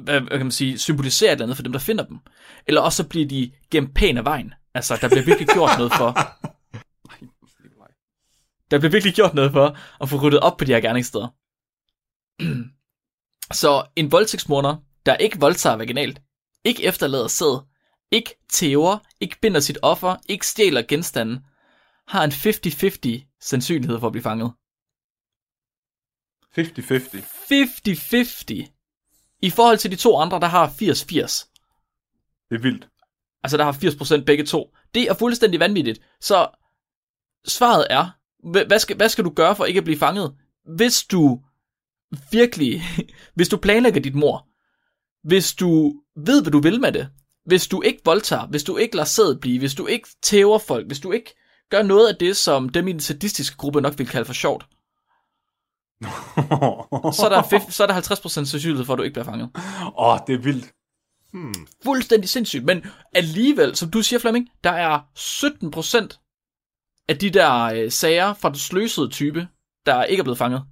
hvad, 0.00 0.20
hvad 0.20 0.38
kan 0.38 0.46
man 0.46 0.50
sige, 0.50 0.78
symbolisere 0.78 1.28
et 1.28 1.32
eller 1.32 1.44
andet 1.44 1.56
for 1.56 1.62
dem, 1.62 1.72
der 1.72 1.78
finder 1.78 2.04
dem, 2.04 2.18
eller 2.66 2.80
også 2.80 3.02
så 3.02 3.08
bliver 3.08 3.28
de 3.28 3.52
gemt 3.70 3.94
pænt 3.94 4.18
af 4.18 4.24
vejen. 4.24 4.54
Altså, 4.74 4.98
der 5.00 5.08
bliver 5.08 5.24
virkelig 5.24 5.48
gjort 5.48 5.70
noget 5.78 5.92
for, 5.92 6.18
der 8.70 8.78
bliver 8.78 8.90
virkelig 8.90 9.14
gjort 9.14 9.34
noget 9.34 9.52
for 9.52 9.78
at 10.02 10.08
få 10.08 10.16
ryddet 10.16 10.40
op 10.40 10.56
på 10.56 10.64
de 10.64 10.72
her 10.72 10.80
gerningssteder. 10.80 11.28
så 13.60 13.86
en 13.96 14.12
voldtægtsmorder, 14.12 14.76
der 15.06 15.16
ikke 15.16 15.40
voldtager 15.40 15.76
vaginalt, 15.76 16.22
ikke 16.64 16.84
efterlader 16.84 17.28
sæd, 17.28 17.66
ikke 18.10 18.34
tæver, 18.48 18.98
ikke 19.20 19.40
binder 19.40 19.60
sit 19.60 19.78
offer, 19.82 20.16
ikke 20.28 20.46
stjæler 20.46 20.82
genstanden, 20.82 21.40
har 22.08 22.24
en 22.24 22.30
50-50 22.30 23.38
sandsynlighed 23.40 24.00
for 24.00 24.06
at 24.06 24.12
blive 24.12 24.22
fanget. 24.22 24.52
50-50. 26.58 26.62
50-50. 28.66 28.71
I 29.42 29.50
forhold 29.50 29.78
til 29.78 29.90
de 29.90 29.96
to 29.96 30.16
andre, 30.18 30.40
der 30.40 30.46
har 30.46 30.68
80-80. 30.68 31.48
Det 32.50 32.56
er 32.56 32.62
vildt. 32.62 32.88
Altså, 33.42 33.56
der 33.56 33.64
har 33.64 33.72
80% 34.20 34.24
begge 34.24 34.44
to. 34.44 34.74
Det 34.94 35.02
er 35.02 35.14
fuldstændig 35.14 35.60
vanvittigt. 35.60 36.00
Så 36.20 36.48
svaret 37.46 37.86
er, 37.90 38.10
hva- 38.44 38.66
hvad 38.66 38.78
skal, 38.78 38.96
hvad 38.96 39.08
skal 39.08 39.24
du 39.24 39.30
gøre 39.30 39.56
for 39.56 39.64
ikke 39.64 39.78
at 39.78 39.84
blive 39.84 39.98
fanget? 39.98 40.34
Hvis 40.76 41.04
du 41.04 41.40
virkelig, 42.30 42.82
hvis 43.36 43.48
du 43.48 43.56
planlægger 43.56 44.00
dit 44.00 44.14
mor, 44.14 44.48
hvis 45.28 45.54
du 45.54 45.92
ved, 46.16 46.42
hvad 46.42 46.52
du 46.52 46.60
vil 46.60 46.80
med 46.80 46.92
det, 46.92 47.08
hvis 47.46 47.68
du 47.68 47.82
ikke 47.82 48.00
voldtager, 48.04 48.46
hvis 48.46 48.64
du 48.64 48.76
ikke 48.76 48.96
lader 48.96 49.06
sæd 49.06 49.40
blive, 49.40 49.58
hvis 49.58 49.74
du 49.74 49.86
ikke 49.86 50.08
tæver 50.22 50.58
folk, 50.58 50.86
hvis 50.86 51.00
du 51.00 51.12
ikke 51.12 51.34
gør 51.70 51.82
noget 51.82 52.08
af 52.08 52.16
det, 52.16 52.36
som 52.36 52.68
dem 52.68 52.88
i 52.88 52.92
den 52.92 53.00
sadistiske 53.00 53.56
gruppe 53.56 53.80
nok 53.80 53.98
vil 53.98 54.06
kalde 54.06 54.24
for 54.24 54.32
sjovt, 54.32 54.66
så 57.16 57.22
er 57.24 57.28
der, 57.28 57.42
50, 57.42 57.74
så 57.74 57.82
er 57.82 57.86
der 57.86 57.94
50% 57.94 58.28
sandsynlighed 58.28 58.84
for, 58.84 58.92
at 58.92 58.98
du 58.98 59.02
ikke 59.02 59.14
bliver 59.14 59.24
fanget. 59.24 59.50
Åh, 59.56 59.92
oh, 59.94 60.18
det 60.26 60.34
er 60.34 60.38
vildt. 60.38 60.72
Fuldstændig 61.84 62.28
sindssygt, 62.28 62.64
men 62.64 62.84
alligevel, 63.12 63.76
som 63.76 63.90
du 63.90 64.02
siger, 64.02 64.20
Flemming, 64.20 64.48
der 64.64 64.70
er 64.70 65.00
17% 65.18 67.04
af 67.08 67.18
de 67.18 67.30
der 67.30 67.64
øh, 67.64 67.90
sager 67.90 68.34
fra 68.34 68.48
den 68.48 68.58
sløsede 68.58 69.08
type, 69.08 69.48
der 69.86 70.04
ikke 70.04 70.20
er 70.20 70.24
blevet 70.24 70.38
fanget. 70.38 70.64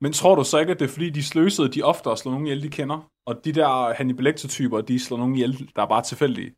Men 0.00 0.12
tror 0.12 0.34
du 0.34 0.44
så 0.44 0.58
ikke, 0.58 0.72
at 0.72 0.80
det 0.80 0.84
er 0.84 0.92
fordi, 0.92 1.10
de 1.10 1.22
sløsede, 1.22 1.68
de 1.68 1.82
oftere 1.82 2.16
slår 2.16 2.32
nogen 2.32 2.46
ihjel, 2.46 2.62
de 2.62 2.68
kender? 2.68 3.10
Og 3.26 3.44
de 3.44 3.52
der 3.52 3.94
Hannibal 3.94 4.24
Lecter-typer, 4.24 4.80
de 4.80 5.00
slår 5.00 5.16
nogen 5.16 5.34
ihjel, 5.34 5.70
der 5.76 5.82
er 5.82 5.86
bare 5.86 6.02
tilfældige? 6.02 6.54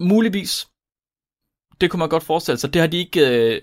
Muligvis. 0.00 0.68
Det 1.80 1.90
kunne 1.90 1.98
man 1.98 2.08
godt 2.08 2.22
forestille 2.22 2.58
sig. 2.58 2.74
Det 2.74 2.80
har 2.80 2.88
de 2.88 2.96
ikke, 2.96 3.54
øh, 3.54 3.62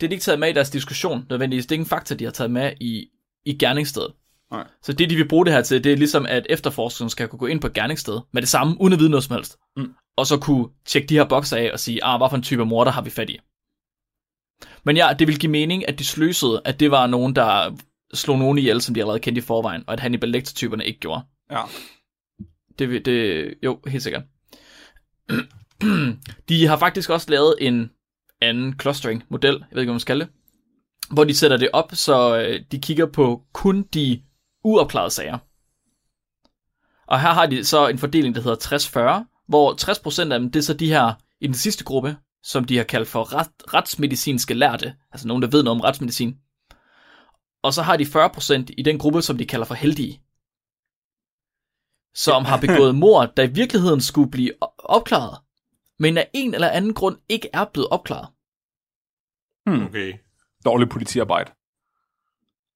det 0.00 0.06
har 0.06 0.08
de 0.08 0.14
ikke 0.14 0.22
taget 0.22 0.40
med 0.40 0.48
i 0.48 0.52
deres 0.52 0.70
diskussion, 0.70 1.26
nødvendigvis. 1.30 1.66
Det 1.66 1.72
er 1.72 1.74
ikke 1.74 1.82
en 1.82 1.88
fakta, 1.88 2.14
de 2.14 2.24
har 2.24 2.30
taget 2.30 2.50
med 2.50 2.72
i, 2.80 3.08
i 3.44 3.58
gerningsstedet. 3.58 4.12
Nej. 4.50 4.66
Så 4.82 4.92
det, 4.92 5.10
de 5.10 5.16
vil 5.16 5.28
bruge 5.28 5.46
det 5.46 5.54
her 5.54 5.62
til, 5.62 5.84
det 5.84 5.92
er 5.92 5.96
ligesom, 5.96 6.26
at 6.28 6.46
efterforskeren 6.50 7.10
skal 7.10 7.28
kunne 7.28 7.38
gå 7.38 7.46
ind 7.46 7.60
på 7.60 7.66
et 7.66 7.72
gerningssted 7.72 8.20
med 8.32 8.42
det 8.42 8.48
samme, 8.48 8.76
uden 8.80 8.92
at 8.92 8.98
vide 8.98 9.10
noget 9.10 9.24
som 9.24 9.34
helst. 9.34 9.58
Mm. 9.76 9.94
Og 10.16 10.26
så 10.26 10.38
kunne 10.38 10.68
tjekke 10.86 11.08
de 11.08 11.14
her 11.14 11.24
bokser 11.24 11.56
af 11.56 11.70
og 11.72 11.80
sige, 11.80 12.04
ah, 12.04 12.20
hvad 12.20 12.30
for 12.30 12.36
en 12.36 12.42
type 12.42 12.64
morder 12.64 12.92
har 12.92 13.02
vi 13.02 13.10
fat 13.10 13.30
i? 13.30 13.38
Men 14.84 14.96
ja, 14.96 15.08
det 15.18 15.26
vil 15.26 15.38
give 15.38 15.52
mening, 15.52 15.88
at 15.88 15.98
de 15.98 16.04
sløsede, 16.04 16.62
at 16.64 16.80
det 16.80 16.90
var 16.90 17.06
nogen, 17.06 17.36
der 17.36 17.76
slog 18.14 18.38
nogen 18.38 18.58
ihjel, 18.58 18.80
som 18.80 18.94
de 18.94 19.00
allerede 19.00 19.20
kendte 19.20 19.38
i 19.38 19.42
forvejen, 19.42 19.84
og 19.86 19.92
at 19.92 20.00
Hannibal 20.00 20.28
Lecter-typerne 20.28 20.84
ikke 20.84 21.00
gjorde. 21.00 21.22
Ja. 21.50 21.62
Det, 22.78 23.06
det, 23.06 23.54
jo, 23.62 23.80
helt 23.86 24.02
sikkert. 24.02 24.22
de 26.48 26.66
har 26.66 26.76
faktisk 26.76 27.10
også 27.10 27.30
lavet 27.30 27.54
en 27.60 27.90
anden 28.40 28.80
clustering-model, 28.80 29.54
jeg 29.54 29.68
ved 29.72 29.82
ikke, 29.82 29.90
hvad 29.90 29.94
man 29.94 30.00
skal 30.00 30.20
det, 30.20 30.28
hvor 31.10 31.24
de 31.24 31.34
sætter 31.34 31.56
det 31.56 31.68
op, 31.72 31.90
så 31.94 32.38
øh, 32.38 32.60
de 32.72 32.78
kigger 32.78 33.06
på 33.06 33.42
kun 33.52 33.82
de 33.82 34.22
uopklarede 34.64 35.10
sager. 35.10 35.38
Og 37.06 37.20
her 37.20 37.28
har 37.28 37.46
de 37.46 37.64
så 37.64 37.88
en 37.88 37.98
fordeling, 37.98 38.34
der 38.34 38.40
hedder 38.40 39.20
60-40, 39.20 39.44
hvor 39.48 39.74
60% 40.28 40.32
af 40.32 40.38
dem, 40.40 40.50
det 40.50 40.58
er 40.58 40.62
så 40.62 40.74
de 40.74 40.88
her, 40.88 41.12
i 41.40 41.46
den 41.46 41.54
sidste 41.54 41.84
gruppe, 41.84 42.16
som 42.42 42.64
de 42.64 42.76
har 42.76 42.84
kaldt 42.84 43.08
for 43.08 43.34
ret, 43.34 43.74
retsmedicinske 43.74 44.54
lærte, 44.54 44.94
altså 45.12 45.28
nogen, 45.28 45.42
der 45.42 45.48
ved 45.48 45.62
noget 45.62 45.76
om 45.76 45.80
retsmedicin. 45.80 46.36
Og 47.62 47.74
så 47.74 47.82
har 47.82 47.96
de 47.96 48.04
40% 48.04 48.64
i 48.78 48.82
den 48.82 48.98
gruppe, 48.98 49.22
som 49.22 49.38
de 49.38 49.46
kalder 49.46 49.66
for 49.66 49.74
heldige, 49.74 50.22
som 52.14 52.44
har 52.44 52.60
begået 52.60 52.94
mord, 53.04 53.32
der 53.36 53.42
i 53.42 53.52
virkeligheden 53.52 54.00
skulle 54.00 54.30
blive 54.30 54.52
opklaret, 54.78 55.38
men 56.00 56.18
af 56.18 56.30
en 56.32 56.54
eller 56.54 56.68
anden 56.68 56.94
grund 56.94 57.18
ikke 57.28 57.48
er 57.52 57.64
blevet 57.64 57.88
opklaret. 57.90 58.28
Okay. 59.66 60.12
Dårlig 60.64 60.88
politiarbejde. 60.88 61.52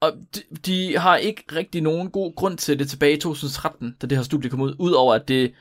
Og 0.00 0.12
de, 0.34 0.42
de 0.66 0.98
har 0.98 1.16
ikke 1.16 1.44
rigtig 1.52 1.80
nogen 1.82 2.10
god 2.10 2.34
grund 2.34 2.58
til 2.58 2.78
det 2.78 2.90
tilbage 2.90 3.16
i 3.16 3.20
2013, 3.20 3.96
da 4.02 4.06
det 4.06 4.18
her 4.18 4.22
studie 4.22 4.50
kom 4.50 4.60
ud, 4.60 4.76
udover 4.78 5.14
at 5.14 5.28
det, 5.28 5.54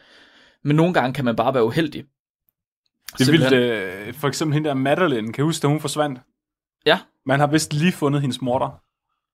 men 0.63 0.75
nogle 0.75 0.93
gange 0.93 1.13
kan 1.13 1.25
man 1.25 1.35
bare 1.35 1.53
være 1.53 1.65
uheldig. 1.65 2.05
Det 3.17 3.27
er 3.27 3.31
vildt, 3.31 3.53
øh, 3.53 4.13
for 4.13 4.27
eksempel 4.27 4.53
hende 4.53 4.69
der 4.69 4.75
Madeline, 4.75 5.33
kan 5.33 5.41
du 5.41 5.47
huske, 5.47 5.61
da 5.61 5.67
hun 5.67 5.79
forsvandt? 5.81 6.19
Ja, 6.85 6.99
Man 7.25 7.39
har 7.39 7.47
vist 7.47 7.73
lige 7.73 7.91
fundet 7.91 8.21
hendes 8.21 8.41
morter. 8.41 8.81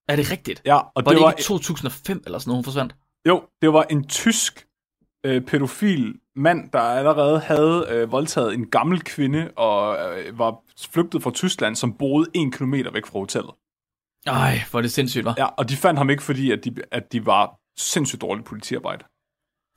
er 0.08 0.16
det 0.16 0.32
rigtigt? 0.32 0.62
Ja, 0.66 0.78
og 0.78 0.92
Var 0.96 1.02
det, 1.02 1.18
det 1.18 1.24
var, 1.24 1.32
ikke 1.32 1.40
i 1.42 1.44
2005 1.44 2.22
eller 2.26 2.40
sådan 2.40 2.50
noget, 2.50 2.58
hun 2.58 2.64
forsvandt? 2.64 2.96
jo, 3.28 3.44
det 3.62 3.74
var 3.74 3.84
en 3.84 4.08
tysk 4.08 4.68
øh, 5.24 5.42
pædofil 5.46 6.20
mand, 6.36 6.72
der 6.72 6.80
allerede 6.80 7.40
havde 7.40 7.86
øh, 7.90 8.12
voldtaget 8.12 8.54
en 8.54 8.70
gammel 8.70 9.02
kvinde 9.04 9.52
og 9.56 9.98
øh, 10.20 10.40
var 10.40 10.62
flygtet 10.94 11.24
fra 11.24 11.32
Tyskland, 11.32 11.76
som 11.76 11.94
boede 11.98 12.30
en 12.34 12.52
kilometer 12.52 12.92
væk 12.92 13.06
fra 13.06 13.20
hotellet. 13.20 13.52
Ej, 14.26 14.60
hvor 14.72 14.80
er 14.80 14.82
det 14.82 14.92
sindssygt, 14.92 15.26
var. 15.26 15.36
Ja, 15.38 15.46
og 15.46 15.70
de 15.70 15.76
fandt 15.76 15.98
ham 15.98 16.10
ikke, 16.10 16.24
fordi 16.24 16.52
at 16.52 16.66
de, 16.66 16.76
at 16.92 17.12
de 17.12 17.26
var 17.26 17.60
sindssygt 17.78 18.22
dårligt 18.22 18.48
politiarbejde. 18.48 19.06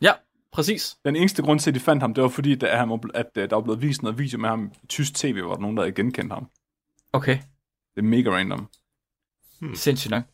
ja, 0.01 0.13
præcis. 0.53 0.97
Den 1.05 1.17
eneste 1.17 1.43
grund 1.43 1.61
til, 1.61 1.71
at 1.71 1.75
de 1.75 1.81
fandt 1.81 2.03
ham, 2.03 2.15
det 2.15 2.23
var 2.23 2.29
fordi, 2.29 2.53
at, 2.65 2.79
han 2.79 2.91
var, 2.91 2.97
ble- 2.97 3.11
at 3.15 3.27
øh, 3.37 3.51
der 3.51 3.57
var 3.57 3.63
blevet 3.63 3.83
vist 3.83 4.03
noget 4.03 4.19
video 4.19 4.39
med 4.39 4.49
ham 4.49 4.73
i 4.83 4.87
tysk 4.87 5.15
tv, 5.15 5.41
hvor 5.43 5.55
der 5.55 5.61
nogen, 5.61 5.77
der 5.77 5.83
havde 5.83 5.95
genkendt 5.95 6.33
ham. 6.33 6.49
Okay, 7.13 7.39
Det 7.95 7.99
er 8.01 8.03
mega 8.03 8.31
random. 8.31 8.69
sindssygt 9.75 10.11
nok. 10.11 10.25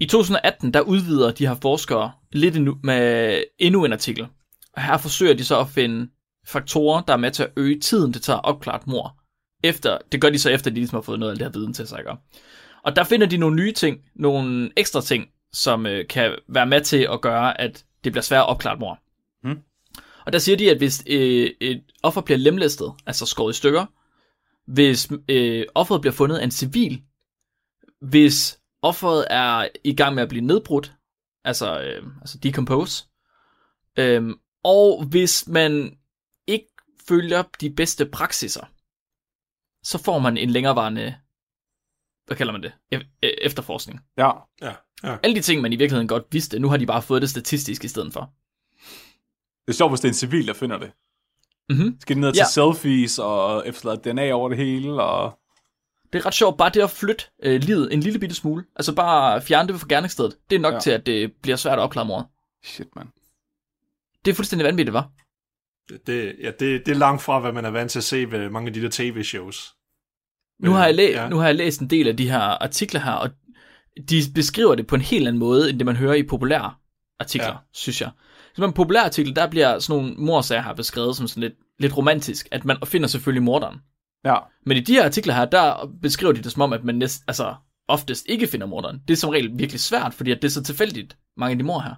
I 0.00 0.06
2018, 0.06 0.74
der 0.74 0.80
udvider 0.80 1.30
de 1.30 1.46
her 1.46 1.54
forskere 1.62 2.12
lidt 2.32 2.56
endnu, 2.56 2.78
med 2.82 3.42
endnu 3.58 3.84
en 3.84 3.92
artikel. 3.92 4.26
Og 4.72 4.82
her 4.82 4.96
forsøger 4.96 5.34
de 5.34 5.44
så 5.44 5.60
at 5.60 5.68
finde 5.68 6.10
faktorer, 6.46 7.02
der 7.02 7.12
er 7.12 7.16
med 7.16 7.30
til 7.30 7.42
at 7.42 7.52
øge 7.56 7.80
tiden, 7.80 8.12
det 8.12 8.22
tager 8.22 8.38
at 8.38 8.44
opklare 8.44 8.76
et 8.76 8.86
mord. 8.86 9.16
Efter, 9.64 9.98
det 10.12 10.20
gør 10.20 10.30
de 10.30 10.38
så 10.38 10.50
efter, 10.50 10.70
at 10.70 10.74
de 10.74 10.80
ligesom 10.80 10.96
har 10.96 11.02
fået 11.02 11.20
noget 11.20 11.32
af 11.32 11.38
det 11.38 11.46
her 11.46 11.52
viden 11.52 11.74
til 11.74 11.86
sig. 11.86 11.98
Ikke? 11.98 12.10
Og 12.82 12.96
der 12.96 13.04
finder 13.04 13.26
de 13.26 13.36
nogle 13.36 13.56
nye 13.56 13.72
ting, 13.72 13.98
nogle 14.14 14.70
ekstra 14.76 15.00
ting, 15.00 15.28
som 15.52 15.86
øh, 15.86 16.06
kan 16.08 16.36
være 16.48 16.66
med 16.66 16.80
til 16.80 17.08
at 17.12 17.20
gøre, 17.20 17.60
at 17.60 17.84
det 18.04 18.12
bliver 18.12 18.22
svært 18.22 18.40
at 18.40 18.48
opklare 18.48 18.74
et 18.74 18.80
mord. 18.80 18.98
Hmm. 19.42 19.58
Og 20.26 20.32
der 20.32 20.38
siger 20.38 20.56
de, 20.56 20.70
at 20.70 20.76
hvis 20.76 21.04
øh, 21.06 21.50
et 21.60 21.82
offer 22.02 22.20
bliver 22.20 22.38
lemlæstet, 22.38 22.92
altså 23.06 23.26
skåret 23.26 23.54
i 23.54 23.56
stykker, 23.56 23.86
hvis 24.66 25.08
øh, 25.28 25.64
offeret 25.74 26.00
bliver 26.00 26.14
fundet 26.14 26.36
af 26.36 26.44
en 26.44 26.50
civil, 26.50 27.02
hvis 28.00 28.58
offeret 28.86 29.26
er 29.30 29.68
i 29.84 29.94
gang 29.94 30.14
med 30.14 30.22
at 30.22 30.28
blive 30.28 30.44
nedbrudt, 30.44 30.92
altså, 31.44 31.80
øh, 31.82 32.06
altså 32.20 32.38
decompose, 32.38 33.04
øh, 33.98 34.30
og 34.64 35.04
hvis 35.04 35.48
man 35.48 35.98
ikke 36.46 36.68
følger 37.08 37.42
de 37.60 37.70
bedste 37.70 38.06
praksiser, 38.06 38.64
så 39.82 39.98
får 40.04 40.18
man 40.18 40.36
en 40.36 40.50
længerevarende, 40.50 41.14
hvad 42.26 42.36
kalder 42.36 42.52
man 42.52 42.62
det, 42.62 42.72
E- 42.94 42.98
e- 43.26 43.44
efterforskning. 43.44 44.00
Ja, 44.16 44.30
Ja. 44.62 44.74
ja. 45.02 45.16
Alle 45.22 45.36
de 45.36 45.40
ting, 45.42 45.62
man 45.62 45.72
i 45.72 45.76
virkeligheden 45.76 46.08
godt 46.08 46.24
vidste, 46.30 46.58
nu 46.58 46.68
har 46.68 46.76
de 46.76 46.86
bare 46.86 47.02
fået 47.02 47.22
det 47.22 47.30
statistisk 47.30 47.84
i 47.84 47.88
stedet 47.88 48.12
for. 48.12 48.32
det 49.66 49.72
er 49.72 49.76
sjovt, 49.76 49.90
hvis 49.92 50.00
det 50.00 50.08
er 50.08 50.12
en 50.12 50.14
civil, 50.14 50.46
der 50.46 50.54
finder 50.54 50.78
det. 50.78 50.92
Mm-hmm. 51.68 52.00
Skal 52.00 52.16
de 52.16 52.20
ned 52.20 52.32
til 52.32 52.40
Ja. 52.40 52.44
selfies 52.50 53.18
og 53.18 53.68
efterlade 53.68 54.00
DNA 54.12 54.32
over 54.32 54.48
det 54.48 54.58
hele, 54.58 55.02
og 55.02 55.38
Det 56.16 56.22
er 56.22 56.26
ret 56.26 56.34
sjovt, 56.34 56.58
bare 56.58 56.70
det 56.74 56.80
at 56.82 56.90
flytte 56.90 57.24
øh, 57.42 57.60
livet 57.60 57.92
en 57.94 58.00
lille 58.00 58.18
bitte 58.18 58.34
smule, 58.34 58.64
altså 58.76 58.94
bare 58.94 59.42
fjerne 59.42 59.68
det 59.72 59.80
fra 59.80 59.86
gerningsstedet, 59.88 60.36
det 60.50 60.56
er 60.56 60.60
nok 60.60 60.74
Ja. 60.74 60.78
til, 60.80 60.90
at 60.90 61.06
det 61.06 61.32
bliver 61.42 61.56
svært 61.56 61.78
at 61.78 61.82
opklare 61.82 62.04
mord. 62.04 62.30
shit, 62.64 62.86
mand. 62.96 63.08
Det 64.24 64.30
er 64.30 64.34
fuldstændig 64.34 64.66
vanvittigt, 64.66 64.92
var. 64.92 65.10
Det, 66.06 66.34
ja, 66.42 66.50
det, 66.50 66.86
det 66.86 66.88
er 66.88 66.94
langt 66.98 67.22
fra, 67.22 67.38
hvad 67.40 67.52
man 67.52 67.64
er 67.64 67.70
vant 67.70 67.90
til 67.90 67.98
at 67.98 68.04
se 68.04 68.30
ved 68.30 68.50
mange 68.50 68.66
af 68.68 68.74
de 68.74 68.82
der 68.82 68.88
tv-shows. 68.92 69.74
Nu 70.62 70.70
har, 70.70 70.84
jeg 70.86 70.94
læ- 70.94 71.10
Ja. 71.10 71.28
nu 71.28 71.36
har 71.36 71.46
jeg 71.46 71.54
læst 71.54 71.80
en 71.80 71.90
del 71.90 72.08
af 72.08 72.16
de 72.16 72.30
her 72.30 72.38
artikler 72.40 73.00
her, 73.00 73.12
og 73.12 73.30
de 74.10 74.22
beskriver 74.34 74.74
det 74.74 74.86
på 74.86 74.94
en 74.94 75.00
helt 75.00 75.28
anden 75.28 75.38
måde, 75.40 75.70
end 75.70 75.78
det 75.78 75.86
man 75.86 75.96
hører 75.96 76.14
i 76.14 76.22
populære 76.22 76.74
artikler, 77.20 77.46
Ja. 77.48 77.52
ja. 77.52 77.58
synes 77.72 78.00
jeg. 78.00 78.10
Så 78.54 78.64
en 78.64 78.72
populær 78.72 79.00
artikel, 79.00 79.36
der 79.36 79.46
bliver 79.50 79.78
sådan 79.78 80.02
nogle 80.02 80.14
morsager 80.18 80.62
her 80.62 80.74
beskrevet 80.74 81.16
som 81.16 81.28
sådan 81.28 81.40
lidt, 81.42 81.54
lidt 81.78 81.96
romantisk, 81.96 82.48
at 82.50 82.64
man 82.64 82.76
finder 82.86 83.08
selvfølgelig 83.08 83.42
morderen. 83.42 83.78
Ja, 84.26 84.36
Men 84.66 84.76
i 84.76 84.80
de 84.80 84.92
her 84.92 85.04
artikler 85.04 85.34
her, 85.34 85.44
der 85.44 85.90
beskriver 86.02 86.32
de 86.32 86.42
det 86.42 86.52
som 86.52 86.62
om, 86.62 86.72
at 86.72 86.84
man 86.84 86.94
næst, 86.94 87.22
altså, 87.28 87.54
oftest 87.88 88.26
ikke 88.28 88.46
finder 88.46 88.66
morderen. 88.66 88.98
Det 89.08 89.12
er 89.14 89.16
som 89.16 89.30
regel 89.30 89.50
virkelig 89.58 89.80
svært, 89.80 90.14
fordi 90.14 90.30
at 90.30 90.42
det 90.42 90.48
er 90.48 90.52
så 90.52 90.62
tilfældigt, 90.62 91.16
mange 91.36 91.52
af 91.52 91.58
de 91.58 91.64
mor 91.64 91.80
her. 91.80 91.94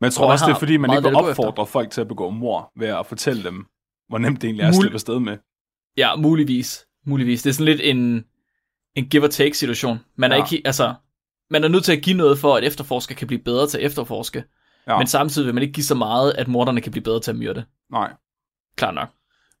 men 0.00 0.04
jeg 0.04 0.12
tror 0.12 0.24
Og 0.26 0.32
også, 0.32 0.46
det 0.46 0.52
er 0.54 0.58
fordi, 0.58 0.76
man 0.76 0.90
ikke 0.90 1.02
vil 1.02 1.08
at 1.08 1.22
gå 1.22 1.28
opfordre 1.28 1.66
folk 1.66 1.90
til 1.90 2.00
at 2.00 2.08
begå 2.08 2.30
mor 2.30 2.72
ved 2.78 2.88
at 2.88 3.06
fortælle 3.06 3.44
dem, 3.44 3.66
hvor 4.08 4.18
nemt 4.18 4.42
det 4.42 4.48
egentlig 4.48 4.64
er 4.64 4.68
at 4.68 4.74
slippe 4.74 4.94
afsted 4.94 5.18
med. 5.20 5.38
Ja, 5.96 6.16
muligvis. 6.16 6.86
Muligvis. 7.06 7.42
Det 7.42 7.50
er 7.50 7.54
sådan 7.54 7.64
lidt 7.76 7.80
en, 7.84 8.24
en 8.94 9.08
give 9.08 9.22
or 9.24 9.28
take 9.28 9.54
situation. 9.56 9.98
Man 10.16 10.32
er 10.32 10.36
Ja. 10.36 10.44
ikke, 10.44 10.62
altså, 10.66 10.94
man 11.50 11.64
er 11.64 11.68
nødt 11.68 11.84
til 11.84 11.92
at 11.96 12.02
give 12.02 12.16
noget 12.16 12.38
for, 12.38 12.54
at 12.56 12.64
efterforsker 12.64 13.14
kan 13.14 13.26
blive 13.26 13.42
bedre 13.42 13.66
til 13.68 13.78
at 13.78 13.84
efterforske. 13.84 14.44
Ja. 14.86 14.98
Men 14.98 15.06
samtidig 15.06 15.46
vil 15.46 15.54
man 15.54 15.62
ikke 15.62 15.72
give 15.74 15.84
så 15.84 15.94
meget, 15.94 16.32
at 16.32 16.48
morderne 16.48 16.80
kan 16.80 16.92
blive 16.92 17.02
bedre 17.02 17.20
til 17.20 17.30
at 17.30 17.36
myrde. 17.36 17.64
Nej. 17.92 18.12
Klart 18.76 18.94
nok. 18.94 19.08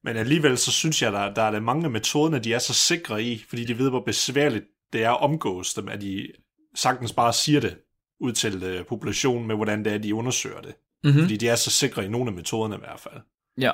Men 0.04 0.16
alligevel 0.16 0.58
så 0.58 0.72
synes 0.72 1.02
jeg, 1.02 1.12
der, 1.12 1.34
der 1.34 1.42
er 1.42 1.60
mange 1.60 1.84
af 1.84 1.90
metoderne, 1.90 2.38
de 2.38 2.54
er 2.54 2.58
så 2.58 2.74
sikre 2.74 3.22
i, 3.22 3.44
fordi 3.48 3.64
de 3.64 3.78
ved, 3.78 3.90
hvor 3.90 4.00
besværligt 4.00 4.64
det 4.92 5.04
er 5.04 5.10
at 5.10 5.20
omgås 5.20 5.74
dem, 5.74 5.88
at 5.88 6.00
de 6.00 6.32
sagtens 6.74 7.12
bare 7.12 7.32
siger 7.32 7.60
det 7.60 7.78
ud 8.20 8.32
til 8.32 8.78
uh, 8.78 8.86
populationen 8.86 9.46
med, 9.46 9.56
hvordan 9.56 9.84
det 9.84 9.92
er, 9.92 9.98
de 9.98 10.14
undersøger 10.14 10.60
det. 10.60 10.74
Mm-hmm. 11.04 11.20
Fordi 11.20 11.36
de 11.36 11.48
er 11.48 11.56
så 11.56 11.70
sikre 11.70 12.04
i 12.04 12.08
nogle 12.08 12.28
af 12.28 12.34
metoderne 12.34 12.76
i 12.76 12.78
hvert 12.78 13.00
fald. 13.00 13.20
Ja. 13.58 13.70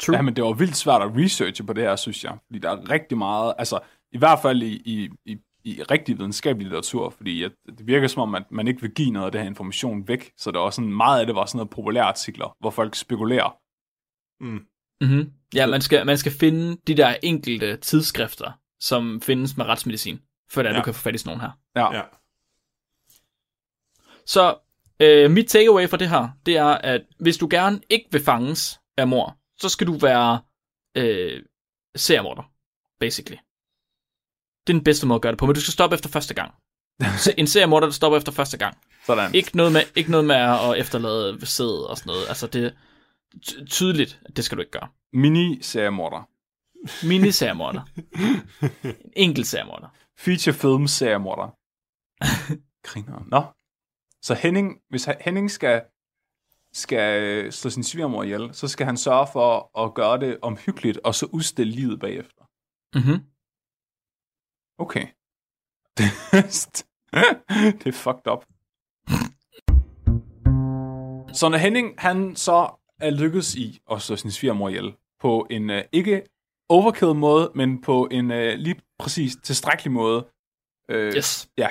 True. 0.00 0.16
Ja, 0.16 0.22
men 0.22 0.36
det 0.36 0.44
var 0.44 0.52
vildt 0.52 0.76
svært 0.76 1.02
at 1.02 1.10
researche 1.16 1.66
på 1.66 1.72
det 1.72 1.84
her, 1.84 1.96
synes 1.96 2.24
jeg. 2.24 2.38
Fordi 2.46 2.58
der 2.58 2.70
er 2.70 2.90
rigtig 2.90 3.18
meget, 3.18 3.54
altså 3.58 3.80
i 4.12 4.18
hvert 4.18 4.38
fald 4.42 4.62
i, 4.62 4.82
i, 4.84 5.10
i, 5.24 5.36
i 5.64 5.82
rigtig 5.82 6.18
videnskabelig 6.18 6.64
litteratur, 6.64 7.10
fordi 7.10 7.42
at 7.42 7.52
det 7.78 7.86
virker 7.86 8.08
som 8.08 8.22
om, 8.22 8.34
at 8.34 8.42
man 8.50 8.68
ikke 8.68 8.80
vil 8.80 8.90
give 8.90 9.10
noget 9.10 9.26
af 9.26 9.32
det 9.32 9.40
her 9.40 9.48
information 9.48 10.08
væk. 10.08 10.32
Så 10.36 10.50
der 10.50 10.60
var 10.60 10.70
sådan 10.70 10.92
meget 10.92 11.20
af 11.20 11.26
det 11.26 11.34
var 11.34 11.46
sådan 11.46 11.56
noget 11.56 11.70
populære 11.70 12.04
artikler, 12.04 12.56
hvor 12.60 12.70
folk 12.70 12.94
spekulerer. 12.94 13.56
Mm. 14.40 14.66
Mm-hmm. 15.02 15.32
Ja, 15.54 15.66
man 15.66 15.80
skal, 15.80 16.06
man 16.06 16.18
skal 16.18 16.32
finde 16.32 16.76
de 16.86 16.96
der 16.96 17.16
enkelte 17.22 17.76
tidsskrifter, 17.76 18.52
som 18.80 19.20
findes 19.20 19.56
med 19.56 19.66
retsmedicin, 19.66 20.20
før 20.50 20.62
det 20.62 20.70
Ja. 20.70 20.76
du 20.76 20.82
kan 20.82 20.94
få 20.94 21.00
fat 21.00 21.14
i 21.14 21.18
sådan 21.18 21.30
nogle 21.38 21.42
her. 21.42 21.50
Ja, 21.76 21.96
Ja. 21.96 22.02
Så 24.26 24.58
øh, 25.00 25.30
mit 25.30 25.46
takeaway 25.48 25.88
for 25.88 25.96
det 25.96 26.08
her, 26.08 26.28
det 26.46 26.56
er, 26.56 26.66
at 26.66 27.00
hvis 27.20 27.36
du 27.38 27.48
gerne 27.50 27.80
ikke 27.90 28.06
vil 28.12 28.24
fanges 28.24 28.80
af 28.96 29.08
mor, 29.08 29.36
så 29.60 29.68
skal 29.68 29.86
du 29.86 29.92
være 29.92 30.40
øh, 30.96 31.42
seriemorder. 31.96 32.42
basically. 33.00 33.36
Det 34.66 34.72
er 34.72 34.76
den 34.78 34.84
bedste 34.84 35.06
måde 35.06 35.16
at 35.16 35.22
gøre 35.22 35.32
det 35.32 35.38
på, 35.38 35.46
men 35.46 35.54
du 35.54 35.60
skal 35.60 35.72
stoppe 35.72 35.94
efter 35.94 36.08
første 36.08 36.34
gang. 36.34 36.54
Se- 37.24 37.34
En 37.38 37.46
seriemorder, 37.46 37.86
der 37.86 37.92
stopper 37.92 38.18
efter 38.18 38.32
første 38.32 38.56
gang. 38.58 38.78
Sådan. 39.06 39.34
Ikke 39.34 39.56
noget 39.56 39.72
med, 39.72 39.80
ikke 39.96 40.10
noget 40.10 40.26
med 40.26 40.36
at 40.36 40.78
efterlade 40.78 41.46
sæd 41.46 41.88
og 41.90 41.96
sådan 41.98 42.10
noget. 42.10 42.28
Altså, 42.28 42.46
det 42.46 42.74
tydeligt, 43.70 44.20
at 44.24 44.36
det 44.36 44.44
skal 44.44 44.56
du 44.56 44.60
ikke 44.62 44.72
gøre. 44.72 44.88
Mini-seriemorder. 45.12 46.28
Mini-seriemorder. 47.06 47.82
En 48.84 49.12
enkelt 49.16 49.46
seriemorder. 49.46 49.88
Feature 50.18 50.54
film 50.54 50.86
seriemorder. 50.86 51.48
Griner. 52.88 53.24
Nå. 53.28 53.42
Så 54.22 54.34
Henning, 54.34 54.80
hvis 54.88 55.08
Henning 55.20 55.50
skal, 55.50 55.82
skal 56.72 57.22
øh, 57.22 57.52
slå 57.52 57.70
sin 57.70 57.82
svigermor 57.82 58.22
ihjel, 58.22 58.54
så 58.54 58.68
skal 58.68 58.86
han 58.86 58.96
sørge 58.96 59.26
for 59.32 59.78
at 59.84 59.94
gøre 59.94 60.20
det 60.20 60.38
omhyggeligt, 60.42 60.98
og 61.04 61.14
så 61.14 61.26
udstille 61.26 61.72
livet 61.72 62.00
bagefter. 62.00 62.42
Mm-hmm. 62.94 63.24
Okay. 64.78 65.06
det 67.80 67.86
er 67.86 67.92
fucked 67.92 68.32
up. 68.32 68.44
Så 71.34 71.48
når 71.48 71.58
Henning, 71.58 71.94
han 71.98 72.36
så 72.36 72.81
er 73.02 73.10
lykkedes 73.10 73.54
i 73.54 73.80
at 73.90 74.02
slå 74.02 74.16
sin 74.16 74.30
svigermor 74.30 74.68
ihjel 74.68 74.92
på 75.20 75.46
en 75.50 75.70
uh, 75.70 75.76
ikke 75.92 76.22
overkill 76.68 77.14
måde, 77.14 77.52
men 77.54 77.80
på 77.80 78.08
en 78.10 78.30
uh, 78.30 78.36
lige 78.36 78.76
præcis 78.98 79.36
tilstrækkelig 79.42 79.92
måde, 79.92 80.26
øh, 80.88 81.16
Yes. 81.16 81.48
ja, 81.58 81.68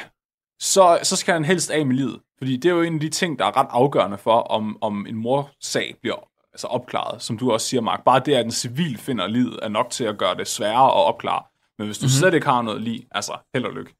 så, 0.59 0.99
så 1.03 1.15
skal 1.15 1.33
han 1.33 1.45
helst 1.45 1.71
af 1.71 1.85
med 1.85 1.95
livet. 1.95 2.19
Fordi 2.37 2.57
det 2.57 2.69
er 2.69 2.73
jo 2.73 2.81
en 2.81 2.93
af 2.93 2.99
de 2.99 3.09
ting, 3.09 3.39
der 3.39 3.45
er 3.45 3.57
ret 3.57 3.67
afgørende 3.69 4.17
for, 4.17 4.39
om, 4.39 4.77
om 4.81 5.07
en 5.07 5.15
morsag 5.15 5.95
bliver 6.01 6.29
altså 6.53 6.67
opklaret. 6.67 7.21
Som 7.21 7.37
du 7.37 7.51
også 7.51 7.67
siger, 7.67 7.81
Mark. 7.81 8.03
Bare 8.05 8.21
det, 8.25 8.33
at 8.33 8.45
en 8.45 8.51
civil 8.51 8.97
finder 8.97 9.27
livet, 9.27 9.59
er 9.61 9.67
nok 9.69 9.89
til 9.89 10.03
at 10.03 10.17
gøre 10.17 10.35
det 10.35 10.47
sværere 10.47 10.85
at 10.85 11.05
opklare. 11.05 11.43
Men 11.77 11.87
hvis 11.87 11.97
du 11.97 12.03
mm-hmm. 12.03 12.19
slet 12.19 12.33
ikke 12.33 12.47
har 12.47 12.61
noget 12.61 12.81
lige, 12.81 13.07
altså 13.11 13.37
held 13.53 13.65
og 13.65 13.73
lykke. 13.73 13.95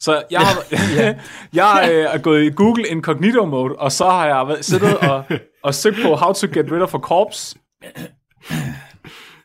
Så 0.00 0.22
jeg, 0.30 0.40
har, 0.40 0.54
jeg 1.62 1.88
øh, 1.92 2.04
er 2.14 2.18
gået 2.18 2.44
i 2.44 2.50
Google 2.50 2.88
Incognito 2.88 3.44
mode, 3.44 3.74
og 3.76 3.92
så 3.92 4.04
har 4.10 4.26
jeg 4.26 4.48
været- 4.48 4.64
siddet 4.64 4.98
og, 4.98 5.24
og 5.64 5.74
søgt 5.74 5.96
på 6.02 6.14
how 6.16 6.32
to 6.32 6.46
get 6.46 6.72
rid 6.72 6.80
of 6.82 6.94
a 6.94 6.98
corpse. 6.98 7.58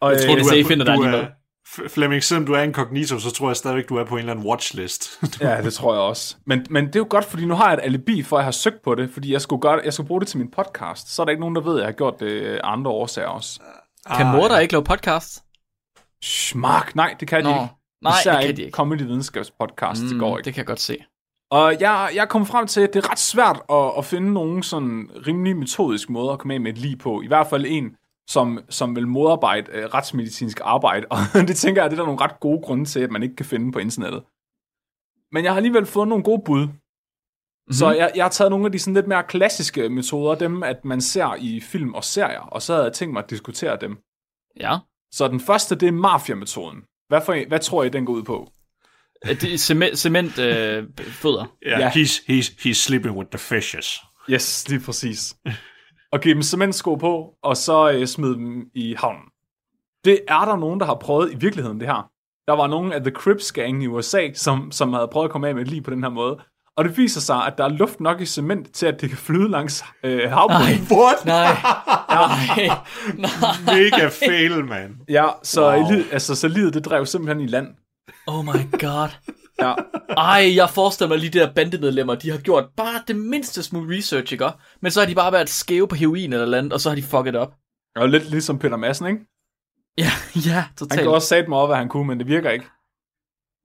Og, 0.01 0.11
Jeg 0.11 0.21
tror, 0.21 0.35
øh, 0.35 0.43
du 0.43 0.53
I 0.53 0.63
finder 0.63 0.95
du 0.95 1.03
dig 1.03 1.09
er, 1.13 1.27
Flemming, 1.89 2.23
selvom 2.23 2.45
du 2.45 2.53
er 2.53 2.61
incognito, 2.61 3.19
så 3.19 3.31
tror 3.31 3.49
jeg 3.49 3.55
stadigvæk, 3.55 3.89
du 3.89 3.95
er 3.97 4.03
på 4.03 4.15
en 4.15 4.19
eller 4.19 4.33
anden 4.33 4.45
watchlist. 4.45 5.19
Ja, 5.41 5.61
det 5.61 5.73
tror 5.73 5.93
jeg 5.93 6.01
også. 6.01 6.35
Men, 6.45 6.65
men 6.69 6.87
det 6.87 6.95
er 6.95 6.99
jo 6.99 7.07
godt, 7.09 7.25
fordi 7.25 7.45
nu 7.45 7.53
har 7.55 7.65
jeg 7.69 7.73
et 7.73 7.79
alibi 7.83 8.23
for, 8.23 8.37
at 8.37 8.39
jeg 8.39 8.45
har 8.45 8.51
søgt 8.51 8.81
på 8.83 8.95
det, 8.95 9.09
fordi 9.13 9.33
jeg 9.33 9.41
skulle, 9.41 9.61
gøre, 9.61 9.81
jeg 9.85 9.93
skulle 9.93 10.07
bruge 10.07 10.21
det 10.21 10.27
til 10.27 10.37
min 10.37 10.51
podcast. 10.51 11.15
Så 11.15 11.21
er 11.21 11.25
der 11.25 11.31
ikke 11.31 11.39
nogen, 11.39 11.55
der 11.55 11.61
ved, 11.61 11.73
at 11.73 11.79
jeg 11.79 11.87
har 11.87 11.91
gjort 11.91 12.19
det 12.19 12.41
af 12.45 12.59
andre 12.63 12.91
årsager 12.91 13.27
også. 13.27 13.59
Kan 14.17 14.25
mor 14.27 14.47
der 14.47 14.59
ikke 14.59 14.73
lave 14.73 14.83
podcast? 14.83 15.43
Shh, 16.23 16.57
Mark, 16.57 16.95
nej, 16.95 17.15
det 17.19 17.27
kan 17.27 17.39
de 17.39 17.43
Nå, 17.43 17.49
ikke. 17.49 17.73
Nej, 18.01 18.19
Især 18.19 18.37
det 18.37 18.45
kan 18.45 18.57
de 18.57 18.61
ikke. 18.61 18.75
comedy 18.75 19.01
videnskabspodcast, 19.01 20.01
mm, 20.03 20.09
det 20.09 20.19
går 20.19 20.37
ikke. 20.37 20.45
Det 20.45 20.53
kan 20.53 20.61
jeg 20.61 20.67
godt 20.67 20.79
se. 20.79 20.97
Og 21.51 21.79
jeg, 21.79 22.11
jeg 22.15 22.29
kommet 22.29 22.47
frem 22.47 22.67
til, 22.67 22.81
at 22.81 22.93
det 22.93 23.05
er 23.05 23.11
ret 23.11 23.19
svært 23.19 23.61
at, 23.69 23.91
at 23.97 24.05
finde 24.05 24.33
nogen 24.33 24.63
sådan 24.63 25.09
rimelig 25.27 25.57
metodisk 25.57 26.09
måde 26.09 26.31
at 26.31 26.39
komme 26.39 26.53
af 26.53 26.61
med 26.61 26.71
et 26.71 26.77
lige 26.77 26.97
på. 26.97 27.21
I 27.21 27.27
hvert 27.27 27.47
fald 27.47 27.65
en, 27.67 27.95
som, 28.29 28.59
som 28.69 28.95
vil 28.95 29.07
modarbejde 29.07 29.71
øh, 29.71 29.85
retsmedicinsk 29.85 30.59
arbejde. 30.63 31.05
Og 31.13 31.17
det 31.33 31.55
tænker 31.55 31.81
jeg, 31.81 31.91
det 31.91 31.97
er 31.97 32.01
der 32.01 32.07
nogle 32.07 32.21
ret 32.21 32.39
gode 32.39 32.61
grunde 32.61 32.85
til, 32.85 32.99
at 32.99 33.11
man 33.11 33.23
ikke 33.23 33.35
kan 33.35 33.45
finde 33.45 33.71
på 33.71 33.79
internettet. 33.79 34.23
Men 35.31 35.43
jeg 35.43 35.51
har 35.51 35.57
alligevel 35.57 35.85
fået 35.85 36.07
nogle 36.07 36.23
gode 36.23 36.41
bud. 36.45 36.67
Mm-hmm. 36.67 37.73
Så 37.73 37.91
jeg, 37.91 38.11
jeg 38.15 38.23
har 38.25 38.29
taget 38.29 38.51
nogle 38.51 38.65
af 38.65 38.71
de 38.71 38.79
sådan 38.79 38.93
lidt 38.93 39.07
mere 39.07 39.23
klassiske 39.23 39.89
metoder, 39.89 40.35
dem 40.35 40.63
at 40.63 40.85
man 40.85 41.01
ser 41.01 41.35
i 41.39 41.59
film 41.59 41.93
og 41.93 42.03
serier, 42.03 42.41
og 42.41 42.61
så 42.61 42.73
havde 42.73 42.85
jeg 42.85 42.93
tænkt 42.93 43.13
mig 43.13 43.23
at 43.23 43.29
diskutere 43.29 43.77
dem. 43.81 43.97
Ja. 44.59 44.77
Så 45.11 45.27
den 45.27 45.39
første, 45.39 45.75
det 45.75 45.87
er 45.87 45.91
mafia-metoden. 45.91 46.83
Hvad, 47.07 47.21
for, 47.25 47.47
hvad 47.47 47.59
tror 47.59 47.83
I, 47.83 47.89
den 47.89 48.05
går 48.05 48.13
ud 48.13 48.23
på? 48.23 48.51
Det 49.25 49.53
er 49.53 49.57
cement, 49.57 49.97
cement 49.97 50.39
øh, 50.39 50.83
fødder. 50.97 51.55
Ja, 51.65 51.79
Ja. 51.79 51.89
He's, 51.89 52.23
he's, 52.29 52.53
he's 52.59 52.73
sleeping 52.73 53.17
with 53.17 53.29
the 53.29 53.39
fishes. 53.39 54.01
Yes, 54.29 54.69
lige 54.69 54.79
præcis. 54.85 55.35
Og 56.11 56.21
give 56.21 56.33
dem 56.33 56.41
cementsko 56.41 56.95
på, 56.95 57.33
og 57.43 57.57
så 57.57 57.91
øh, 57.91 58.07
smide 58.07 58.33
dem 58.33 58.65
i 58.73 58.95
havnen. 58.99 59.23
Det 60.05 60.19
er 60.27 60.45
der 60.45 60.55
nogen, 60.55 60.79
der 60.79 60.85
har 60.85 60.95
prøvet 60.95 61.31
i 61.31 61.35
virkeligheden, 61.35 61.79
det 61.79 61.87
her. 61.87 62.09
Der 62.47 62.53
var 62.53 62.67
nogen 62.67 62.93
af 62.93 63.01
The 63.01 63.11
Crips 63.11 63.51
gang 63.51 63.83
i 63.83 63.87
USA, 63.87 64.33
som, 64.33 64.71
som 64.71 64.93
havde 64.93 65.07
prøvet 65.11 65.25
at 65.25 65.31
komme 65.31 65.47
af 65.47 65.55
med 65.55 65.61
et 65.61 65.67
lige 65.67 65.81
på 65.81 65.91
den 65.91 66.03
her 66.03 66.09
måde. 66.09 66.39
Og 66.77 66.85
det 66.85 66.97
viser 66.97 67.21
sig, 67.21 67.35
at 67.47 67.57
der 67.57 67.63
er 67.63 67.69
luft 67.69 67.99
nok 67.99 68.21
i 68.21 68.25
cement 68.25 68.73
til, 68.73 68.85
at 68.85 69.01
det 69.01 69.09
kan 69.09 69.17
flyde 69.17 69.49
langs 69.51 69.83
øh, 70.03 70.31
havbunden. 70.31 70.87
What? 70.91 71.25
Nej. 71.25 71.57
Nej. 72.09 72.77
Nej. 73.17 73.29
Mega 73.75 74.07
fail, 74.07 74.65
man. 74.65 74.97
Ja, 75.09 75.25
så, 75.43 75.61
Wow. 75.61 75.81
wow. 75.83 75.91
altså, 76.11 76.35
så 76.35 76.47
livet 76.47 76.73
det 76.73 76.85
drev 76.85 77.05
simpelthen 77.05 77.41
i 77.43 77.47
land. 77.47 77.67
Oh 78.27 78.45
my 78.45 78.71
god. 78.71 79.09
Ja. 79.61 79.73
Ej, 80.17 80.53
jeg 80.55 80.69
forestiller 80.69 81.09
mig 81.09 81.17
lige 81.19 81.29
de 81.29 81.39
der 81.39 81.53
bandemedlemmer, 81.53 82.15
de 82.15 82.29
har 82.31 82.37
gjort 82.37 82.65
bare 82.77 83.01
det 83.07 83.15
mindste 83.15 83.63
smule 83.63 83.97
research, 83.97 84.33
ikke? 84.33 84.49
Men 84.81 84.91
så 84.91 84.99
har 84.99 85.07
de 85.07 85.15
bare 85.15 85.31
været 85.31 85.49
skæve 85.49 85.87
på 85.87 85.95
heroin 85.95 86.33
eller 86.33 86.45
noget 86.45 86.57
andet, 86.57 86.73
og 86.73 86.81
så 86.81 86.89
har 86.89 86.95
de 86.95 87.03
fucket 87.03 87.35
op. 87.35 87.53
Og 87.95 88.09
lidt 88.09 88.29
ligesom 88.29 88.59
Peter 88.59 88.77
Madsen, 88.77 89.07
ikke? 89.07 89.19
Ja, 89.97 90.11
ja, 90.49 90.51
Han 90.61 90.63
totalt. 90.77 91.01
kan 91.01 91.09
også 91.11 91.27
sætte 91.27 91.49
mig 91.49 91.57
op, 91.59 91.69
hvad 91.69 91.77
han 91.77 91.89
kunne, 91.89 92.07
men 92.07 92.19
det 92.19 92.27
virker 92.27 92.49
ikke. 92.49 92.65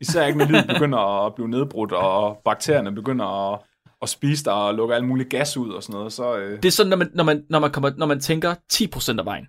Især 0.01 0.27
ikke, 0.27 0.39
når 0.39 0.45
livet 0.47 0.67
begynder 0.67 1.27
at 1.27 1.35
blive 1.35 1.49
nedbrudt, 1.49 1.93
og 1.93 2.41
bakterierne 2.45 2.93
begynder 2.93 3.53
at, 3.53 3.61
at 4.03 4.09
spise 4.09 4.45
dig 4.45 4.53
og 4.53 4.75
lukke 4.75 4.95
alt 4.95 5.05
muligt 5.09 5.31
gas 5.31 5.57
ud 5.57 5.71
og 5.71 5.83
sådan 5.83 5.93
noget. 5.99 6.13
Så, 6.13 6.37
øh, 6.37 6.57
Det 6.57 6.65
er 6.65 6.71
sådan, 6.71 6.91
når 6.91 6.97
man, 6.97 7.11
når 7.15 7.25
man, 7.25 7.47
når 7.51 7.59
man, 7.59 7.71
kommer, 7.73 7.91
når 7.97 8.07
man 8.07 8.21
tænker 8.21 8.55
10% 8.73 9.19
af 9.19 9.25
vejen. 9.25 9.49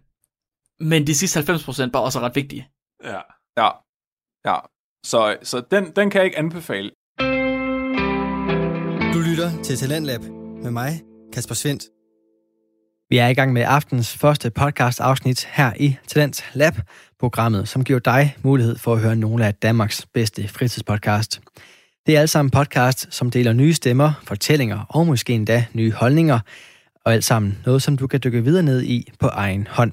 Men 0.80 1.08
de 1.08 1.16
sidste 1.16 1.40
90% 1.40 1.92
bare 1.92 2.04
også 2.04 2.20
er 2.20 2.24
ret 2.24 2.36
vigtige. 2.36 2.70
Ja. 3.04 3.22
ja, 3.58 3.70
ja. 4.46 4.58
Så, 5.06 5.38
så 5.44 5.64
den, 5.72 5.92
den 5.96 6.10
kan 6.10 6.20
jeg 6.20 6.26
ikke 6.26 6.38
anbefale. 6.38 6.92
Du 9.14 9.20
lytter 9.30 9.64
til 9.64 9.78
Talentlab 9.78 10.22
med 10.64 10.72
mig, 10.72 10.92
Kasper 11.34 11.56
Svendt. 11.56 11.84
Vi 13.12 13.18
er 13.18 13.28
i 13.28 13.34
gang 13.34 13.54
med 13.54 13.64
aftens 13.68 14.18
første 14.18 14.50
podcast-afsnit 14.50 15.48
her 15.52 15.72
i 15.80 15.98
Talent 16.08 16.46
Lab, 16.54 16.74
programmet, 17.20 17.68
som 17.68 17.84
giver 17.84 18.00
dig 18.00 18.36
mulighed 18.44 18.78
for 18.78 18.94
at 18.94 19.00
høre 19.00 19.16
nogle 19.16 19.46
af 19.46 19.54
Danmarks 19.54 20.06
bedste 20.14 20.48
fritidspodcast. 20.48 21.42
Det 22.06 22.16
er 22.16 22.20
alle 22.20 22.28
sammen 22.28 22.52
podcast, 22.52 23.08
som 23.10 23.32
deler 23.32 23.54
nye 23.54 23.74
stemmer, 23.74 24.14
fortællinger 24.24 24.86
og 24.90 25.08
måske 25.08 25.34
endda 25.34 25.66
nye 25.74 25.92
holdninger, 25.92 26.40
og 27.06 27.14
alt 27.14 27.24
sammen 27.24 27.58
noget, 27.66 27.82
som 27.82 27.98
du 27.98 28.08
kan 28.08 28.20
dykke 28.24 28.44
videre 28.44 28.64
ned 28.64 28.84
i 28.84 29.12
på 29.20 29.28
egen 29.28 29.68
hånd. 29.70 29.92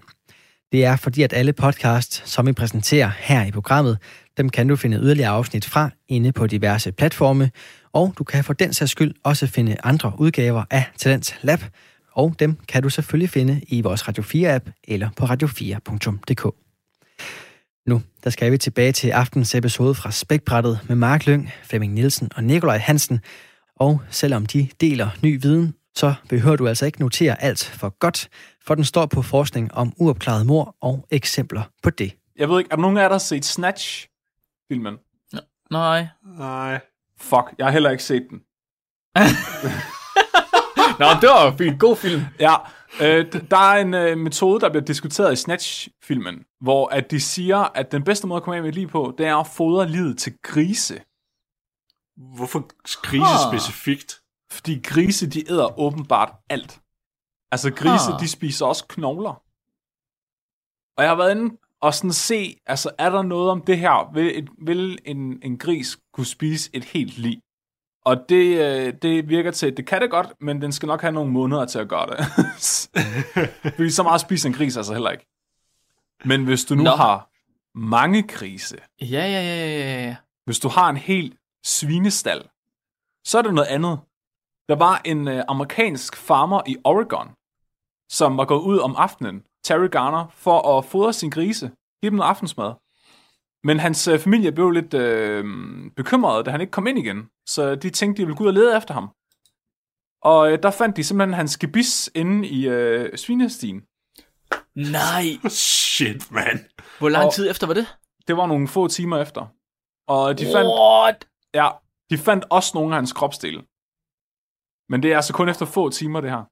Det 0.73 0.85
er 0.85 0.97
fordi, 0.97 1.23
at 1.23 1.33
alle 1.33 1.53
podcasts, 1.53 2.31
som 2.31 2.47
vi 2.47 2.53
præsenterer 2.53 3.11
her 3.19 3.45
i 3.45 3.51
programmet, 3.51 3.99
dem 4.37 4.49
kan 4.49 4.69
du 4.69 4.77
finde 4.77 4.97
yderligere 4.97 5.31
afsnit 5.31 5.65
fra 5.65 5.91
inde 6.09 6.33
på 6.33 6.47
diverse 6.47 6.93
platforme, 6.93 7.51
og 7.93 8.15
du 8.19 8.25
kan 8.25 8.45
for 8.45 8.53
den 8.53 8.73
sags 8.75 8.91
skyld 8.91 9.15
også 9.25 9.47
finde 9.47 9.77
andre 9.85 10.13
udgaver 10.19 10.65
af 10.71 10.85
Talent 10.99 11.39
Lab, 11.43 11.61
og 12.19 12.35
dem 12.39 12.57
kan 12.69 12.83
du 12.83 12.89
selvfølgelig 12.89 13.31
finde 13.31 13.61
i 13.69 13.81
vores 13.81 14.09
Radio 14.09 14.23
4-app 14.23 14.71
eller 14.89 15.11
på 15.17 15.25
radio4.dk. 15.25 16.55
Nu, 17.87 18.03
der 18.25 18.31
skal 18.31 18.53
vi 18.53 18.59
tilbage 18.59 18.93
til 18.93 19.11
aftens 19.11 19.55
episode 19.55 19.95
fra 19.95 20.11
Spækbrættet 20.11 20.81
med 20.89 20.97
Mark 20.97 21.27
Lyng, 21.27 21.51
Flemming 21.63 21.93
Nielsen 21.93 22.31
og 22.37 22.45
Nikolaj 22.45 22.79
Hansen. 22.79 23.21
Og 23.77 24.01
selvom 24.11 24.47
de 24.47 24.69
deler 24.81 25.11
ny 25.23 25.43
viden, 25.43 25.75
så 25.95 26.15
behøver 26.29 26.57
du 26.57 26.69
altså 26.69 26.87
ikke 26.87 27.01
notere 27.01 27.43
alt 27.43 27.65
for 27.65 27.99
godt, 27.99 28.29
for 28.67 28.75
den 28.75 28.85
står 28.85 29.07
på 29.07 29.23
forskning 29.23 29.75
om 29.75 29.93
uopklaret 29.97 30.47
mor 30.47 30.77
og 30.81 31.07
eksempler 31.11 31.63
på 31.83 31.91
det. 31.91 32.13
Jeg 32.37 32.49
ved 32.49 32.59
ikke, 32.59 32.69
er 32.71 32.77
der 32.77 32.83
nogen 32.83 32.97
af 32.97 33.03
jer, 33.03 33.09
der 33.09 33.15
har 33.15 33.19
set 33.19 33.45
Snatch-filmen? 33.45 34.95
Nej. 35.71 36.07
Nej. 36.39 36.81
Fuck, 37.21 37.55
jeg 37.59 37.67
har 37.67 37.73
heller 37.73 37.91
ikke 37.91 38.05
set 38.05 38.27
den. 38.31 38.41
Nå, 40.99 41.07
det 41.21 41.29
var 41.29 41.61
en 41.63 41.79
god 41.79 41.97
film. 41.97 42.21
Ja, 42.41 42.55
øh, 43.03 43.33
der 43.51 43.57
er 43.57 43.81
en 43.81 43.95
øh, 43.95 44.19
metode, 44.19 44.61
der 44.61 44.69
bliver 44.71 44.85
diskuteret 44.85 45.33
i 45.33 45.37
Snatch-filmen, 45.37 46.45
hvor 46.61 46.89
at 46.89 47.11
de 47.11 47.21
siger, 47.21 47.57
at 47.59 47.93
den 47.93 48.05
bedste 48.05 48.27
måde 48.27 48.37
at 48.37 48.43
komme 48.43 48.57
af 48.57 48.63
med 48.63 48.69
et 48.69 48.75
liv 48.75 48.89
på, 48.89 49.15
det 49.19 49.27
er 49.27 49.37
at 49.37 49.47
fodre 49.47 49.89
livet 49.89 50.19
til 50.19 50.33
grise. 50.43 51.01
Hvorfor 52.37 52.67
grise 53.03 53.25
Ah. 53.25 53.53
specifikt? 53.53 54.21
Fordi 54.51 54.81
grise, 54.85 55.27
de 55.31 55.51
æder 55.51 55.81
åbenbart 55.81 56.33
alt. 56.51 56.81
Altså 57.53 57.71
grise, 57.75 58.13
Ah. 58.13 58.21
de 58.21 58.29
spiser 58.29 58.67
også 58.67 58.87
knogler. 58.89 59.43
Og 60.97 61.03
jeg 61.05 61.11
har 61.11 61.17
været 61.17 61.31
inde 61.31 61.57
og 61.81 61.95
sådan 61.95 62.13
se, 62.13 62.57
altså 62.67 62.91
er 62.99 63.11
der 63.11 63.23
noget 63.23 63.51
om 63.51 63.63
det 63.63 63.79
her? 63.79 64.13
Vil, 64.15 64.39
et, 64.39 64.49
vil 64.67 64.99
en, 65.05 65.41
en 65.43 65.59
gris 65.59 65.99
kunne 66.13 66.27
spise 66.27 66.71
et 66.73 66.85
helt 66.85 67.19
lig? 67.19 67.41
Og 68.09 68.29
det, 68.29 68.59
øh, 68.59 68.95
det 69.03 69.29
virker 69.29 69.51
til, 69.51 69.67
at 69.67 69.77
det 69.77 69.87
kan 69.87 70.01
det 70.03 70.11
godt, 70.11 70.33
men 70.41 70.63
den 70.63 70.73
skal 70.73 70.87
nok 70.87 71.01
have 71.01 71.13
nogle 71.13 71.33
måneder 71.33 71.67
til 71.67 71.79
at 71.79 71.89
gøre 71.89 72.07
det. 72.07 72.19
Fordi 73.77 73.91
så 73.91 74.03
meget 74.03 74.21
spiser 74.21 74.49
en 74.49 74.55
gris 74.55 74.77
altså 74.77 74.93
heller 74.93 75.11
ikke. 75.11 75.27
Men 76.25 76.45
hvis 76.45 76.65
du 76.65 76.75
nu 76.75 76.83
Nå. 76.83 76.91
Har 76.91 77.31
mange 77.75 78.23
grise, 78.23 78.77
Ja, 79.01 79.07
ja, 79.07 79.43
ja, 79.43 79.67
ja, 79.67 80.07
ja. 80.07 80.17
hvis 80.45 80.59
du 80.59 80.69
har 80.69 80.91
en 80.91 80.97
hel 80.97 81.37
svinestal, 81.65 82.49
så 83.25 83.39
er 83.39 83.43
det 83.43 83.55
noget 83.55 83.69
andet. 83.69 83.99
Der 84.69 84.77
var 84.77 85.01
en 85.05 85.29
øh, 85.29 85.45
amerikansk 85.49 86.17
farmer 86.17 86.63
i 86.67 86.77
Oregon, 86.85 87.29
som 88.09 88.37
var 88.37 88.45
gået 88.45 88.63
ud 88.63 88.79
om 88.79 88.95
aftenen, 88.99 89.43
Terry 89.65 89.89
Garner, 89.91 90.27
for 90.33 90.79
at 90.79 90.85
fodre 90.85 91.13
sin 91.13 91.31
grise, 91.31 91.71
give 92.01 92.11
dem 92.11 92.17
noget 92.17 92.31
aftensmad. 92.31 92.73
Men 93.65 93.79
hans 93.81 94.09
øh, 94.09 94.19
familie 94.19 94.53
blev 94.53 94.71
lidt 94.71 94.95
øh, 94.95 95.45
bekymret, 95.97 96.47
da 96.47 96.51
han 96.51 96.61
ikke 96.61 96.71
kom 96.71 96.87
ind 96.87 96.99
igen. 96.99 97.29
Så 97.47 97.75
de 97.75 97.91
tænkte, 97.91 98.23
de 98.23 98.27
ville 98.27 98.37
gå 98.37 98.43
ud 98.45 98.49
og 98.49 98.55
lede 98.55 98.77
efter 98.77 98.95
ham. 98.95 99.09
Og 100.23 100.53
øh, 100.53 100.59
der 100.63 100.71
fandt 100.71 100.97
de 100.97 101.05
simpelthen 101.05 101.35
hans 101.35 101.57
gebis 101.59 102.11
inde 102.15 102.49
i 102.49 102.69
øh, 102.69 103.19
svinestien. 103.19 103.83
Nej. 104.75 105.25
Shit, 105.49 106.31
man. 106.31 106.67
Hvor 106.99 107.09
lang 107.09 107.25
Og- 107.27 107.35
tid 107.35 107.51
efter 107.51 107.67
var 107.67 107.75
det? 107.75 107.97
Det 108.29 108.37
var 108.37 108.47
nogle 108.47 108.69
få 108.69 108.89
timer 108.89 109.19
efter. 109.19 109.47
Og 110.09 110.39
de 110.39 110.45
fandt, 110.45 110.69
What? 110.81 111.29
ja, 111.55 111.69
de 112.11 112.19
fandt 112.19 112.45
også 112.51 112.71
nogle 112.75 112.95
af 112.95 112.97
hans 113.01 113.13
kropsdele. 113.13 113.63
Men 114.89 115.03
det 115.03 115.13
er 115.13 115.17
altså 115.17 115.33
kun 115.33 115.49
efter 115.49 115.67
få 115.67 115.91
timer, 115.91 116.21
det 116.21 116.31
her. 116.31 116.45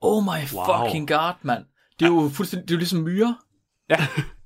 Oh 0.00 0.22
my 0.24 0.40
Wow. 0.54 0.64
fucking 0.86 1.08
god, 1.08 1.32
mand. 1.42 1.64
Det 1.98 2.04
er 2.06 2.10
jo 2.12 2.28
fuldstændig, 2.34 2.68
det 2.68 2.74
er 2.74 2.76
jo 2.76 2.78
ligesom 2.78 3.00
myrer. 3.00 3.34
Ja. 3.90 3.96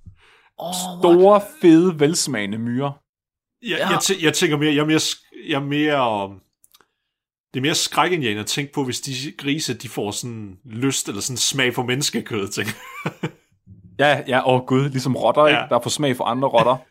Oh, 0.59 0.67
what? 0.67 0.75
Store, 1.01 1.41
fede, 1.61 2.01
velsmagende 2.01 2.59
myrer. 2.59 2.93
Jeg, 3.63 3.79
Ja. 3.79 3.89
jeg, 3.89 3.99
tæ- 3.99 4.25
jeg 4.25 4.35
tænker 4.35 4.57
mere, 4.57 4.75
jeg 4.75 4.81
er 4.81 4.85
mere, 4.87 5.01
jeg 5.49 5.55
er 5.57 5.65
mere, 5.65 6.25
um, 6.25 6.41
det 7.55 7.61
er 7.61 7.63
mere 7.63 7.75
skrækindjagende 7.75 8.41
at 8.41 8.47
tænke 8.47 8.73
på, 8.73 8.85
hvis 8.85 9.01
de 9.01 9.13
grise, 9.39 9.75
de 9.75 9.89
får 9.89 10.11
sådan 10.11 10.59
lyst 10.65 11.09
eller 11.09 11.21
sådan 11.21 11.37
smag 11.37 11.75
for 11.75 11.83
menneskekød, 11.83 12.49
tænker 12.49 12.73
jeg. 13.05 13.31
Ja, 13.99 14.23
ja, 14.29 14.49
åh 14.51 14.67
gud, 14.67 14.89
ligesom 14.89 15.17
rotter, 15.17 15.47
ikke? 15.47 15.61
Ja. 15.61 15.67
Der 15.69 15.81
får 15.81 15.91
smag 15.91 16.17
for 16.17 16.25
andre 16.25 16.49
rotter. 16.49 16.77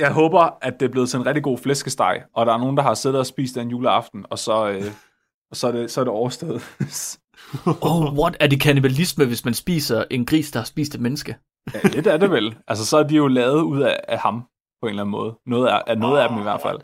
Jeg 0.00 0.12
håber, 0.12 0.58
at 0.62 0.80
det 0.80 0.86
er 0.86 0.90
blevet 0.92 1.10
til 1.10 1.16
en 1.16 1.26
rigtig 1.26 1.42
god 1.42 1.58
flæskesteg, 1.58 2.22
og 2.34 2.46
der 2.46 2.52
er 2.54 2.58
nogen, 2.58 2.76
der 2.76 2.82
har 2.82 2.94
siddet 2.94 3.18
og 3.18 3.26
spist 3.26 3.54
den 3.54 3.70
juleaften, 3.70 4.26
og 4.30 4.38
så, 4.38 4.68
øh, 4.70 4.84
og 5.50 5.56
så, 5.56 5.68
er, 5.68 5.72
det, 5.72 5.90
så 5.90 6.00
er 6.00 6.04
det 6.04 6.12
overstået. 6.12 6.62
Oh, 7.90 8.18
what? 8.18 8.36
Er 8.40 8.46
det 8.46 8.60
kannibalisme, 8.60 9.24
hvis 9.24 9.44
man 9.44 9.54
spiser 9.54 10.04
en 10.10 10.26
gris, 10.26 10.50
der 10.50 10.58
har 10.60 10.64
spist 10.64 10.94
et 10.94 11.00
menneske? 11.00 11.36
ja, 11.74 11.88
lidt 11.88 12.06
er 12.06 12.16
det 12.16 12.30
vel. 12.30 12.56
Altså, 12.68 12.86
så 12.86 12.96
er 12.98 13.02
de 13.02 13.16
jo 13.16 13.26
lavet 13.28 13.62
ud 13.62 13.80
af, 13.82 14.00
af 14.08 14.18
ham, 14.18 14.40
på 14.82 14.86
en 14.86 14.88
eller 14.88 15.02
anden 15.02 15.10
måde. 15.10 15.38
Noget 15.46 15.68
af, 15.68 15.82
af, 15.86 15.98
noget 15.98 16.20
af 16.20 16.28
dem 16.28 16.38
i 16.38 16.42
hvert 16.42 16.60
fald. 16.62 16.78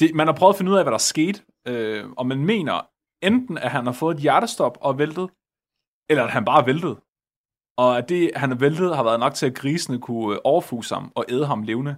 Det, 0.00 0.14
man 0.14 0.26
har 0.26 0.34
prøvet 0.34 0.52
at 0.54 0.56
finde 0.58 0.72
ud 0.72 0.76
af, 0.76 0.84
hvad 0.84 0.92
der 0.92 0.98
skete, 0.98 1.42
øh, 1.68 2.04
og 2.16 2.26
man 2.26 2.44
mener 2.44 2.86
enten, 3.22 3.58
at 3.58 3.70
han 3.70 3.86
har 3.86 3.92
fået 3.92 4.14
et 4.14 4.20
hjertestop 4.22 4.78
og 4.80 4.98
væltet, 4.98 5.30
eller 6.10 6.24
at 6.24 6.30
han 6.30 6.44
bare 6.44 6.60
er 6.60 6.64
væltet. 6.64 6.96
Og 7.78 7.98
at 7.98 8.08
det, 8.08 8.30
han 8.36 8.52
er 8.52 8.56
væltet, 8.56 8.96
har 8.96 9.02
været 9.02 9.20
nok 9.20 9.34
til, 9.34 9.46
at 9.46 9.54
grisene 9.54 9.98
kunne 10.00 10.34
øh, 10.34 10.40
overfuse 10.44 10.94
ham 10.94 11.12
og 11.14 11.24
æde 11.28 11.46
ham 11.46 11.62
levende. 11.62 11.96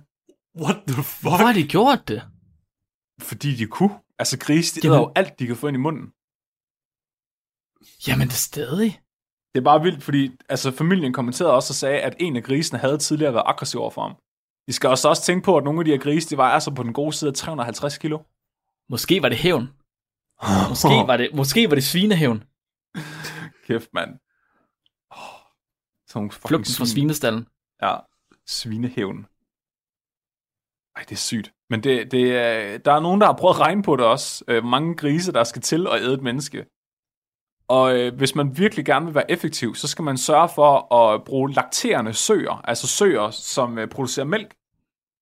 What 0.60 0.76
the 0.88 1.02
fuck? 1.02 1.22
Hvorfor 1.22 1.44
har 1.46 1.52
de 1.52 1.68
gjort 1.68 2.08
det? 2.08 2.22
Fordi 3.22 3.54
de 3.56 3.66
kunne. 3.66 3.94
Altså 4.18 4.38
grise, 4.38 4.74
de 4.74 4.80
Jamen- 4.86 4.92
æder 4.94 5.00
jo 5.06 5.12
alt, 5.16 5.38
de 5.38 5.46
kan 5.46 5.56
få 5.56 5.66
ind 5.66 5.74
i 5.76 5.80
munden. 5.80 6.12
Jamen, 8.08 8.26
det 8.28 8.32
er 8.34 8.46
stadig. 8.52 9.00
Det 9.54 9.60
er 9.60 9.64
bare 9.64 9.82
vildt, 9.82 10.02
fordi 10.02 10.30
altså, 10.48 10.70
familien 10.70 11.12
kommenterede 11.12 11.52
også 11.54 11.70
og 11.70 11.74
sagde, 11.74 12.00
at 12.00 12.14
en 12.18 12.36
af 12.36 12.42
grisene 12.42 12.78
havde 12.78 12.98
tidligere 12.98 13.34
været 13.34 13.44
aggressiv 13.46 13.80
over 13.80 13.90
for 13.90 14.02
ham. 14.02 14.16
I 14.68 14.72
skal 14.72 14.90
også, 14.90 15.08
også 15.08 15.22
tænke 15.22 15.44
på, 15.44 15.56
at 15.56 15.64
nogle 15.64 15.80
af 15.80 15.84
de 15.84 15.90
her 15.90 15.98
grise, 15.98 16.30
de 16.30 16.36
vejer 16.36 16.52
altså 16.52 16.74
på 16.74 16.82
den 16.82 16.92
gode 16.92 17.12
side 17.12 17.28
af 17.28 17.34
350 17.34 17.98
kilo. 17.98 18.18
Måske 18.88 19.22
var 19.22 19.28
det 19.28 19.38
hævn. 19.38 19.66
Måske 20.68 20.88
var 21.06 21.16
det, 21.16 21.30
måske 21.34 21.68
var 21.70 21.74
det 21.74 21.84
svinehævn. 21.84 22.44
Kæft, 23.66 23.88
mand. 23.94 24.10
Oh, 25.10 26.30
Flugten 26.30 26.64
fra 26.64 26.84
svin. 26.84 26.86
svinestallen. 26.86 27.46
Ja, 27.82 27.96
svinehævn. 28.46 29.26
Ej, 30.96 31.02
det 31.02 31.12
er 31.12 31.16
sygt. 31.16 31.52
Men 31.70 31.82
det, 31.82 32.10
det, 32.12 32.36
er- 32.36 32.78
der 32.78 32.92
er 32.92 33.00
nogen, 33.00 33.20
der 33.20 33.26
har 33.26 33.36
prøvet 33.36 33.54
at 33.54 33.60
regne 33.60 33.82
på 33.82 33.96
det 33.96 34.04
også. 34.06 34.44
Øh, 34.48 34.60
hvor 34.60 34.70
mange 34.70 34.96
grise, 34.96 35.32
der 35.32 35.44
skal 35.44 35.62
til 35.62 35.86
at 35.86 36.00
æde 36.02 36.14
et 36.14 36.22
menneske. 36.22 36.66
Og 37.70 37.98
øh, 37.98 38.16
hvis 38.16 38.34
man 38.34 38.58
virkelig 38.58 38.84
gerne 38.84 39.06
vil 39.06 39.14
være 39.14 39.30
effektiv, 39.30 39.74
så 39.74 39.88
skal 39.88 40.02
man 40.02 40.16
sørge 40.16 40.48
for 40.54 40.94
at 40.94 41.24
bruge 41.24 41.52
lakterende 41.52 42.14
søer, 42.14 42.60
altså 42.64 42.86
søer, 42.86 43.30
som 43.30 43.78
øh, 43.78 43.88
producerer 43.88 44.26
mælk. 44.26 44.54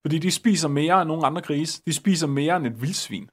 Fordi 0.01 0.19
de 0.19 0.31
spiser 0.31 0.67
mere 0.67 1.01
end 1.01 1.07
nogle 1.07 1.25
andre 1.25 1.41
grise. 1.41 1.81
De 1.85 1.93
spiser 1.93 2.27
mere 2.27 2.55
end 2.55 2.67
et 2.67 2.81
vildsvin. 2.81 3.29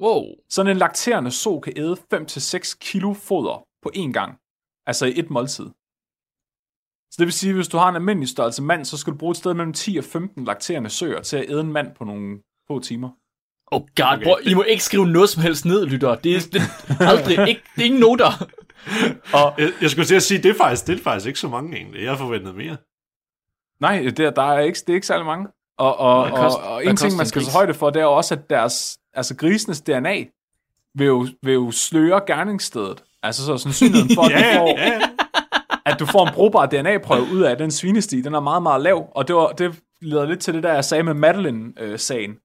Wow. 0.00 0.22
Sådan 0.48 0.70
en 0.70 0.76
lakterende 0.76 1.30
so 1.30 1.60
kan 1.60 1.72
æde 1.76 1.96
5-6 2.14 2.76
kilo 2.80 3.12
foder 3.12 3.66
på 3.82 3.90
én 3.96 4.12
gang. 4.12 4.38
Altså 4.86 5.06
i 5.06 5.18
et 5.18 5.30
måltid. 5.30 5.70
Så 7.10 7.16
det 7.18 7.26
vil 7.26 7.32
sige, 7.32 7.50
at 7.50 7.56
hvis 7.56 7.68
du 7.68 7.76
har 7.76 7.88
en 7.88 7.96
almindelig 7.96 8.28
størrelse 8.28 8.62
mand, 8.62 8.84
så 8.84 8.96
skal 8.96 9.12
du 9.12 9.18
bruge 9.18 9.30
et 9.30 9.36
sted 9.36 9.54
mellem 9.54 9.72
10 9.72 9.96
og 9.96 10.04
15 10.04 10.44
lakterende 10.44 10.90
søer 10.90 11.22
til 11.22 11.36
at 11.36 11.50
æde 11.50 11.60
en 11.60 11.72
mand 11.72 11.94
på 11.94 12.04
nogle 12.04 12.42
få 12.66 12.80
timer. 12.80 13.10
Oh 13.72 13.80
god, 13.96 14.06
okay. 14.16 14.24
prøv, 14.24 14.36
I 14.42 14.54
må 14.54 14.62
ikke 14.62 14.84
skrive 14.84 15.06
noget 15.06 15.28
som 15.28 15.42
helst 15.42 15.64
ned, 15.64 15.86
lytter. 15.86 16.14
Det 16.14 16.36
er, 16.36 16.40
det 16.52 16.62
er 17.00 17.06
aldrig, 17.08 17.48
ikke, 17.48 17.62
det 17.76 17.82
er 17.82 17.86
ingen 17.86 18.00
noter. 18.00 18.44
Og 19.32 19.54
Jeg, 19.58 19.72
jeg 19.80 19.90
skulle 19.90 20.06
til 20.06 20.14
at 20.14 20.22
sige, 20.22 20.42
det 20.42 20.50
er 20.50 20.54
faktisk, 20.54 20.86
det 20.86 20.98
er 20.98 21.02
faktisk 21.02 21.26
ikke 21.26 21.40
så 21.40 21.48
mange 21.48 21.76
egentlig. 21.76 22.02
Jeg 22.04 22.18
forventede 22.18 22.54
mere. 22.54 22.76
nej, 23.80 24.02
det, 24.16 24.36
der 24.36 24.42
er 24.42 24.58
ikke, 24.60 24.78
det 24.78 24.88
er 24.88 24.94
ikke 24.94 25.06
særlig 25.06 25.26
mange. 25.26 25.46
Og, 25.78 25.96
og, 25.98 26.30
kost- 26.30 26.58
og, 26.58 26.72
og 26.74 26.84
en 26.84 26.96
ting, 26.96 27.16
man 27.16 27.26
skal 27.26 27.42
tage 27.42 27.52
højde 27.52 27.74
for, 27.74 27.90
det 27.90 28.00
er 28.00 28.04
jo 28.04 28.12
også, 28.12 28.34
at 28.34 28.50
deres, 28.50 28.98
altså 29.14 29.36
grisenes 29.36 29.80
DNA 29.80 30.24
vil 30.94 31.06
jo, 31.06 31.26
vil 31.42 31.54
jo 31.54 31.70
sløre 31.70 32.20
gerningsstedet. 32.26 33.02
Altså 33.22 33.46
så 33.46 33.56
sandsynligheden 33.58 34.14
for, 34.14 34.22
at, 34.22 34.30
Ja, 34.40 34.52
du 34.54 34.58
får, 34.58 34.78
ja, 34.78 34.90
ja. 34.92 35.00
at 35.86 36.00
du 36.00 36.06
får 36.06 36.26
en 36.28 36.34
brugbar 36.34 36.66
DNA-prøve 36.66 37.22
ud 37.32 37.40
af 37.42 37.58
den 37.58 37.70
svinesti, 37.70 38.20
den 38.20 38.34
er 38.34 38.40
meget, 38.40 38.62
meget 38.62 38.82
lav. 38.82 39.08
Og 39.14 39.28
det, 39.28 39.36
var, 39.36 39.48
det 39.48 39.80
leder 40.00 40.26
lidt 40.26 40.40
til 40.40 40.54
det, 40.54 40.62
der 40.62 40.72
jeg 40.74 40.84
sagde 40.84 41.02
med 41.02 41.14
Madeline-sagen. 41.14 42.36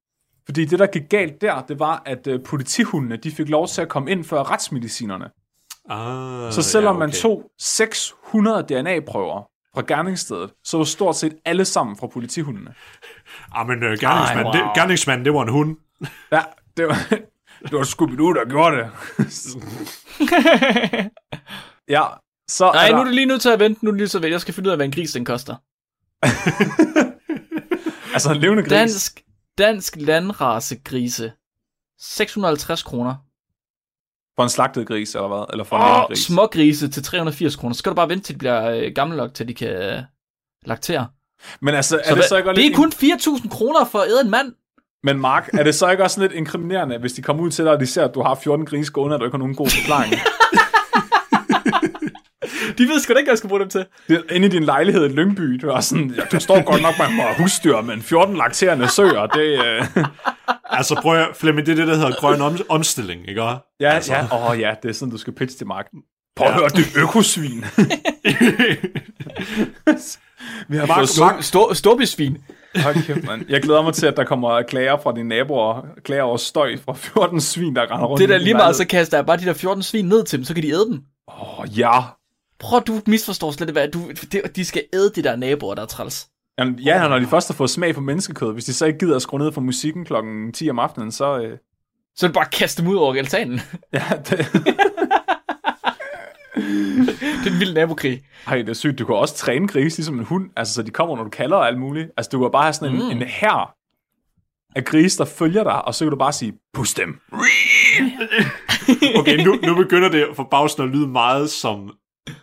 Fordi 0.47 0.65
det, 0.65 0.79
der 0.79 0.87
gik 0.87 1.09
galt 1.09 1.41
der, 1.41 1.61
det 1.61 1.79
var, 1.79 2.01
at 2.05 2.27
øh, 2.27 2.43
politihundene, 2.43 3.17
de 3.17 3.31
fik 3.31 3.49
lov 3.49 3.67
til 3.67 3.81
at 3.81 3.89
komme 3.89 4.11
ind 4.11 4.23
før 4.23 4.51
retsmedicinerne. 4.51 5.25
Ah, 5.89 6.53
Så 6.53 6.61
selvom 6.61 6.95
ja, 6.95 6.99
man 6.99 7.11
tog 7.11 7.51
600 7.59 8.63
DNA-prøver 8.63 9.49
fra 9.75 9.83
gerningsstedet, 9.87 10.53
så 10.63 10.77
var 10.77 10.83
stort 10.83 11.15
set 11.15 11.35
alle 11.45 11.65
sammen 11.65 11.97
fra 11.97 12.07
politihundene. 12.07 12.73
Ah, 13.51 13.67
men 13.67 13.77
uh, 13.77 13.89
gerningsmanden, 13.89 14.45
Ej, 14.45 14.61
wow. 14.61 14.67
det, 14.67 14.75
gerningsmanden, 14.75 15.25
det 15.25 15.33
var 15.33 15.41
en 15.41 15.49
hund. 15.49 15.77
Ja, 16.31 16.41
det 16.77 16.87
var, 16.87 16.97
det 17.61 17.71
var 17.71 17.83
Scooby-Doo, 17.83 18.33
der 18.33 18.49
gjorde 18.49 18.77
det. 18.77 18.89
ja, 21.95 22.03
så 22.49 22.71
Nej, 22.71 22.87
er 22.87 22.91
nu 22.91 22.97
der, 22.97 23.01
er 23.01 23.05
du 23.05 23.11
lige 23.11 23.25
nødt 23.25 23.41
til 23.41 23.49
at 23.49 23.59
vente. 23.59 23.85
Nu 23.85 23.89
er 23.89 23.91
du 23.91 23.97
lige 23.97 24.05
at 24.05 24.13
vente. 24.13 24.31
Jeg 24.31 24.41
skal 24.41 24.53
finde 24.53 24.67
ud 24.67 24.71
af, 24.71 24.77
hvad 24.77 24.85
en 24.85 24.91
gris 24.91 25.11
den 25.11 25.25
koster. 25.25 25.55
altså 28.13 28.31
en 28.31 28.37
levende 28.37 28.63
gris. 28.63 28.69
Dansk, 28.71 29.21
dansk 29.57 29.95
landrasegrise. 29.95 31.31
650 31.99 32.83
kroner. 32.83 33.15
For 34.35 34.43
en 34.43 34.49
slagtet 34.49 34.87
gris, 34.87 35.15
eller 35.15 35.27
hvad? 35.27 35.45
Eller 35.51 35.63
for 35.63 35.77
en 35.77 36.01
oh, 36.01 36.07
gris. 36.07 36.19
smågrise 36.19 36.87
til 36.87 37.03
380 37.03 37.55
kroner. 37.55 37.73
Så 37.73 37.79
skal 37.79 37.89
du 37.89 37.95
bare 37.95 38.09
vente 38.09 38.25
til 38.25 38.35
de 38.35 38.39
bliver 38.39 38.69
øh, 38.69 38.91
gamle 38.95 39.17
nok, 39.17 39.33
til 39.33 39.47
de 39.47 39.53
kan 39.53 39.69
øh, 39.69 40.01
laktere. 40.65 41.07
Men 41.61 41.75
altså, 41.75 41.97
er 41.97 42.09
Så 42.09 42.15
det 42.15 42.23
så 42.23 42.37
ikke 42.37 42.53
det 42.53 42.65
er 42.65 42.75
kun 42.75 42.91
4.000 42.95 43.49
kroner 43.49 43.85
for 43.85 43.99
at 43.99 44.07
æde 44.09 44.21
en 44.21 44.29
mand. 44.29 44.53
Men 45.03 45.19
Mark, 45.19 45.49
er 45.53 45.63
det 45.63 45.75
så 45.75 45.89
ikke 45.89 46.03
også 46.03 46.21
lidt 46.21 46.31
inkriminerende, 46.31 46.97
hvis 46.97 47.13
de 47.13 47.21
kommer 47.21 47.43
ud 47.43 47.51
til 47.51 47.65
dig, 47.65 47.73
og 47.73 47.79
de 47.79 47.87
ser, 47.87 48.05
at 48.05 48.15
du 48.15 48.21
har 48.21 48.35
14 48.35 48.65
grise 48.65 48.91
gående, 48.91 49.15
og 49.15 49.19
du 49.19 49.25
ikke 49.25 49.33
har 49.33 49.39
nogen 49.39 49.55
god 49.55 49.69
forklaring? 49.69 50.13
De 52.77 52.83
ved 52.83 52.99
sgu 52.99 53.13
da 53.13 53.17
ikke, 53.17 53.27
hvad 53.27 53.31
jeg 53.31 53.37
skal 53.37 53.47
bruge 53.47 53.61
dem 53.61 53.69
til. 53.69 53.85
det 54.07 54.23
inde 54.31 54.47
i 54.47 54.49
din 54.49 54.63
lejlighed 54.63 55.05
i 55.05 55.13
Lyngby, 55.13 55.59
du 55.61 55.69
er 55.69 55.79
sådan, 55.79 56.13
ja, 56.17 56.21
der 56.31 56.39
står 56.39 56.61
godt 56.61 56.81
nok, 56.81 56.93
man 56.99 57.15
må 57.15 57.23
husdyr, 57.37 57.81
men 57.81 58.01
14 58.01 58.37
lakterende 58.37 58.87
søer, 58.87 59.25
det... 59.25 59.65
Øh... 59.65 60.05
Altså 60.69 60.95
prøv 61.01 61.17
at, 61.17 61.27
Flemming, 61.35 61.65
det 61.65 61.71
er 61.71 61.75
det, 61.75 61.87
der 61.87 61.95
hedder 61.95 62.11
grøn 62.19 62.41
om, 62.41 62.57
omstilling, 62.69 63.29
ikke? 63.29 63.41
Ja, 63.41 63.57
altså. 63.79 64.13
ja, 64.13 64.23
åh 64.31 64.49
oh, 64.49 64.59
ja, 64.59 64.73
det 64.83 64.89
er 64.89 64.93
sådan, 64.93 65.11
du 65.11 65.17
skal 65.17 65.33
pitche 65.33 65.57
til 65.57 65.67
Mark. 65.67 65.85
Prøv 66.35 66.47
at 66.47 66.53
høre, 66.53 66.69
det 66.69 66.95
er 66.95 67.03
økosvin. 67.03 67.65
Vi 70.67 70.77
har 70.77 70.85
Mark, 70.85 70.97
fået 70.97 71.09
stor, 71.09 71.37
stor, 71.41 71.73
storbysvin. 71.73 72.37
Hold 72.75 73.03
kæft. 73.03 73.19
Jeg 73.49 73.61
glæder 73.61 73.81
mig 73.81 73.93
til, 73.93 74.05
at 74.05 74.17
der 74.17 74.23
kommer 74.23 74.61
klager 74.61 74.97
fra 75.03 75.11
dine 75.15 75.29
naboer, 75.29 75.85
klager 76.03 76.23
over 76.23 76.37
støj 76.37 76.77
fra 76.85 76.93
14 76.93 77.41
svin, 77.41 77.75
der 77.75 77.81
render 77.81 78.05
rundt. 78.05 78.21
Det 78.21 78.29
er 78.29 78.37
din 78.37 78.43
lige 78.43 78.53
meget, 78.53 78.75
så 78.75 78.87
kaster 78.87 79.17
jeg 79.17 79.25
bare 79.25 79.37
de 79.37 79.45
der 79.45 79.53
14 79.53 79.83
svin 79.83 80.05
ned 80.05 80.25
til 80.25 80.37
dem, 80.37 80.45
så 80.45 80.53
kan 80.53 80.63
de 80.63 80.69
æde 80.69 80.85
dem. 80.85 81.01
Åh, 81.27 81.59
oh, 81.59 81.79
ja. 81.79 81.99
Prøv, 82.59 82.81
du 82.81 83.01
misforstår 83.07 83.51
slet 83.51 83.69
hvad 83.69 83.87
du, 83.87 83.99
de 84.55 84.65
skal 84.65 84.83
æde 84.93 85.11
de 85.15 85.23
der 85.23 85.35
naboer, 85.35 85.75
der 85.75 85.81
er 85.81 85.85
træls. 85.87 86.27
Jamen, 86.59 86.79
ja, 86.79 87.07
når 87.07 87.19
de 87.19 87.27
først 87.27 87.47
har 87.47 87.53
fået 87.55 87.69
smag 87.69 87.93
for 87.95 88.01
menneskekød, 88.01 88.53
hvis 88.53 88.65
de 88.65 88.73
så 88.73 88.85
ikke 88.85 88.99
gider 88.99 89.15
at 89.15 89.21
skrue 89.21 89.39
ned 89.39 89.51
for 89.51 89.61
musikken 89.61 90.05
klokken 90.05 90.53
10 90.53 90.69
om 90.69 90.79
aftenen, 90.79 91.11
så... 91.11 91.39
Øh, 91.39 91.57
Så 92.15 92.25
er 92.25 92.27
det 92.27 92.33
bare 92.33 92.45
at 92.45 92.51
kaste 92.51 92.81
dem 92.81 92.91
ud 92.91 92.95
over 92.95 93.15
altanen. 93.15 93.59
ja, 93.93 94.03
det, 94.17 94.29
det 96.55 97.47
er 97.47 97.53
en 97.53 97.59
vild 97.59 97.73
nabokrig. 97.73 98.21
ej, 98.47 98.57
det 98.57 98.69
er 98.69 98.73
sygt. 98.73 98.99
Du 98.99 99.05
kan 99.05 99.15
også 99.15 99.35
træne 99.35 99.67
grise 99.67 99.97
ligesom 99.97 100.19
en 100.19 100.25
hund, 100.25 100.49
altså 100.55 100.73
så 100.73 100.81
de 100.83 100.91
kommer, 100.91 101.15
når 101.15 101.23
du 101.23 101.29
kalder 101.29 101.57
og 101.57 101.67
alt 101.67 101.79
muligt. 101.79 102.09
Altså, 102.17 102.29
du 102.29 102.39
kan 102.39 102.51
bare 102.51 102.63
have 102.63 102.73
sådan 102.73 102.95
en, 102.95 103.01
Mm. 103.03 103.09
en 103.09 103.21
hær 103.21 103.75
af 104.75 104.85
grise, 104.85 105.17
der 105.17 105.25
følger 105.25 105.63
dig, 105.63 105.85
og 105.85 105.95
så 105.95 106.05
kan 106.05 106.09
du 106.11 106.17
bare 106.17 106.33
sige, 106.33 106.53
pust 106.73 106.97
dem. 106.97 107.19
Okay, 109.19 109.37
nu, 109.45 109.55
nu 109.63 109.75
begynder 109.75 110.09
det 110.09 110.27
for 110.35 110.47
bagsen 110.51 110.83
at 110.83 110.89
lyde 110.89 111.07
meget 111.07 111.49
som 111.49 111.91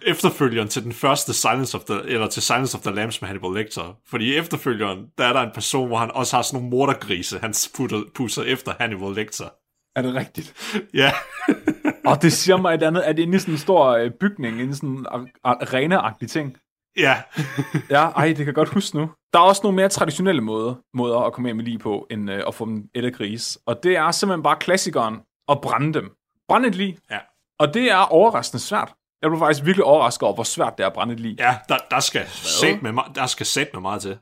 efterfølgeren 0.06 0.68
til 0.68 0.84
den 0.84 0.92
første 0.92 1.32
Silence 1.32 1.76
of 1.76 1.84
the, 1.84 2.00
eller 2.06 2.26
til 2.28 2.42
Silence 2.42 2.76
of 2.78 2.82
the 2.82 2.94
Lambs 2.94 3.20
med 3.20 3.26
Hannibal 3.26 3.50
Lecter. 3.54 3.98
Fordi 4.06 4.24
i 4.34 4.36
efterfølgeren, 4.36 5.06
der 5.18 5.24
er 5.24 5.32
der 5.32 5.40
en 5.40 5.50
person, 5.54 5.86
hvor 5.88 5.96
han 5.96 6.10
også 6.10 6.36
har 6.36 6.42
sådan 6.42 6.56
nogle 6.56 6.70
mordergrise, 6.70 7.38
han 7.38 7.54
putter, 7.76 8.02
pusser 8.14 8.42
efter 8.42 8.72
Hannibal 8.80 9.12
Lecter. 9.14 9.48
Er 9.96 10.02
det 10.02 10.14
rigtigt? 10.14 10.54
Ja, 10.94 11.12
Og 12.06 12.22
det 12.22 12.32
siger 12.32 12.56
mig 12.56 12.74
et 12.74 12.82
andet, 12.82 13.00
at 13.00 13.18
inde 13.18 13.36
i 13.36 13.38
sådan 13.38 13.54
en 13.54 13.58
stor 13.58 13.88
øh, 13.90 14.10
bygning, 14.10 14.60
inde 14.60 14.70
i 14.70 14.74
sådan 14.74 14.88
en 14.88 15.06
arenaagtig 15.44 16.30
ting. 16.30 16.56
Ja. 16.96 17.22
Ja, 17.90 18.08
ej, 18.10 18.26
det 18.26 18.36
kan 18.36 18.46
jeg 18.46 18.54
godt 18.54 18.68
huske 18.68 18.96
nu. 18.96 19.10
Der 19.32 19.38
er 19.38 19.42
også 19.42 19.60
nogle 19.64 19.76
mere 19.76 19.88
traditionelle 19.88 20.40
måder, 20.40 20.74
måder 20.94 21.18
at 21.18 21.32
komme 21.32 21.48
af 21.48 21.54
med 21.54 21.64
lige 21.64 21.78
på, 21.78 22.06
end 22.10 22.30
øh, 22.30 22.42
at 22.48 22.54
få 22.54 22.64
dem 22.64 22.84
et 22.94 23.04
af 23.04 23.12
gris. 23.12 23.58
Og 23.66 23.82
det 23.82 23.96
er 23.96 24.10
simpelthen 24.10 24.42
bare 24.42 24.56
klassikeren 24.56 25.20
at 25.48 25.60
brænde 25.60 25.94
dem. 25.94 26.10
Brænde 26.48 26.68
et 26.68 26.74
lig. 26.74 26.98
Ja. 27.10 27.18
Og 27.58 27.74
det 27.74 27.90
er 27.90 27.96
overraskende 27.96 28.62
svært. 28.62 28.94
Jeg 29.24 29.30
blev 29.30 29.38
faktisk 29.38 29.64
virkelig 29.66 29.84
overrasket 29.84 30.22
over, 30.22 30.34
hvor 30.34 30.44
svært 30.44 30.78
det 30.78 30.82
er 30.84 30.86
at 30.88 30.92
brænde 30.94 31.14
et 31.14 31.20
lig. 31.20 31.36
Ja, 31.38 31.56
der, 31.68 31.76
der 31.90 32.00
skal 32.00 32.26
sæt 32.28 32.82
med, 32.82 32.90
me- 32.92 33.12
der 33.14 33.26
skal 33.26 33.46
sæt 33.46 33.68
med 33.72 33.80
meget 33.82 34.02
til. 34.02 34.18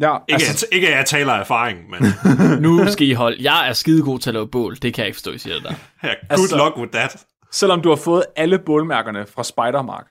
Ja, 0.00 0.14
Ikke, 0.16 0.32
altså, 0.32 0.48
altså, 0.50 0.66
ikke 0.72 0.88
at 0.88 0.96
jeg 0.96 1.06
taler 1.06 1.32
af 1.32 1.40
erfaring, 1.40 1.90
men 1.90 2.02
Nu 2.66 2.86
skal 2.92 3.06
I 3.08 3.12
holde. 3.12 3.36
Jeg 3.42 3.68
er 3.68 3.72
skidegod 3.72 4.18
til 4.18 4.30
at 4.30 4.34
lave 4.34 4.48
bål. 4.48 4.74
Det 4.76 4.94
kan 4.94 5.02
jeg 5.02 5.06
ikke 5.06 5.16
forstå, 5.16 5.30
I 5.32 5.38
siger 5.38 5.54
det 5.54 5.62
der. 5.64 5.70
ja, 6.02 6.08
good 6.08 6.16
Altså- 6.30 6.56
luck 6.56 6.76
with 6.76 6.92
that. 6.92 7.26
selvom 7.52 7.80
du 7.82 7.88
har 7.88 7.96
fået 7.96 8.24
alle 8.36 8.58
bålmærkerne 8.58 9.26
fra 9.26 9.42
Spidermark, 9.44 10.06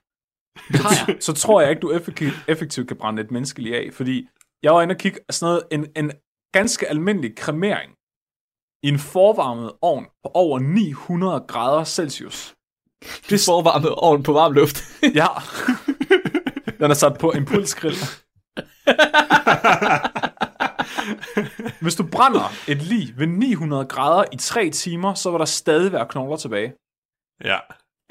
jeg. 0.74 1.16
så 1.20 1.34
tror 1.34 1.62
jeg 1.62 1.70
ikke, 1.70 1.80
du 1.80 1.92
effektivt, 1.92 2.34
effektivt 2.48 2.88
kan 2.88 2.98
brænde 2.98 3.22
et 3.22 3.32
menneske 3.32 3.62
lige 3.62 3.76
af. 3.76 3.90
Fordi 3.94 4.28
jeg 4.64 4.74
var 4.74 4.82
inde 4.82 4.94
og 4.94 4.98
kigge 5.00 5.20
sådan 5.30 5.46
noget, 5.52 5.64
en, 5.72 5.86
en 6.04 6.12
ganske 6.54 6.88
almindelig 6.90 7.36
kremering 7.38 7.92
i 8.84 8.88
en 8.90 9.00
forvarmet 9.00 9.72
ovn 9.82 10.06
på 10.24 10.32
over 10.34 10.60
900 10.60 11.40
grader 11.48 11.84
Celsius. 11.84 12.55
Det 13.30 13.36
er 13.36 13.44
forvarmet 13.46 13.96
ovn 13.96 14.24
på 14.24 14.34
varm 14.34 14.54
luft. 14.54 14.84
Ja. 15.22 15.28
Den 16.80 16.92
er 16.92 16.94
sat 16.94 17.18
på 17.20 17.32
impulsgrill. 17.32 17.96
Hvis 21.82 21.96
du 21.96 22.08
brænder 22.12 22.52
et 22.68 22.82
lig 22.82 23.14
ved 23.18 23.28
900 23.28 23.86
grader 23.86 24.24
i 24.32 24.38
3 24.38 24.70
timer, 24.70 25.14
så 25.14 25.32
vil 25.32 25.40
der 25.40 25.46
stadig 25.46 25.92
være 25.92 26.06
knogler 26.06 26.38
tilbage. 26.38 26.74
Ja. 27.44 27.58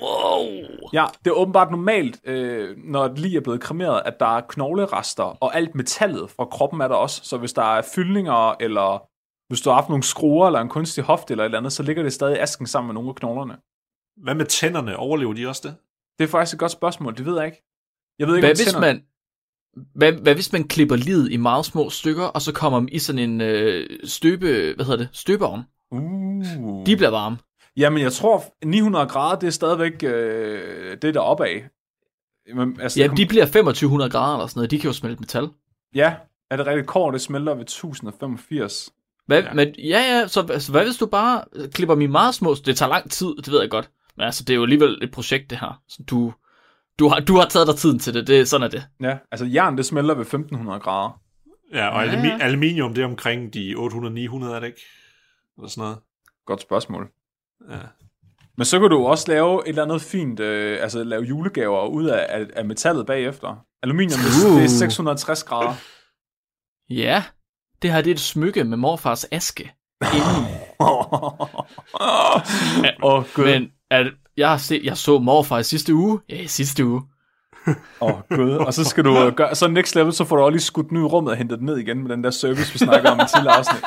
wow. 0.03 0.45
Ja, 0.93 1.05
det 1.25 1.31
er 1.31 1.35
åbenbart 1.35 1.71
normalt, 1.71 2.21
øh, 2.25 2.77
når 2.77 3.05
et 3.05 3.19
lig 3.19 3.37
er 3.37 3.41
blevet 3.41 3.61
kremeret, 3.61 4.03
at 4.05 4.21
der 4.21 4.37
er 4.37 4.41
knoglerester, 4.49 5.25
og 5.25 5.57
alt 5.57 5.75
metallet 5.75 6.31
fra 6.31 6.45
kroppen 6.45 6.81
er 6.81 6.89
der 6.89 6.95
også. 6.95 7.21
Så 7.25 7.39
hvis 7.39 7.53
der 7.53 7.77
er 7.77 7.83
fyldninger, 7.95 8.55
eller 8.61 9.07
hvis 9.49 9.61
du 9.61 9.71
har 9.71 9.75
haft 9.75 9.89
nogle 9.89 10.03
skruer, 10.03 10.47
eller 10.47 10.61
en 10.61 10.69
kunstig 10.69 11.05
hofte, 11.05 11.33
eller 11.33 11.45
et 11.45 11.47
eller 11.47 11.59
andet, 11.59 11.73
så 11.73 11.83
ligger 11.83 12.03
det 12.03 12.13
stadig 12.13 12.37
i 12.37 12.39
asken 12.39 12.67
sammen 12.67 12.89
med 12.89 12.95
nogle 12.95 13.09
af 13.09 13.15
knoglerne. 13.15 13.57
Hvad 14.17 14.35
med 14.35 14.47
tænderne? 14.47 14.97
Overlever 14.97 15.33
de 15.33 15.49
også 15.49 15.61
det? 15.65 15.75
Det 16.19 16.25
er 16.25 16.29
faktisk 16.29 16.55
et 16.55 16.61
godt 16.61 16.73
spørgsmål, 16.73 17.17
det 17.17 17.27
ved 17.27 17.37
jeg 17.37 17.47
ikke. 17.47 17.63
Jeg 18.19 18.27
ved 18.29 18.37
ikke, 18.37 18.47
Hvad 18.47 18.51
om 18.53 18.57
hvis 18.57 18.67
tænder- 18.67 18.81
man... 18.81 19.03
Hvad, 19.95 20.13
hvad 20.13 20.35
hvis 20.35 20.53
man 20.53 20.69
klipper 20.69 20.97
livet 20.97 21.33
i 21.33 21.37
meget 21.37 21.65
små 21.67 21.91
stykker, 21.91 22.25
og 22.25 22.43
så 22.43 22.53
kommer 22.53 22.79
dem 22.79 22.89
i 22.93 22.99
sådan 22.99 23.19
en 23.31 23.41
øh, 23.41 23.87
støbe... 24.05 24.73
Hvad 24.77 24.85
hedder 24.85 24.97
det? 24.99 25.09
Støbeovn. 25.13 25.63
Uh. 25.91 26.87
De 26.87 26.97
bliver 26.97 27.11
varme. 27.11 27.39
Jamen, 27.77 28.03
jeg 28.03 28.13
tror, 28.13 28.45
900 28.65 29.07
grader, 29.07 29.39
det 29.39 29.47
er 29.47 29.51
stadigvæk 29.51 30.03
øh, 30.03 30.97
det, 31.03 31.15
der 31.15 31.21
er 31.21 31.25
opad. 31.25 31.61
Jamen, 32.49 32.81
altså, 32.81 33.01
Ja, 33.01 33.07
kom- 33.07 33.17
de 33.17 33.27
bliver 33.27 33.45
2500 33.45 34.11
grader 34.11 34.35
eller 34.35 34.47
sådan 34.47 34.59
noget. 34.59 34.71
De 34.71 34.79
kan 34.79 34.89
jo 34.89 34.93
smelte 34.93 35.21
metal. 35.21 35.49
ja, 35.95 36.15
er 36.51 36.57
det 36.57 36.67
rigtigt? 36.67 36.87
Kår, 36.87 37.11
det 37.11 37.21
smelter 37.21 37.55
ved 37.55 37.63
1085. 37.63 38.91
Hvad, 39.27 39.43
Ja. 39.43 39.49
ja. 39.49 39.55
Men, 39.55 39.75
ja, 39.79 40.01
ja, 40.19 40.27
så 40.29 40.47
altså, 40.51 40.71
hvad 40.73 40.85
hvis 40.85 40.97
du 40.97 41.07
bare 41.07 41.45
klipper 41.73 41.95
dem 41.95 42.03
i 42.03 42.07
meget 42.07 42.35
små... 42.35 42.55
Det 42.55 42.77
tager 42.77 42.91
lang 42.91 43.11
tid, 43.11 43.27
det 43.37 43.53
ved 43.53 43.61
jeg 43.61 43.71
godt. 43.71 43.91
Men 44.17 44.25
altså, 44.27 44.45
det 44.45 44.53
er 44.53 44.57
jo 44.57 44.63
alligevel 44.63 44.99
et 45.03 45.11
projekt, 45.11 45.51
det 45.51 45.59
her. 45.61 45.83
Så 45.89 46.03
du, 46.11 46.33
du, 46.99 47.09
har, 47.09 47.21
du 47.21 47.37
har 47.37 47.45
taget 47.45 47.67
dig 47.67 47.77
tiden 47.77 47.99
til 47.99 48.15
det. 48.15 48.27
det 48.27 48.49
sådan 48.49 48.65
er 48.65 48.69
det. 48.71 48.87
Ja, 49.01 49.19
altså 49.33 49.47
jern, 49.47 49.77
det 49.77 49.87
smelter 49.87 50.15
ved 50.15 50.23
1500 50.25 50.81
grader. 50.81 51.21
Ja, 51.73 51.89
og 51.89 52.07
Ja. 52.07 52.13
alumi- 52.13 52.43
aluminium, 52.43 52.95
det 52.95 53.03
er 53.03 53.07
omkring 53.07 53.55
de 53.55 53.75
800-900, 53.75 54.45
er 54.55 54.61
det 54.61 54.67
ikke? 54.67 54.81
Eller 55.59 55.69
sådan 55.69 55.83
noget. 55.83 55.99
Godt 56.47 56.61
spørgsmål. 56.63 57.09
Ja. 57.71 57.77
Men 58.57 58.65
så 58.65 58.81
kan 58.81 58.91
du 58.91 59.07
også 59.07 59.25
lave 59.29 59.63
et 59.65 59.69
eller 59.69 59.83
andet 59.83 60.03
fint, 60.03 60.41
øh, 60.41 60.79
altså 60.83 61.05
lave 61.05 61.23
julegaver 61.23 61.87
ud 61.87 62.05
af, 62.07 62.27
af, 62.29 62.47
af 62.57 62.65
metallet 62.65 63.07
bagefter. 63.07 63.65
Aluminium, 63.83 64.19
det, 64.21 64.51
Uh. 64.51 64.57
det 64.57 64.65
er 64.65 64.69
660 64.69 65.43
grader. 65.45 65.75
Ja, 66.91 67.25
det 67.83 67.93
her 67.93 68.01
det 68.03 68.11
er 68.11 68.15
et 68.15 68.21
smykke 68.21 68.65
med 68.65 68.77
morfars 68.77 69.25
aske. 69.33 69.73
Inden. 70.03 70.47
Åh, 70.81 71.13
oh, 73.03 73.25
gud. 73.35 73.45
Men 73.45 73.73
at, 73.99 74.13
jeg, 74.37 74.49
har 74.49 74.57
set, 74.57 74.85
jeg 74.85 74.97
så 74.97 75.19
morfar 75.19 75.59
i 75.59 75.65
sidste 75.65 75.95
uge. 75.95 76.21
Ja, 76.29 76.41
i 76.43 76.47
sidste 76.47 76.87
uge. 76.87 77.03
Åh, 77.67 77.75
oh, 78.01 78.15
gud. 78.31 78.51
Og 78.51 78.75
så 78.75 78.85
skal 78.85 79.05
du 79.05 79.19
øh, 79.19 79.33
gøre, 79.35 79.55
så 79.55 79.69
next 79.69 79.95
level, 79.95 80.13
så 80.13 80.25
får 80.25 80.37
du 80.37 80.43
også 80.43 80.51
lige 80.53 80.61
skudt 80.63 80.89
den 80.89 80.97
ud 80.97 81.03
i 81.03 81.07
rummet 81.07 81.31
og 81.31 81.37
hentet 81.37 81.59
den 81.59 81.67
ned 81.67 81.79
igen 81.79 82.03
med 82.03 82.11
den 82.11 82.25
der 82.25 82.31
service, 82.31 82.73
vi 82.73 82.79
snakker 82.79 83.11
om 83.11 83.21
i 83.21 83.23
tidligere 83.35 83.57
afsnit. 83.57 83.85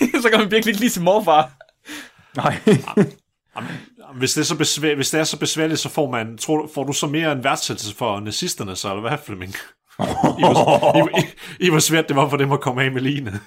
så 0.22 0.28
kan 0.30 0.38
man 0.40 0.50
virkelig 0.50 0.70
ikke 0.70 0.80
lide 0.80 0.90
sin 0.92 1.04
morfar. 1.04 1.50
Nej. 2.36 2.58
Jamen, 3.56 3.70
Hvis 4.18 4.32
det, 4.34 4.40
er 4.40 4.44
så 4.44 4.56
besvær, 4.56 4.94
hvis 4.94 5.10
det 5.10 5.20
er 5.20 5.24
så 5.24 5.38
besværligt, 5.38 5.80
så 5.80 5.88
får 5.88 6.10
man, 6.10 6.38
tror, 6.38 6.56
du- 6.56 6.68
får 6.74 6.84
du 6.84 6.92
så 6.92 7.06
mere 7.06 7.32
en 7.32 7.44
værdsættelse 7.44 7.94
for 7.96 8.20
nazisterne, 8.20 8.76
så 8.76 8.88
eller 8.88 9.08
hvad, 9.08 9.18
Flemming? 9.26 9.52
I, 9.52 9.54
hvor, 10.38 11.08
I, 11.18 11.20
I, 11.20 11.66
I, 11.66 11.70
hvor 11.70 11.78
svært 11.78 12.08
det 12.08 12.16
var 12.16 12.28
for 12.28 12.36
dem 12.36 12.52
at 12.52 12.60
komme 12.60 12.82
af 12.82 12.92
med 12.92 13.00
line. 13.02 13.40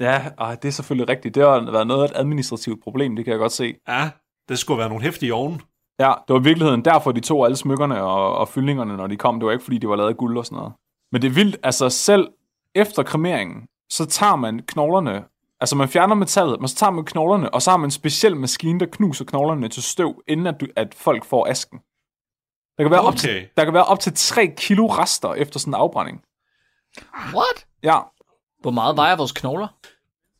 Ja, 0.00 0.22
ej, 0.38 0.54
det 0.54 0.68
er 0.68 0.72
selvfølgelig 0.72 1.08
rigtigt. 1.08 1.34
Det 1.34 1.42
har 1.42 1.70
været 1.70 1.86
noget 1.86 2.02
af 2.02 2.06
et 2.10 2.16
administrativt 2.16 2.82
problem, 2.82 3.16
det 3.16 3.24
kan 3.24 3.32
jeg 3.32 3.38
godt 3.38 3.52
se. 3.52 3.74
Ja, 3.88 4.10
det 4.48 4.58
skulle 4.58 4.78
være 4.78 4.88
nogle 4.88 5.04
hæftige 5.04 5.34
ovne. 5.34 5.58
Ja, 6.00 6.12
det 6.28 6.34
var 6.34 6.40
i 6.40 6.44
virkeligheden 6.44 6.84
derfor, 6.84 7.12
de 7.12 7.20
tog 7.20 7.44
alle 7.44 7.56
smykkerne 7.56 8.02
og, 8.02 8.36
og 8.36 8.48
fyldningerne, 8.48 8.96
når 8.96 9.06
de 9.06 9.16
kom. 9.16 9.40
Det 9.40 9.46
var 9.46 9.52
ikke, 9.52 9.64
fordi 9.64 9.78
de 9.78 9.88
var 9.88 9.96
lavet 9.96 10.08
af 10.08 10.16
guld 10.16 10.38
og 10.38 10.46
sådan 10.46 10.56
noget. 10.56 10.72
Men 11.12 11.22
det 11.22 11.28
er 11.28 11.32
vildt, 11.32 11.56
altså 11.62 11.88
selv 11.88 12.28
efter 12.74 13.02
kremeringen, 13.02 13.66
så 13.90 14.06
tager 14.06 14.36
man 14.36 14.60
knoglerne, 14.68 15.24
altså 15.60 15.76
man 15.76 15.88
fjerner 15.88 16.14
metallet, 16.14 16.60
men 16.60 16.68
så 16.68 16.76
tager 16.76 16.90
man 16.90 17.04
knoglerne, 17.04 17.54
og 17.54 17.62
så 17.62 17.70
har 17.70 17.76
man 17.76 17.86
en 17.86 17.90
speciel 17.90 18.36
maskine, 18.36 18.80
der 18.80 18.86
knuser 18.86 19.24
knoglerne 19.24 19.68
til 19.68 19.82
støv, 19.82 20.22
inden 20.28 20.46
at, 20.46 20.60
du, 20.60 20.66
at 20.76 20.94
folk 20.94 21.24
får 21.24 21.46
asken. 21.46 21.78
Der 22.78 22.84
kan, 22.84 22.90
være 22.90 23.00
op 23.00 23.16
til, 23.16 23.30
Okay. 23.30 23.46
der 23.56 23.64
kan 23.64 23.74
være 23.74 23.84
op 23.84 24.00
til 24.00 24.12
3 24.14 24.46
kilo 24.46 24.86
rester 24.86 25.34
efter 25.34 25.60
sådan 25.60 25.70
en 25.70 25.74
afbrænding. 25.74 26.22
What? 27.34 27.66
Ja, 27.82 27.98
Hvor 28.60 28.70
meget 28.70 28.96
vejer 28.96 29.16
vores 29.16 29.32
knogler? 29.32 29.68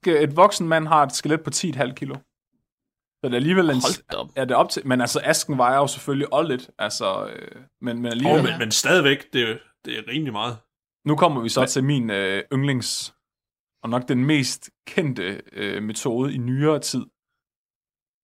et 0.06 0.36
voksen 0.36 0.68
mand 0.68 0.88
har 0.88 1.02
et 1.02 1.12
skelet 1.12 1.40
på 1.44 1.50
10,5 1.54 1.94
kilo. 1.94 2.14
Så 2.14 3.20
det 3.24 3.32
er 3.32 3.36
alligevel 3.36 3.64
en... 3.70 3.70
Hold 3.70 4.18
op. 4.18 4.28
Ja, 4.36 4.40
det 4.42 4.50
er 4.50 4.54
op 4.56 4.70
til... 4.70 4.86
Men 4.86 5.00
altså, 5.00 5.20
asken 5.24 5.58
vejer 5.58 5.76
jo 5.76 5.86
selvfølgelig 5.86 6.32
også 6.32 6.48
lidt. 6.48 6.70
Altså, 6.78 7.26
øh, 7.26 7.62
men, 7.80 7.96
men 8.02 8.06
alligevel... 8.12 8.38
Oh, 8.40 8.44
men, 8.44 8.58
men 8.58 8.70
stadigvæk, 8.70 9.32
det, 9.32 9.50
er- 9.50 9.58
det 9.84 9.98
er 9.98 10.02
rimelig 10.08 10.32
meget. 10.32 10.56
Nu 11.04 11.16
kommer 11.16 11.40
vi 11.40 11.48
så 11.48 11.66
til 11.66 11.84
min 11.84 12.10
øh, 12.10 12.42
yndlings, 12.52 13.14
og 13.82 13.90
nok 13.90 14.08
den 14.08 14.24
mest 14.24 14.70
kendte 14.86 15.42
øh, 15.52 15.82
metode 15.82 16.34
i 16.34 16.38
nyere 16.38 16.78
tid. 16.78 17.04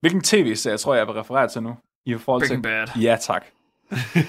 Hvilken 0.01 0.23
tv-serie 0.23 0.77
tror 0.77 0.95
jeg, 0.95 0.99
jeg 0.99 1.07
vil 1.07 1.15
referere 1.21 1.49
til 1.49 1.63
nu? 1.63 1.77
I 2.07 2.15
forhold 2.15 2.43
Breaking 2.43 2.65
til... 2.65 2.71
Bad. 2.71 3.01
Ja, 3.03 3.17
tak. 3.21 3.45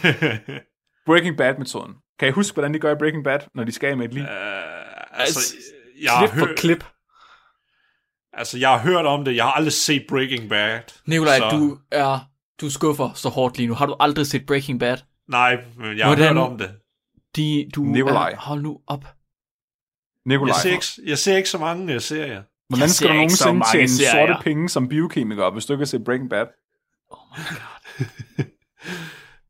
Breaking 1.08 1.38
Bad-metoden. 1.38 1.96
Kan 2.20 2.28
I 2.28 2.32
huske, 2.32 2.54
hvordan 2.56 2.74
de 2.74 2.80
gør 2.80 2.92
i 2.96 2.98
Breaking 3.00 3.24
Bad, 3.24 3.40
når 3.54 3.64
de 3.64 3.72
skal 3.72 3.98
med 3.98 4.06
et 4.06 4.14
liv? 4.14 4.24
Uh, 4.24 4.30
altså, 5.16 5.56
jeg 6.02 6.12
har, 6.12 6.28
Klip 6.28 6.40
for 6.40 6.46
hørt, 6.48 6.58
klip. 6.58 6.84
altså, 8.34 8.58
jeg 8.58 8.70
har 8.70 8.78
hørt 8.78 9.06
om 9.06 9.26
det. 9.26 9.36
Jeg 9.36 9.44
har 9.44 9.52
aldrig 9.52 9.74
set 9.74 10.06
Breaking 10.10 10.50
Bad. 10.50 10.80
Nikolaj, 11.06 11.38
så- 11.38 11.50
du 11.50 11.78
er... 11.92 12.20
Du 12.62 12.70
skuffer 12.70 13.14
så 13.14 13.30
hårdt 13.30 13.58
lige 13.58 13.68
nu. 13.68 13.74
Har 13.74 13.86
du 13.86 13.96
aldrig 14.00 14.28
set 14.28 14.46
Breaking 14.46 14.80
Bad? 14.80 14.98
Nej, 15.30 15.58
men 15.78 15.98
jeg 15.98 16.06
har 16.06 16.16
Hvordan- 16.16 16.36
hørt 16.38 16.52
om 16.52 16.58
det. 16.58 16.72
De, 17.36 17.70
du 17.76 17.84
Nikolaj. 17.84 18.30
Er, 18.32 18.38
hold 18.38 18.62
nu 18.62 18.80
op. 18.88 19.06
Nikolaj, 20.26 20.54
Jeg 20.54 20.62
ser 20.62 20.72
ikke, 20.72 20.86
jeg 21.10 21.18
ser 21.18 21.38
ikke 21.38 21.50
så 21.50 21.58
mange 21.58 21.96
uh, 21.96 22.02
serier. 22.02 22.44
hvordan 22.70 22.82
Jeg 22.82 22.90
skal 22.90 23.10
du 23.10 23.14
nogensinde 23.14 23.62
tjene 23.72 23.90
serier. 23.90 24.28
sorte 24.28 24.44
penge 24.44 24.70
som 24.70 24.90
biokemiker, 24.90 25.52
hvis 25.52 25.66
du 25.66 25.74
ikke 25.74 25.82
har 25.82 25.86
set 25.86 26.04
Breaking 26.04 26.30
Bad? 26.30 26.46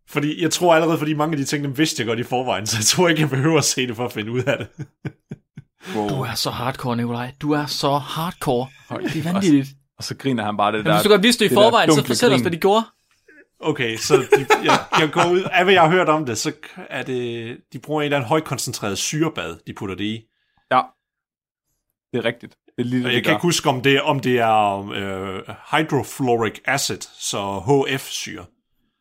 Fordi 0.07 0.41
jeg 0.41 0.51
tror 0.51 0.75
allerede, 0.75 0.97
fordi 0.97 1.13
mange 1.13 1.31
af 1.33 1.37
de 1.37 1.45
ting, 1.45 1.63
dem 1.63 1.77
vidste 1.77 1.99
jeg 2.01 2.07
godt 2.07 2.19
i 2.19 2.23
forvejen, 2.23 2.65
så 2.67 2.77
jeg 2.77 2.85
tror 2.85 3.07
ikke, 3.09 3.21
jeg 3.21 3.29
behøver 3.29 3.57
at 3.57 3.63
se 3.63 3.87
det 3.87 3.95
for 3.95 4.05
at 4.05 4.11
finde 4.11 4.31
ud 4.31 4.43
af 4.43 4.57
det. 4.57 4.67
Wow. 5.95 6.09
Du 6.09 6.21
er 6.21 6.33
så 6.33 6.49
hardcore, 6.49 6.95
Nikolaj. 6.95 7.31
Du 7.41 7.51
er 7.51 7.65
så 7.65 7.97
hardcore. 7.97 8.67
Det 8.89 9.15
er 9.15 9.23
vanvittigt. 9.33 9.67
Og 9.97 10.03
så 10.03 10.15
griner 10.17 10.43
han 10.45 10.57
bare 10.57 10.71
det 10.71 10.79
Men 10.79 10.85
der... 10.85 10.93
hvis 10.93 11.03
du 11.03 11.09
godt 11.09 11.23
vidste 11.23 11.43
det 11.45 11.51
i 11.51 11.55
det 11.55 11.63
forvejen, 11.63 11.91
så 11.91 11.95
fortæl 12.05 12.27
os, 12.29 12.33
grin. 12.33 12.41
hvad 12.41 12.51
de 12.51 12.57
gjorde. 12.57 12.85
Okay, 13.59 13.97
så 13.97 14.15
de, 14.15 14.45
jeg, 14.63 14.79
jeg 14.99 15.11
går 15.11 15.31
ud, 15.31 15.43
af 15.51 15.63
hvad 15.63 15.73
jeg 15.73 15.81
har 15.83 15.89
hørt 15.89 16.09
om 16.09 16.25
det, 16.25 16.37
så 16.37 16.51
er 16.89 17.03
det, 17.03 17.57
de 17.73 17.79
bruger 17.79 18.01
en 18.01 18.05
eller 18.05 18.17
anden 18.17 18.27
højkoncentreret 18.27 18.97
syrebad, 18.97 19.57
de 19.67 19.73
putter 19.73 19.95
det 19.95 20.03
i. 20.03 20.21
Ja, 20.71 20.81
det 22.13 22.17
er 22.19 22.25
rigtigt. 22.25 22.55
Det 22.77 22.81
er 22.85 22.89
lige 22.89 22.97
det, 22.99 23.05
Og 23.05 23.09
de 23.11 23.15
jeg 23.15 23.23
kan 23.23 23.31
gør. 23.31 23.35
ikke 23.37 23.41
huske, 23.41 23.69
om 23.69 23.81
det, 23.81 24.01
om 24.01 24.19
det 24.19 24.39
er 24.39 24.89
øh, 24.89 25.41
hydrofluoric 25.71 26.59
acid, 26.65 27.01
så 27.19 27.59
HF-syre. 27.89 28.45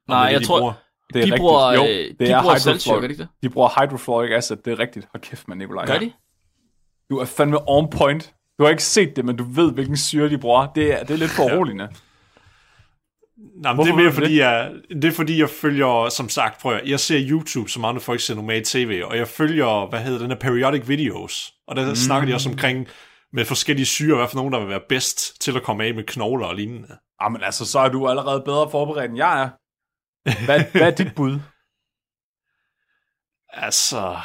Nej, 0.08 0.24
det 0.26 0.32
jeg 0.32 0.40
det, 0.40 0.40
de 0.40 0.46
tror, 0.46 0.58
bruger. 0.58 0.72
Det 1.14 1.20
er 1.22 1.26
de 1.26 1.32
rigtigt. 1.32 1.40
bruger, 1.40 1.72
jo, 1.72 1.82
øh, 1.82 1.88
det 1.88 2.18
de 2.18 2.24
er 2.26 2.40
bruger 2.42 2.54
hydrofluoric- 2.54 2.58
saltsyre, 2.58 2.94
gør 2.94 3.00
de 3.00 3.06
ikke 3.12 3.22
det? 3.22 3.28
De 3.42 3.48
bruger 3.48 3.68
hydrofluoric 3.86 4.30
acid, 4.32 4.56
det 4.56 4.72
er 4.72 4.78
rigtigt. 4.78 5.06
Hold 5.12 5.22
kæft, 5.22 5.48
man, 5.48 5.58
Nikolaj. 5.58 5.86
Gør 5.86 5.98
de? 5.98 6.12
Du 7.10 7.18
er 7.18 7.24
fandme 7.24 7.58
on 7.68 7.90
point. 7.90 8.34
Du 8.58 8.64
har 8.64 8.70
ikke 8.70 8.82
set 8.82 9.16
det, 9.16 9.24
men 9.24 9.36
du 9.36 9.44
ved, 9.44 9.72
hvilken 9.72 9.96
syre 9.96 10.28
de 10.28 10.38
bruger. 10.38 10.66
Det 10.74 10.92
er, 10.92 11.04
det 11.04 11.14
er 11.14 11.18
lidt 11.18 11.30
foruroligende. 11.30 11.88
Nej, 13.54 13.72
men 13.72 13.74
Hvorfor 13.74 13.92
det 13.92 14.00
er 14.00 14.04
mere 14.04 14.12
fordi, 14.12 14.38
jeg, 14.38 14.72
det 14.88 15.04
er 15.04 15.12
fordi, 15.12 15.40
jeg 15.40 15.50
følger, 15.50 16.08
som 16.08 16.28
sagt, 16.28 16.60
prøv 16.60 16.74
at, 16.74 16.88
jeg 16.88 17.00
ser 17.00 17.28
YouTube, 17.28 17.70
som 17.70 17.84
andre 17.84 18.00
folk 18.00 18.20
ser 18.20 18.34
normalt 18.34 18.66
tv, 18.66 19.02
og 19.04 19.16
jeg 19.16 19.28
følger, 19.28 19.88
hvad 19.88 20.00
hedder 20.00 20.18
den 20.18 20.30
her 20.30 20.38
periodic 20.38 20.88
videos, 20.88 21.52
og 21.66 21.76
der 21.76 21.88
mm. 21.88 21.94
snakker 21.94 22.28
de 22.28 22.34
også 22.34 22.50
omkring, 22.50 22.88
med 23.32 23.44
forskellige 23.44 23.86
syre, 23.86 24.16
hvad 24.16 24.28
for 24.28 24.36
nogen, 24.36 24.52
der 24.52 24.58
vil 24.58 24.68
være 24.68 24.80
bedst 24.88 25.40
til 25.40 25.56
at 25.56 25.62
komme 25.62 25.84
af 25.84 25.94
med 25.94 26.04
knogler 26.04 26.46
og 26.46 26.54
lignende. 26.54 26.98
Jamen 27.22 27.42
altså, 27.42 27.66
så 27.66 27.78
er 27.78 27.88
du 27.88 28.08
allerede 28.08 28.42
bedre 28.44 28.70
forberedt, 28.70 29.10
end 29.10 29.16
jeg 29.16 29.42
er. 29.42 29.48
Hvad, 30.44 30.64
hvad 30.72 30.82
er 30.82 30.90
dit 30.90 31.14
bud? 31.14 31.38
Altså, 33.56 34.16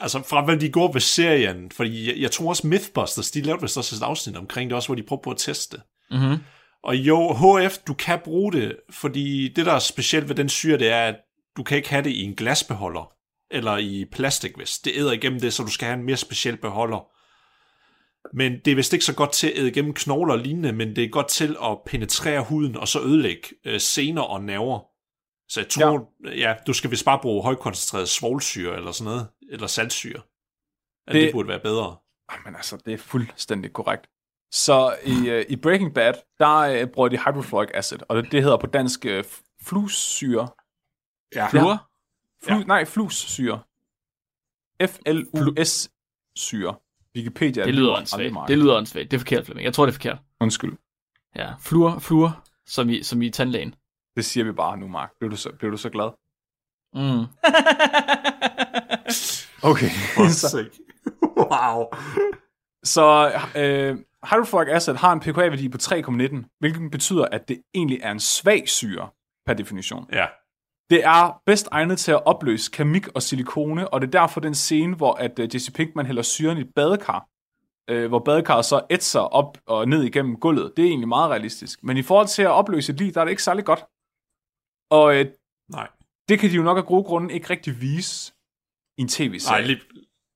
altså 0.00 0.22
fra 0.28 0.44
hvad 0.44 0.56
de 0.56 0.70
går 0.70 0.92
ved 0.92 1.00
serien, 1.00 1.70
fordi 1.70 2.08
jeg, 2.08 2.16
jeg 2.18 2.30
tror 2.30 2.48
også 2.48 2.66
Mythbusters, 2.66 3.30
de 3.30 3.40
lavede 3.40 3.62
vist 3.62 3.78
også 3.78 3.96
et 3.96 4.02
afsnit 4.02 4.36
omkring 4.36 4.70
det, 4.70 4.76
også 4.76 4.88
hvor 4.88 4.94
de 4.94 5.02
prøvede 5.02 5.22
på 5.24 5.30
at 5.30 5.36
teste 5.38 5.76
det. 5.76 5.82
Mm-hmm. 6.10 6.36
Og 6.84 6.96
jo, 6.96 7.34
HF, 7.34 7.78
du 7.78 7.94
kan 7.94 8.18
bruge 8.24 8.52
det, 8.52 8.76
fordi 8.90 9.48
det, 9.48 9.66
der 9.66 9.72
er 9.72 9.78
specielt 9.78 10.28
ved 10.28 10.36
den 10.36 10.48
syre, 10.48 10.78
det 10.78 10.90
er, 10.90 11.02
at 11.02 11.16
du 11.56 11.62
kan 11.62 11.76
ikke 11.76 11.90
have 11.90 12.04
det 12.04 12.10
i 12.10 12.22
en 12.22 12.34
glasbeholder, 12.34 13.12
eller 13.50 13.76
i 13.76 14.04
plastik, 14.12 14.56
hvis 14.56 14.78
det 14.78 14.92
æder 14.96 15.12
igennem 15.12 15.40
det, 15.40 15.52
så 15.52 15.62
du 15.62 15.70
skal 15.70 15.86
have 15.86 15.98
en 15.98 16.06
mere 16.06 16.16
speciel 16.16 16.56
beholder. 16.56 17.06
Men 18.36 18.52
det 18.64 18.70
er 18.70 18.74
vist 18.74 18.92
ikke 18.92 19.04
så 19.04 19.14
godt 19.14 19.32
til 19.32 19.46
at 19.46 19.58
æde 19.58 19.68
igennem 19.68 19.94
knogler 19.94 20.34
og 20.34 20.40
lignende, 20.40 20.72
men 20.72 20.96
det 20.96 21.04
er 21.04 21.08
godt 21.08 21.28
til 21.28 21.56
at 21.62 21.78
penetrere 21.86 22.44
huden, 22.44 22.76
og 22.76 22.88
så 22.88 23.00
ødelægge 23.00 23.48
øh, 23.64 23.80
sener 23.80 24.22
og 24.22 24.42
nerver. 24.42 24.89
Så 25.50 25.60
jeg 25.60 25.68
tror, 25.68 26.12
ja. 26.24 26.34
ja, 26.34 26.54
du 26.66 26.72
skal 26.72 26.90
vist 26.90 27.04
bare 27.04 27.18
bruge 27.22 27.42
højkoncentreret 27.42 28.08
svovlsyre, 28.08 28.76
eller 28.76 28.92
sådan 28.92 29.10
noget, 29.12 29.28
eller 29.50 29.66
saltsyre. 29.66 30.22
At 31.06 31.12
det, 31.14 31.22
Det- 31.22 31.32
burde 31.32 31.48
være 31.48 31.60
bedre. 31.60 31.96
Men 32.44 32.56
altså, 32.56 32.76
det 32.84 32.94
er 32.94 32.98
fuldstændig 32.98 33.72
korrekt. 33.72 34.06
Så 34.52 34.96
i, 35.04 35.10
uh, 35.30 35.42
i 35.48 35.56
Breaking 35.56 35.94
Bad, 35.94 36.14
der 36.38 36.82
uh, 36.84 36.88
bruger 36.90 37.08
de 37.08 37.16
hydrofluoric 37.18 37.68
acid, 37.74 37.98
og 38.08 38.16
det, 38.16 38.32
det 38.32 38.42
hedder 38.42 38.56
på 38.56 38.66
dansk 38.66 39.06
uh, 39.08 39.24
flussyre. 39.62 40.48
Ja. 41.34 41.48
Fluor? 41.48 41.90
Flu, 42.44 42.56
Ja. 42.58 42.64
Nej, 42.64 42.84
flussyre. 42.84 43.60
F-L-U-S-syre. 45.40 46.74
Wikipedia. 47.16 47.64
Det 47.64 47.74
lyder 47.74 47.96
åndssvagt. 47.96 48.48
Det 48.48 48.58
lyder 48.58 48.76
åndssvagt. 48.76 49.10
Det 49.10 49.16
er 49.16 49.20
forkert, 49.20 49.44
Flemming. 49.44 49.64
Jeg 49.64 49.74
tror, 49.74 49.86
det 49.86 49.92
er 49.92 49.94
forkert. 49.94 50.18
Undskyld. 50.40 50.72
Ja. 51.36 51.54
Fluor, 51.60 51.98
fluor, 51.98 52.44
som 52.66 52.90
i, 52.90 53.02
som 53.02 53.22
i 53.22 53.30
tandlægen. 53.30 53.74
Det 54.16 54.24
siger 54.24 54.44
vi 54.44 54.52
bare 54.52 54.76
nu, 54.76 54.88
Mark. 54.88 55.10
Bliver 55.18 55.30
du 55.30 55.36
så, 55.36 55.52
bliver 55.58 55.70
du 55.70 55.76
så 55.76 55.90
glad? 55.90 56.10
Mm. 56.94 57.26
Okay. 59.62 59.88
så 60.30 60.68
wow. 61.52 61.84
så 62.84 63.32
øh, 63.56 63.98
hydrofluoric 64.30 64.68
acid 64.68 64.94
har 64.94 65.12
en 65.12 65.20
pKa-værdi 65.20 65.68
på 65.68 65.78
3,19, 65.82 66.56
hvilket 66.58 66.90
betyder, 66.90 67.24
at 67.32 67.48
det 67.48 67.62
egentlig 67.74 68.00
er 68.02 68.10
en 68.10 68.20
svag 68.20 68.68
syre 68.68 69.08
per 69.46 69.54
definition. 69.54 70.06
Ja. 70.12 70.26
Det 70.90 71.04
er 71.04 71.40
bedst 71.46 71.68
egnet 71.72 71.98
til 71.98 72.12
at 72.12 72.26
opløse 72.26 72.70
keramik 72.70 73.08
og 73.08 73.22
silikone, 73.22 73.88
og 73.88 74.00
det 74.00 74.06
er 74.06 74.20
derfor 74.20 74.40
den 74.40 74.54
scene, 74.54 74.96
hvor 74.96 75.12
at 75.12 75.38
uh, 75.38 75.54
Jesse 75.54 75.72
Pinkman 75.72 76.06
hælder 76.06 76.22
syren 76.22 76.58
i 76.58 76.60
et 76.60 76.74
badekar, 76.74 77.26
øh, 77.90 78.08
hvor 78.08 78.18
badekarret 78.18 78.64
så 78.64 78.80
ætser 78.90 79.20
op 79.20 79.58
og 79.66 79.88
ned 79.88 80.02
igennem 80.02 80.36
gulvet. 80.36 80.72
Det 80.76 80.84
er 80.84 80.88
egentlig 80.88 81.08
meget 81.08 81.30
realistisk. 81.30 81.82
Men 81.82 81.96
i 81.96 82.02
forhold 82.02 82.26
til 82.26 82.42
at 82.42 82.50
opløse 82.50 82.92
et 82.92 83.00
lig, 83.00 83.14
der 83.14 83.20
er 83.20 83.24
det 83.24 83.30
ikke 83.30 83.42
særlig 83.42 83.64
godt. 83.64 83.84
Og 84.90 85.16
øh, 85.16 85.26
Nej. 85.68 85.88
det 86.28 86.38
kan 86.38 86.50
de 86.50 86.54
jo 86.54 86.62
nok 86.62 86.78
af 86.78 86.86
gode 86.86 87.04
grunde 87.04 87.34
ikke 87.34 87.50
rigtig 87.50 87.80
vise 87.80 88.32
i 88.98 89.02
en 89.02 89.08
tv-serie. 89.08 89.60
Nej, 89.60 89.66
lige, 89.66 89.80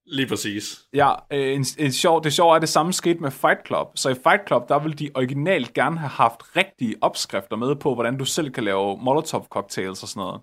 lige 0.07 0.29
præcis. 0.29 0.89
Ja, 0.93 1.13
øh, 1.31 1.55
en, 1.55 1.65
en 1.79 1.93
sjov, 1.93 2.25
det 2.25 2.33
sjove 2.33 2.51
er, 2.53 2.57
at 2.57 2.63
det 2.63 2.69
samme 2.69 2.93
skete 2.93 3.21
med 3.21 3.31
Fight 3.31 3.67
Club. 3.67 3.89
Så 3.95 4.09
i 4.11 4.15
Fight 4.15 4.47
Club, 4.47 4.69
der 4.69 4.79
vil 4.79 4.99
de 4.99 5.11
originalt 5.15 5.75
gerne 5.75 5.99
have 5.99 6.09
haft 6.09 6.57
rigtige 6.57 6.97
opskrifter 7.01 7.57
med 7.57 7.77
på, 7.77 7.95
hvordan 7.95 8.19
du 8.19 8.25
selv 8.25 8.51
kan 8.51 8.65
lave 8.65 8.97
Molotov-cocktails 8.97 10.03
og 10.03 10.09
sådan 10.09 10.21
noget. 10.21 10.41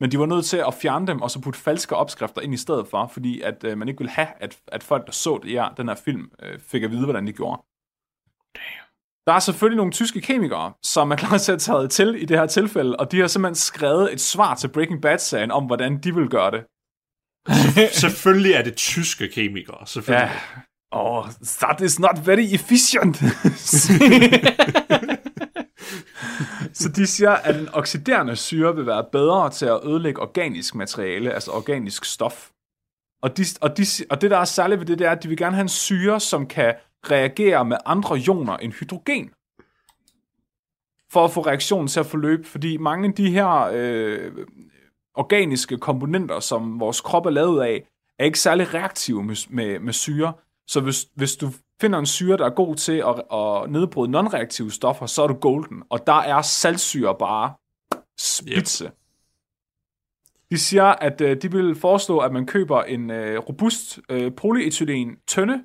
Men 0.00 0.12
de 0.12 0.18
var 0.18 0.26
nødt 0.26 0.44
til 0.44 0.56
at 0.56 0.74
fjerne 0.74 1.06
dem, 1.06 1.22
og 1.22 1.30
så 1.30 1.40
putte 1.40 1.58
falske 1.58 1.96
opskrifter 1.96 2.40
ind 2.40 2.54
i 2.54 2.56
stedet 2.56 2.86
for, 2.88 3.06
fordi 3.06 3.40
at 3.40 3.64
øh, 3.64 3.78
man 3.78 3.88
ikke 3.88 3.98
ville 3.98 4.10
have, 4.10 4.28
at, 4.40 4.58
at 4.66 4.82
folk, 4.82 5.06
der 5.06 5.12
så 5.12 5.40
det, 5.42 5.52
ja, 5.52 5.68
den 5.76 5.88
her 5.88 5.94
film, 5.94 6.30
øh, 6.42 6.58
fik 6.58 6.82
at 6.82 6.90
vide, 6.90 7.04
hvordan 7.04 7.26
de 7.26 7.32
gjorde. 7.32 7.62
Der 9.26 9.32
er 9.32 9.38
selvfølgelig 9.38 9.76
nogle 9.76 9.92
tyske 9.92 10.20
kemikere, 10.20 10.72
som 10.82 11.10
er 11.10 11.16
klar 11.16 11.38
til 11.38 11.52
at 11.52 11.60
tage 11.60 11.88
til 11.88 12.22
i 12.22 12.24
det 12.24 12.38
her 12.38 12.46
tilfælde, 12.46 12.96
og 12.96 13.12
de 13.12 13.20
har 13.20 13.26
simpelthen 13.26 13.54
skrevet 13.54 14.12
et 14.12 14.20
svar 14.20 14.54
til 14.54 14.68
Breaking 14.68 15.02
Bad-serien 15.02 15.50
om, 15.50 15.66
hvordan 15.66 15.98
de 15.98 16.14
vil 16.14 16.28
gøre 16.28 16.50
det. 16.50 16.64
Selvfølgelig 18.04 18.52
er 18.52 18.62
det 18.62 18.76
tyske 18.76 19.28
kemikere. 19.28 19.86
Selvfølgelig. 19.86 20.30
Ja. 20.56 20.60
Oh, 20.92 21.24
that 21.60 21.80
is 21.80 21.98
not 21.98 22.26
very 22.26 22.54
efficient. 22.54 23.16
så 26.80 26.88
de 26.88 27.06
siger, 27.06 27.30
at 27.30 27.60
en 27.60 27.68
oxiderende 27.72 28.36
syre 28.36 28.76
vil 28.76 28.86
være 28.86 29.04
bedre 29.12 29.50
til 29.50 29.66
at 29.66 29.80
ødelægge 29.84 30.22
organisk 30.22 30.74
materiale, 30.74 31.32
altså 31.32 31.50
organisk 31.50 32.04
stof. 32.04 32.50
Og, 33.22 33.36
de, 33.36 33.44
og, 33.60 33.76
de, 33.76 33.86
og 34.10 34.20
det, 34.20 34.30
der 34.30 34.38
er 34.38 34.44
særligt 34.44 34.80
ved 34.80 34.86
det, 34.86 34.98
det 34.98 35.06
er, 35.06 35.10
at 35.10 35.22
de 35.22 35.28
vil 35.28 35.36
gerne 35.36 35.54
have 35.54 35.62
en 35.62 35.68
syre, 35.68 36.20
som 36.20 36.46
kan 36.46 36.74
reagere 37.10 37.64
med 37.64 37.76
andre 37.86 38.18
ioner 38.18 38.56
end 38.56 38.72
hydrogen. 38.72 39.30
For 41.12 41.24
at 41.24 41.30
få 41.30 41.40
reaktionen 41.40 41.88
til 41.88 42.00
at 42.00 42.06
forløbe, 42.06 42.44
fordi 42.44 42.76
mange 42.76 43.08
af 43.08 43.14
de 43.14 43.30
her 43.30 43.70
øh, 43.72 44.32
organiske 45.14 45.78
komponenter, 45.78 46.40
som 46.40 46.80
vores 46.80 47.00
krop 47.00 47.26
er 47.26 47.30
lavet 47.30 47.62
af, 47.62 47.88
er 48.18 48.24
ikke 48.24 48.40
særlig 48.40 48.74
reaktive 48.74 49.22
med, 49.22 49.36
med, 49.50 49.78
med 49.78 49.92
syre. 49.92 50.32
Så 50.66 50.80
hvis, 50.80 51.06
hvis 51.14 51.36
du 51.36 51.50
finder 51.80 51.98
en 51.98 52.06
syre, 52.06 52.36
der 52.36 52.46
er 52.46 52.54
god 52.54 52.76
til 52.76 52.92
at, 52.92 53.22
at 53.32 53.70
nedbryde 53.70 54.10
non-reaktive 54.10 54.70
stoffer, 54.70 55.06
så 55.06 55.22
er 55.22 55.26
du 55.26 55.34
golden. 55.34 55.82
Og 55.90 56.06
der 56.06 56.20
er 56.20 56.42
saltsyre 56.42 57.16
bare 57.18 57.54
spidse. 58.18 58.84
Yep. 58.84 58.92
De 60.50 60.58
siger, 60.58 60.84
at 60.84 61.20
øh, 61.20 61.42
de 61.42 61.52
vil 61.52 61.74
foreslå, 61.74 62.18
at 62.18 62.32
man 62.32 62.46
køber 62.46 62.82
en 62.82 63.10
øh, 63.10 63.38
robust 63.38 64.00
øh, 64.08 64.34
polyethylen 64.34 65.16
tønde, 65.26 65.64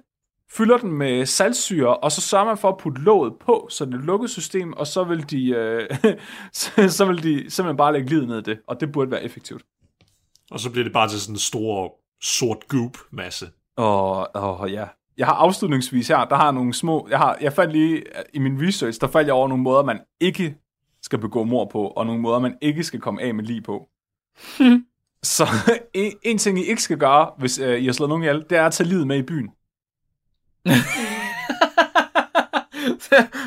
fylder 0.51 0.77
den 0.77 0.91
med 0.91 1.25
saltsyre, 1.25 1.97
og 1.97 2.11
så 2.11 2.21
sørger 2.21 2.45
man 2.45 2.57
for 2.57 2.69
at 2.69 2.77
putte 2.77 3.01
låget 3.01 3.33
på, 3.39 3.67
så 3.69 3.85
det 3.85 3.93
er 3.93 3.97
et 3.97 4.03
lukket 4.03 4.29
system, 4.29 4.73
og 4.73 4.87
så 4.87 5.03
vil 5.03 5.29
de, 5.29 5.49
øh, 5.49 5.89
så, 6.53 6.71
så 6.97 7.05
vil 7.05 7.23
de 7.23 7.51
simpelthen 7.51 7.77
bare 7.77 7.93
lægge 7.93 8.09
livet 8.09 8.27
ned 8.27 8.37
i 8.37 8.41
det, 8.41 8.59
og 8.67 8.79
det 8.79 8.91
burde 8.91 9.11
være 9.11 9.23
effektivt. 9.23 9.61
Og 10.51 10.59
så 10.59 10.71
bliver 10.71 10.83
det 10.83 10.93
bare 10.93 11.09
til 11.09 11.21
sådan 11.21 11.35
en 11.35 11.39
stor 11.39 11.93
sort 12.21 12.67
goop-masse. 12.67 13.49
Og, 13.77 14.35
og 14.35 14.71
ja. 14.71 14.85
Jeg 15.17 15.27
har 15.27 15.33
afslutningsvis 15.33 16.07
her, 16.07 16.25
der 16.25 16.35
har 16.35 16.51
nogle 16.51 16.73
små... 16.73 17.07
Jeg, 17.09 17.17
har, 17.17 17.37
jeg 17.41 17.53
fandt 17.53 17.73
lige 17.73 18.03
i 18.33 18.39
min 18.39 18.67
research, 18.67 19.01
der 19.01 19.07
faldt 19.07 19.27
jeg 19.27 19.35
over 19.35 19.47
nogle 19.47 19.63
måder, 19.63 19.83
man 19.83 19.99
ikke 20.19 20.55
skal 21.01 21.19
begå 21.19 21.43
mord 21.43 21.69
på, 21.71 21.87
og 21.87 22.05
nogle 22.05 22.21
måder, 22.21 22.39
man 22.39 22.57
ikke 22.61 22.83
skal 22.83 22.99
komme 22.99 23.21
af 23.21 23.33
med 23.35 23.43
lige 23.43 23.61
på. 23.61 23.87
Så 25.23 25.47
en, 25.93 26.13
en 26.23 26.37
ting, 26.37 26.59
I 26.59 26.63
ikke 26.63 26.81
skal 26.81 26.97
gøre, 26.97 27.31
hvis 27.37 27.59
øh, 27.59 27.81
I 27.81 27.85
har 27.85 27.93
slået 27.93 28.09
nogen 28.09 28.23
ihjel, 28.23 28.45
det 28.49 28.57
er 28.57 28.65
at 28.65 28.73
tage 28.73 28.89
livet 28.89 29.07
med 29.07 29.17
i 29.17 29.23
byen. 29.23 29.49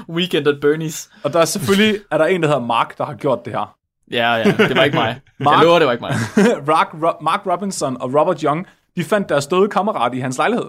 Weekend 0.08 0.46
at 0.48 0.64
Bernie's. 0.64 1.20
Og 1.24 1.32
der 1.32 1.40
er 1.40 1.44
selvfølgelig 1.44 2.00
er 2.10 2.18
der 2.18 2.24
en, 2.26 2.42
der 2.42 2.48
hedder 2.48 2.60
Mark, 2.66 2.98
der 2.98 3.04
har 3.04 3.14
gjort 3.14 3.44
det 3.44 3.52
her. 3.52 3.76
Ja, 4.10 4.32
ja, 4.34 4.44
det 4.68 4.76
var 4.76 4.84
ikke 4.84 4.96
mig. 4.96 5.20
Mark- 5.38 5.56
Jeg 5.58 5.64
lover, 5.64 5.78
det 5.78 5.86
var 5.86 5.92
ikke 5.92 6.02
mig. 6.02 6.14
Mark, 6.66 6.88
Ro- 6.94 7.22
Mark 7.24 7.46
Robinson 7.46 7.96
og 8.02 8.14
Robert 8.14 8.40
Young, 8.40 8.66
de 8.96 9.04
fandt 9.04 9.28
deres 9.28 9.46
døde 9.46 9.68
kammerat 9.68 10.14
i 10.14 10.18
hans 10.20 10.36
lejlighed. 10.38 10.66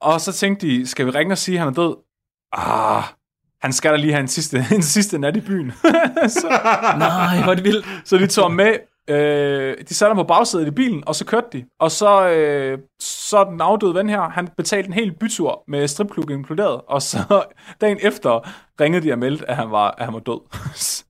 Og 0.00 0.20
så 0.20 0.32
tænkte 0.32 0.66
de, 0.66 0.86
skal 0.86 1.06
vi 1.06 1.10
ringe 1.10 1.32
og 1.34 1.38
sige, 1.38 1.54
at 1.54 1.58
han 1.58 1.68
er 1.68 1.72
død? 1.72 1.96
Ah, 2.52 3.02
han 3.62 3.72
skal 3.72 3.90
da 3.90 3.96
lige 3.96 4.12
have 4.12 4.20
en 4.20 4.28
sidste, 4.28 4.66
en 4.74 4.82
sidste 4.82 5.18
nat 5.18 5.36
i 5.36 5.40
byen. 5.40 5.72
så, 6.28 6.46
Nej, 6.98 7.42
hvor 7.42 7.50
er 7.50 7.54
det 7.54 7.64
vildt. 7.64 7.86
så 8.04 8.16
de 8.18 8.26
tog 8.26 8.44
ham 8.44 8.52
med, 8.52 8.74
øh, 9.10 9.76
de 9.88 9.94
satte 9.94 10.10
ham 10.10 10.16
på 10.16 10.28
bagsædet 10.28 10.66
i 10.66 10.70
bilen, 10.70 11.02
og 11.06 11.14
så 11.14 11.24
kørte 11.24 11.46
de. 11.52 11.64
Og 11.80 11.90
så, 11.90 12.28
øh, 12.28 12.78
så 13.00 13.44
den 13.44 13.60
afdøde 13.60 13.94
ven 13.94 14.08
her, 14.08 14.20
han 14.20 14.48
betalte 14.56 14.86
en 14.86 14.92
hel 14.92 15.12
bytur 15.12 15.64
med 15.68 15.88
stripklub 15.88 16.30
inkluderet, 16.30 16.80
og 16.88 17.02
så 17.02 17.44
dagen 17.80 17.98
efter 18.02 18.48
ringede 18.80 19.06
de 19.06 19.12
og 19.12 19.18
meldte, 19.18 19.50
at 19.50 19.56
han 19.56 19.70
var, 19.70 19.90
at 19.98 20.04
han 20.04 20.14
var 20.14 20.20
død. 20.20 20.40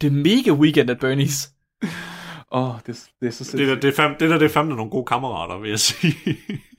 Det 0.00 0.06
er 0.06 0.10
mega 0.10 0.50
Weekend 0.50 0.90
at 0.90 1.04
Bernie's. 1.04 1.50
Åh, 2.52 2.68
oh, 2.70 2.74
det, 2.86 2.86
det 2.86 2.94
er 2.94 2.96
så 2.96 3.06
Det 3.20 3.46
sindssygt. 3.46 3.58
der, 3.68 3.74
det, 3.74 3.84
er 3.84 3.92
fam, 3.96 4.14
det 4.20 4.30
der, 4.30 4.38
det 4.38 4.44
er 4.44 4.48
fandme 4.48 4.74
nogle 4.76 4.90
gode 4.90 5.04
kammerater, 5.04 5.58
vil 5.58 5.70
jeg 5.70 5.78
sige. 5.78 6.14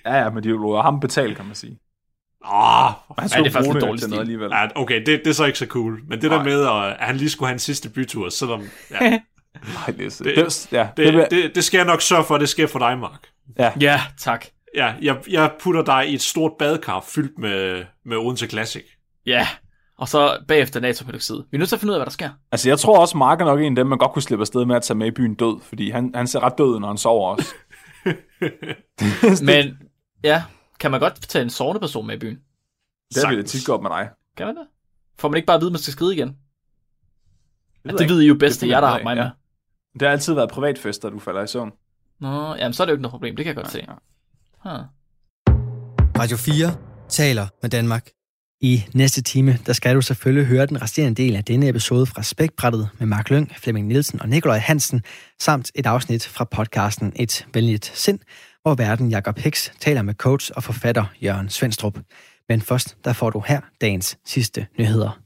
Ja, 0.06 0.16
ja, 0.16 0.30
men 0.30 0.44
de 0.44 0.50
lå 0.50 0.82
ham 0.82 1.00
betale, 1.00 1.36
kan 1.36 1.46
man 1.46 1.56
sige. 1.56 1.80
Åh, 2.46 2.86
Han 3.20 3.30
Ja, 3.36 3.40
det 3.44 3.48
er 3.48 3.52
faktisk 3.52 3.54
bruge 3.54 3.74
lidt 3.74 3.74
det 3.74 3.82
dårlig 3.82 4.02
til 4.02 4.10
noget 4.10 4.18
stil. 4.18 4.20
alligevel. 4.20 4.50
ja, 4.52 4.68
okay, 4.76 5.00
det, 5.06 5.08
det 5.08 5.28
er 5.28 5.34
så 5.34 5.46
ikke 5.46 5.58
så 5.60 5.66
cool. 5.68 6.00
Men 6.08 6.22
det 6.22 6.30
Nej. 6.30 6.38
der 6.38 6.44
med, 6.46 6.62
at, 6.62 6.98
at 7.00 7.08
han 7.08 7.16
lige 7.18 7.30
skulle 7.30 7.48
have 7.48 7.54
en 7.54 7.60
sidste 7.60 7.90
bytur, 7.90 8.30
selvom... 8.30 8.62
Ja, 8.92 9.20
Nej, 9.74 9.86
det, 9.98 10.06
er- 10.06 10.24
Det- 10.24 10.36
det, 10.36 10.68
ja, 10.72 10.90
det, 10.98 11.14
det, 11.14 11.28
det, 11.32 11.56
det 11.56 11.64
skal 11.64 11.78
jeg 11.78 11.86
nok 11.86 12.02
sørge 12.02 12.24
for, 12.26 12.36
at 12.36 12.42
det 12.42 12.50
sker 12.50 12.68
for 12.68 12.80
dig, 12.80 12.98
Mark. 13.00 13.28
Ja, 13.82 14.02
tak. 14.18 14.46
Ja, 14.76 14.94
jeg, 15.02 15.18
jeg 15.30 15.52
putter 15.60 15.84
dig 15.84 16.10
i 16.10 16.14
et 16.14 16.22
stort 16.22 16.52
badekar 16.60 17.06
fyldt 17.08 17.40
med, 17.40 17.86
med 18.06 18.18
Odense 18.18 18.48
Classic. 18.48 18.84
Ja. 19.26 19.48
Og 19.98 20.08
så 20.08 20.38
bagefter 20.48 20.80
natriumhydroxid. 20.80 21.36
Vi 21.36 21.42
er 21.54 21.58
nødt 21.58 21.70
til 21.70 21.76
at 21.76 21.80
finde 21.80 21.92
ud 21.92 21.96
af, 21.96 22.00
hvad 22.00 22.06
der 22.06 22.12
sker. 22.12 22.30
Altså, 22.52 22.70
jeg 22.70 22.80
tror 22.80 23.00
også, 23.00 23.18
Mark 23.18 23.42
er 23.42 23.46
nok 23.46 23.60
en 23.60 23.66
af 23.72 23.76
dem, 23.76 23.88
man 23.88 23.98
godt 23.98 24.12
kunne 24.12 24.22
slippe 24.24 24.44
afsted 24.44 24.66
med 24.66 24.76
at 24.76 24.82
tage 24.84 24.98
med 24.98 25.08
i 25.08 25.12
byen 25.12 25.36
død, 25.36 25.60
fordi 25.64 25.90
han, 25.90 26.12
han 26.16 26.28
ser 26.28 26.40
ret 26.44 26.54
død, 26.58 26.66
ud, 26.66 26.80
når 26.80 26.88
han 26.88 26.98
sover 26.98 27.30
også. 27.30 27.54
Men 29.46 29.78
ja, 30.24 30.44
kan 30.80 30.92
man 30.92 31.00
godt 31.00 31.14
tage 31.30 31.44
en 31.44 31.50
sovende 31.50 31.80
person 31.80 32.08
med 32.08 32.16
i 32.16 32.20
byen? 32.20 32.36
Det 32.36 33.16
da 33.16 33.20
Sagtens. 33.22 33.52
tit 33.52 33.66
gjort 33.66 33.82
med 33.82 33.90
dig. 33.90 34.10
Kan 34.38 34.46
man 34.48 34.56
det? 34.56 34.68
Får 35.20 35.30
man 35.30 35.36
ikke 35.38 35.46
bare 35.46 35.56
at 35.56 35.62
vide, 35.62 35.70
at 35.70 35.74
man 35.74 35.80
skal 35.80 35.92
skride 35.92 36.16
igen? 36.16 36.28
Det, 36.28 36.36
ved 37.84 37.92
det 37.94 38.00
jeg 38.02 38.10
ved 38.10 38.22
I 38.22 38.28
jo 38.28 38.36
bedst, 38.40 38.56
Det 38.56 38.62
det 38.62 38.68
er 38.68 38.76
jer, 38.78 38.82
der 38.82 38.88
har 38.88 38.96
jeg 38.98 39.04
mig 39.04 39.16
med. 39.18 39.30
Det 40.00 40.02
har 40.02 40.10
altid 40.10 40.34
været 40.34 40.50
privatfester, 40.50 41.10
du 41.10 41.20
falder 41.20 41.44
i 41.44 41.48
søvn. 41.48 41.72
Nå, 42.20 42.56
jamen 42.56 42.74
så 42.74 42.84
er 42.84 42.86
det 42.86 42.92
jo 42.92 42.96
ikke 42.96 43.02
noget 43.02 43.12
problem. 43.12 43.36
Det 43.36 43.46
kan 43.46 43.56
jeg 43.56 43.64
godt 43.64 43.72
se. 43.72 43.86
Ja. 43.88 43.94
Huh. 44.70 44.86
Radio 46.20 46.38
4 46.38 46.76
taler 47.10 47.48
med 47.62 47.70
Danmark. 47.70 48.10
I 48.62 48.84
næste 48.94 49.22
time, 49.22 49.58
der 49.66 49.74
skal 49.74 49.96
du 49.96 50.02
selvfølgelig 50.02 50.48
høre 50.48 50.66
den 50.66 50.82
resterende 50.82 51.24
del 51.24 51.36
af 51.36 51.44
denne 51.44 51.70
episode 51.70 52.06
fra 52.06 52.24
Spækbrættet 52.24 52.90
med 53.00 53.08
Mark 53.08 53.30
Lyng, 53.30 53.52
Flemming 53.56 53.88
Nielsen 53.88 54.22
og 54.22 54.30
Nikolaj 54.30 54.58
Hansen, 54.58 55.04
samt 55.40 55.72
et 55.76 55.86
afsnit 55.86 56.28
fra 56.28 56.44
podcasten 56.44 57.14
Et 57.16 57.48
Venligt 57.54 57.86
Sind, 57.86 58.20
hvor 58.62 58.76
verden 58.76 59.10
Jakob 59.10 59.38
Hicks 59.38 59.74
taler 59.80 60.02
med 60.02 60.14
coach 60.14 60.52
og 60.56 60.64
forfatter 60.64 61.06
Jørgen 61.24 61.50
Svendstrup. 61.50 62.00
Men 62.50 62.62
først, 62.62 62.98
der 63.06 63.14
får 63.14 63.30
du 63.30 63.44
her 63.48 63.62
dagens 63.82 64.18
sidste 64.26 64.68
nyheder. 64.80 65.25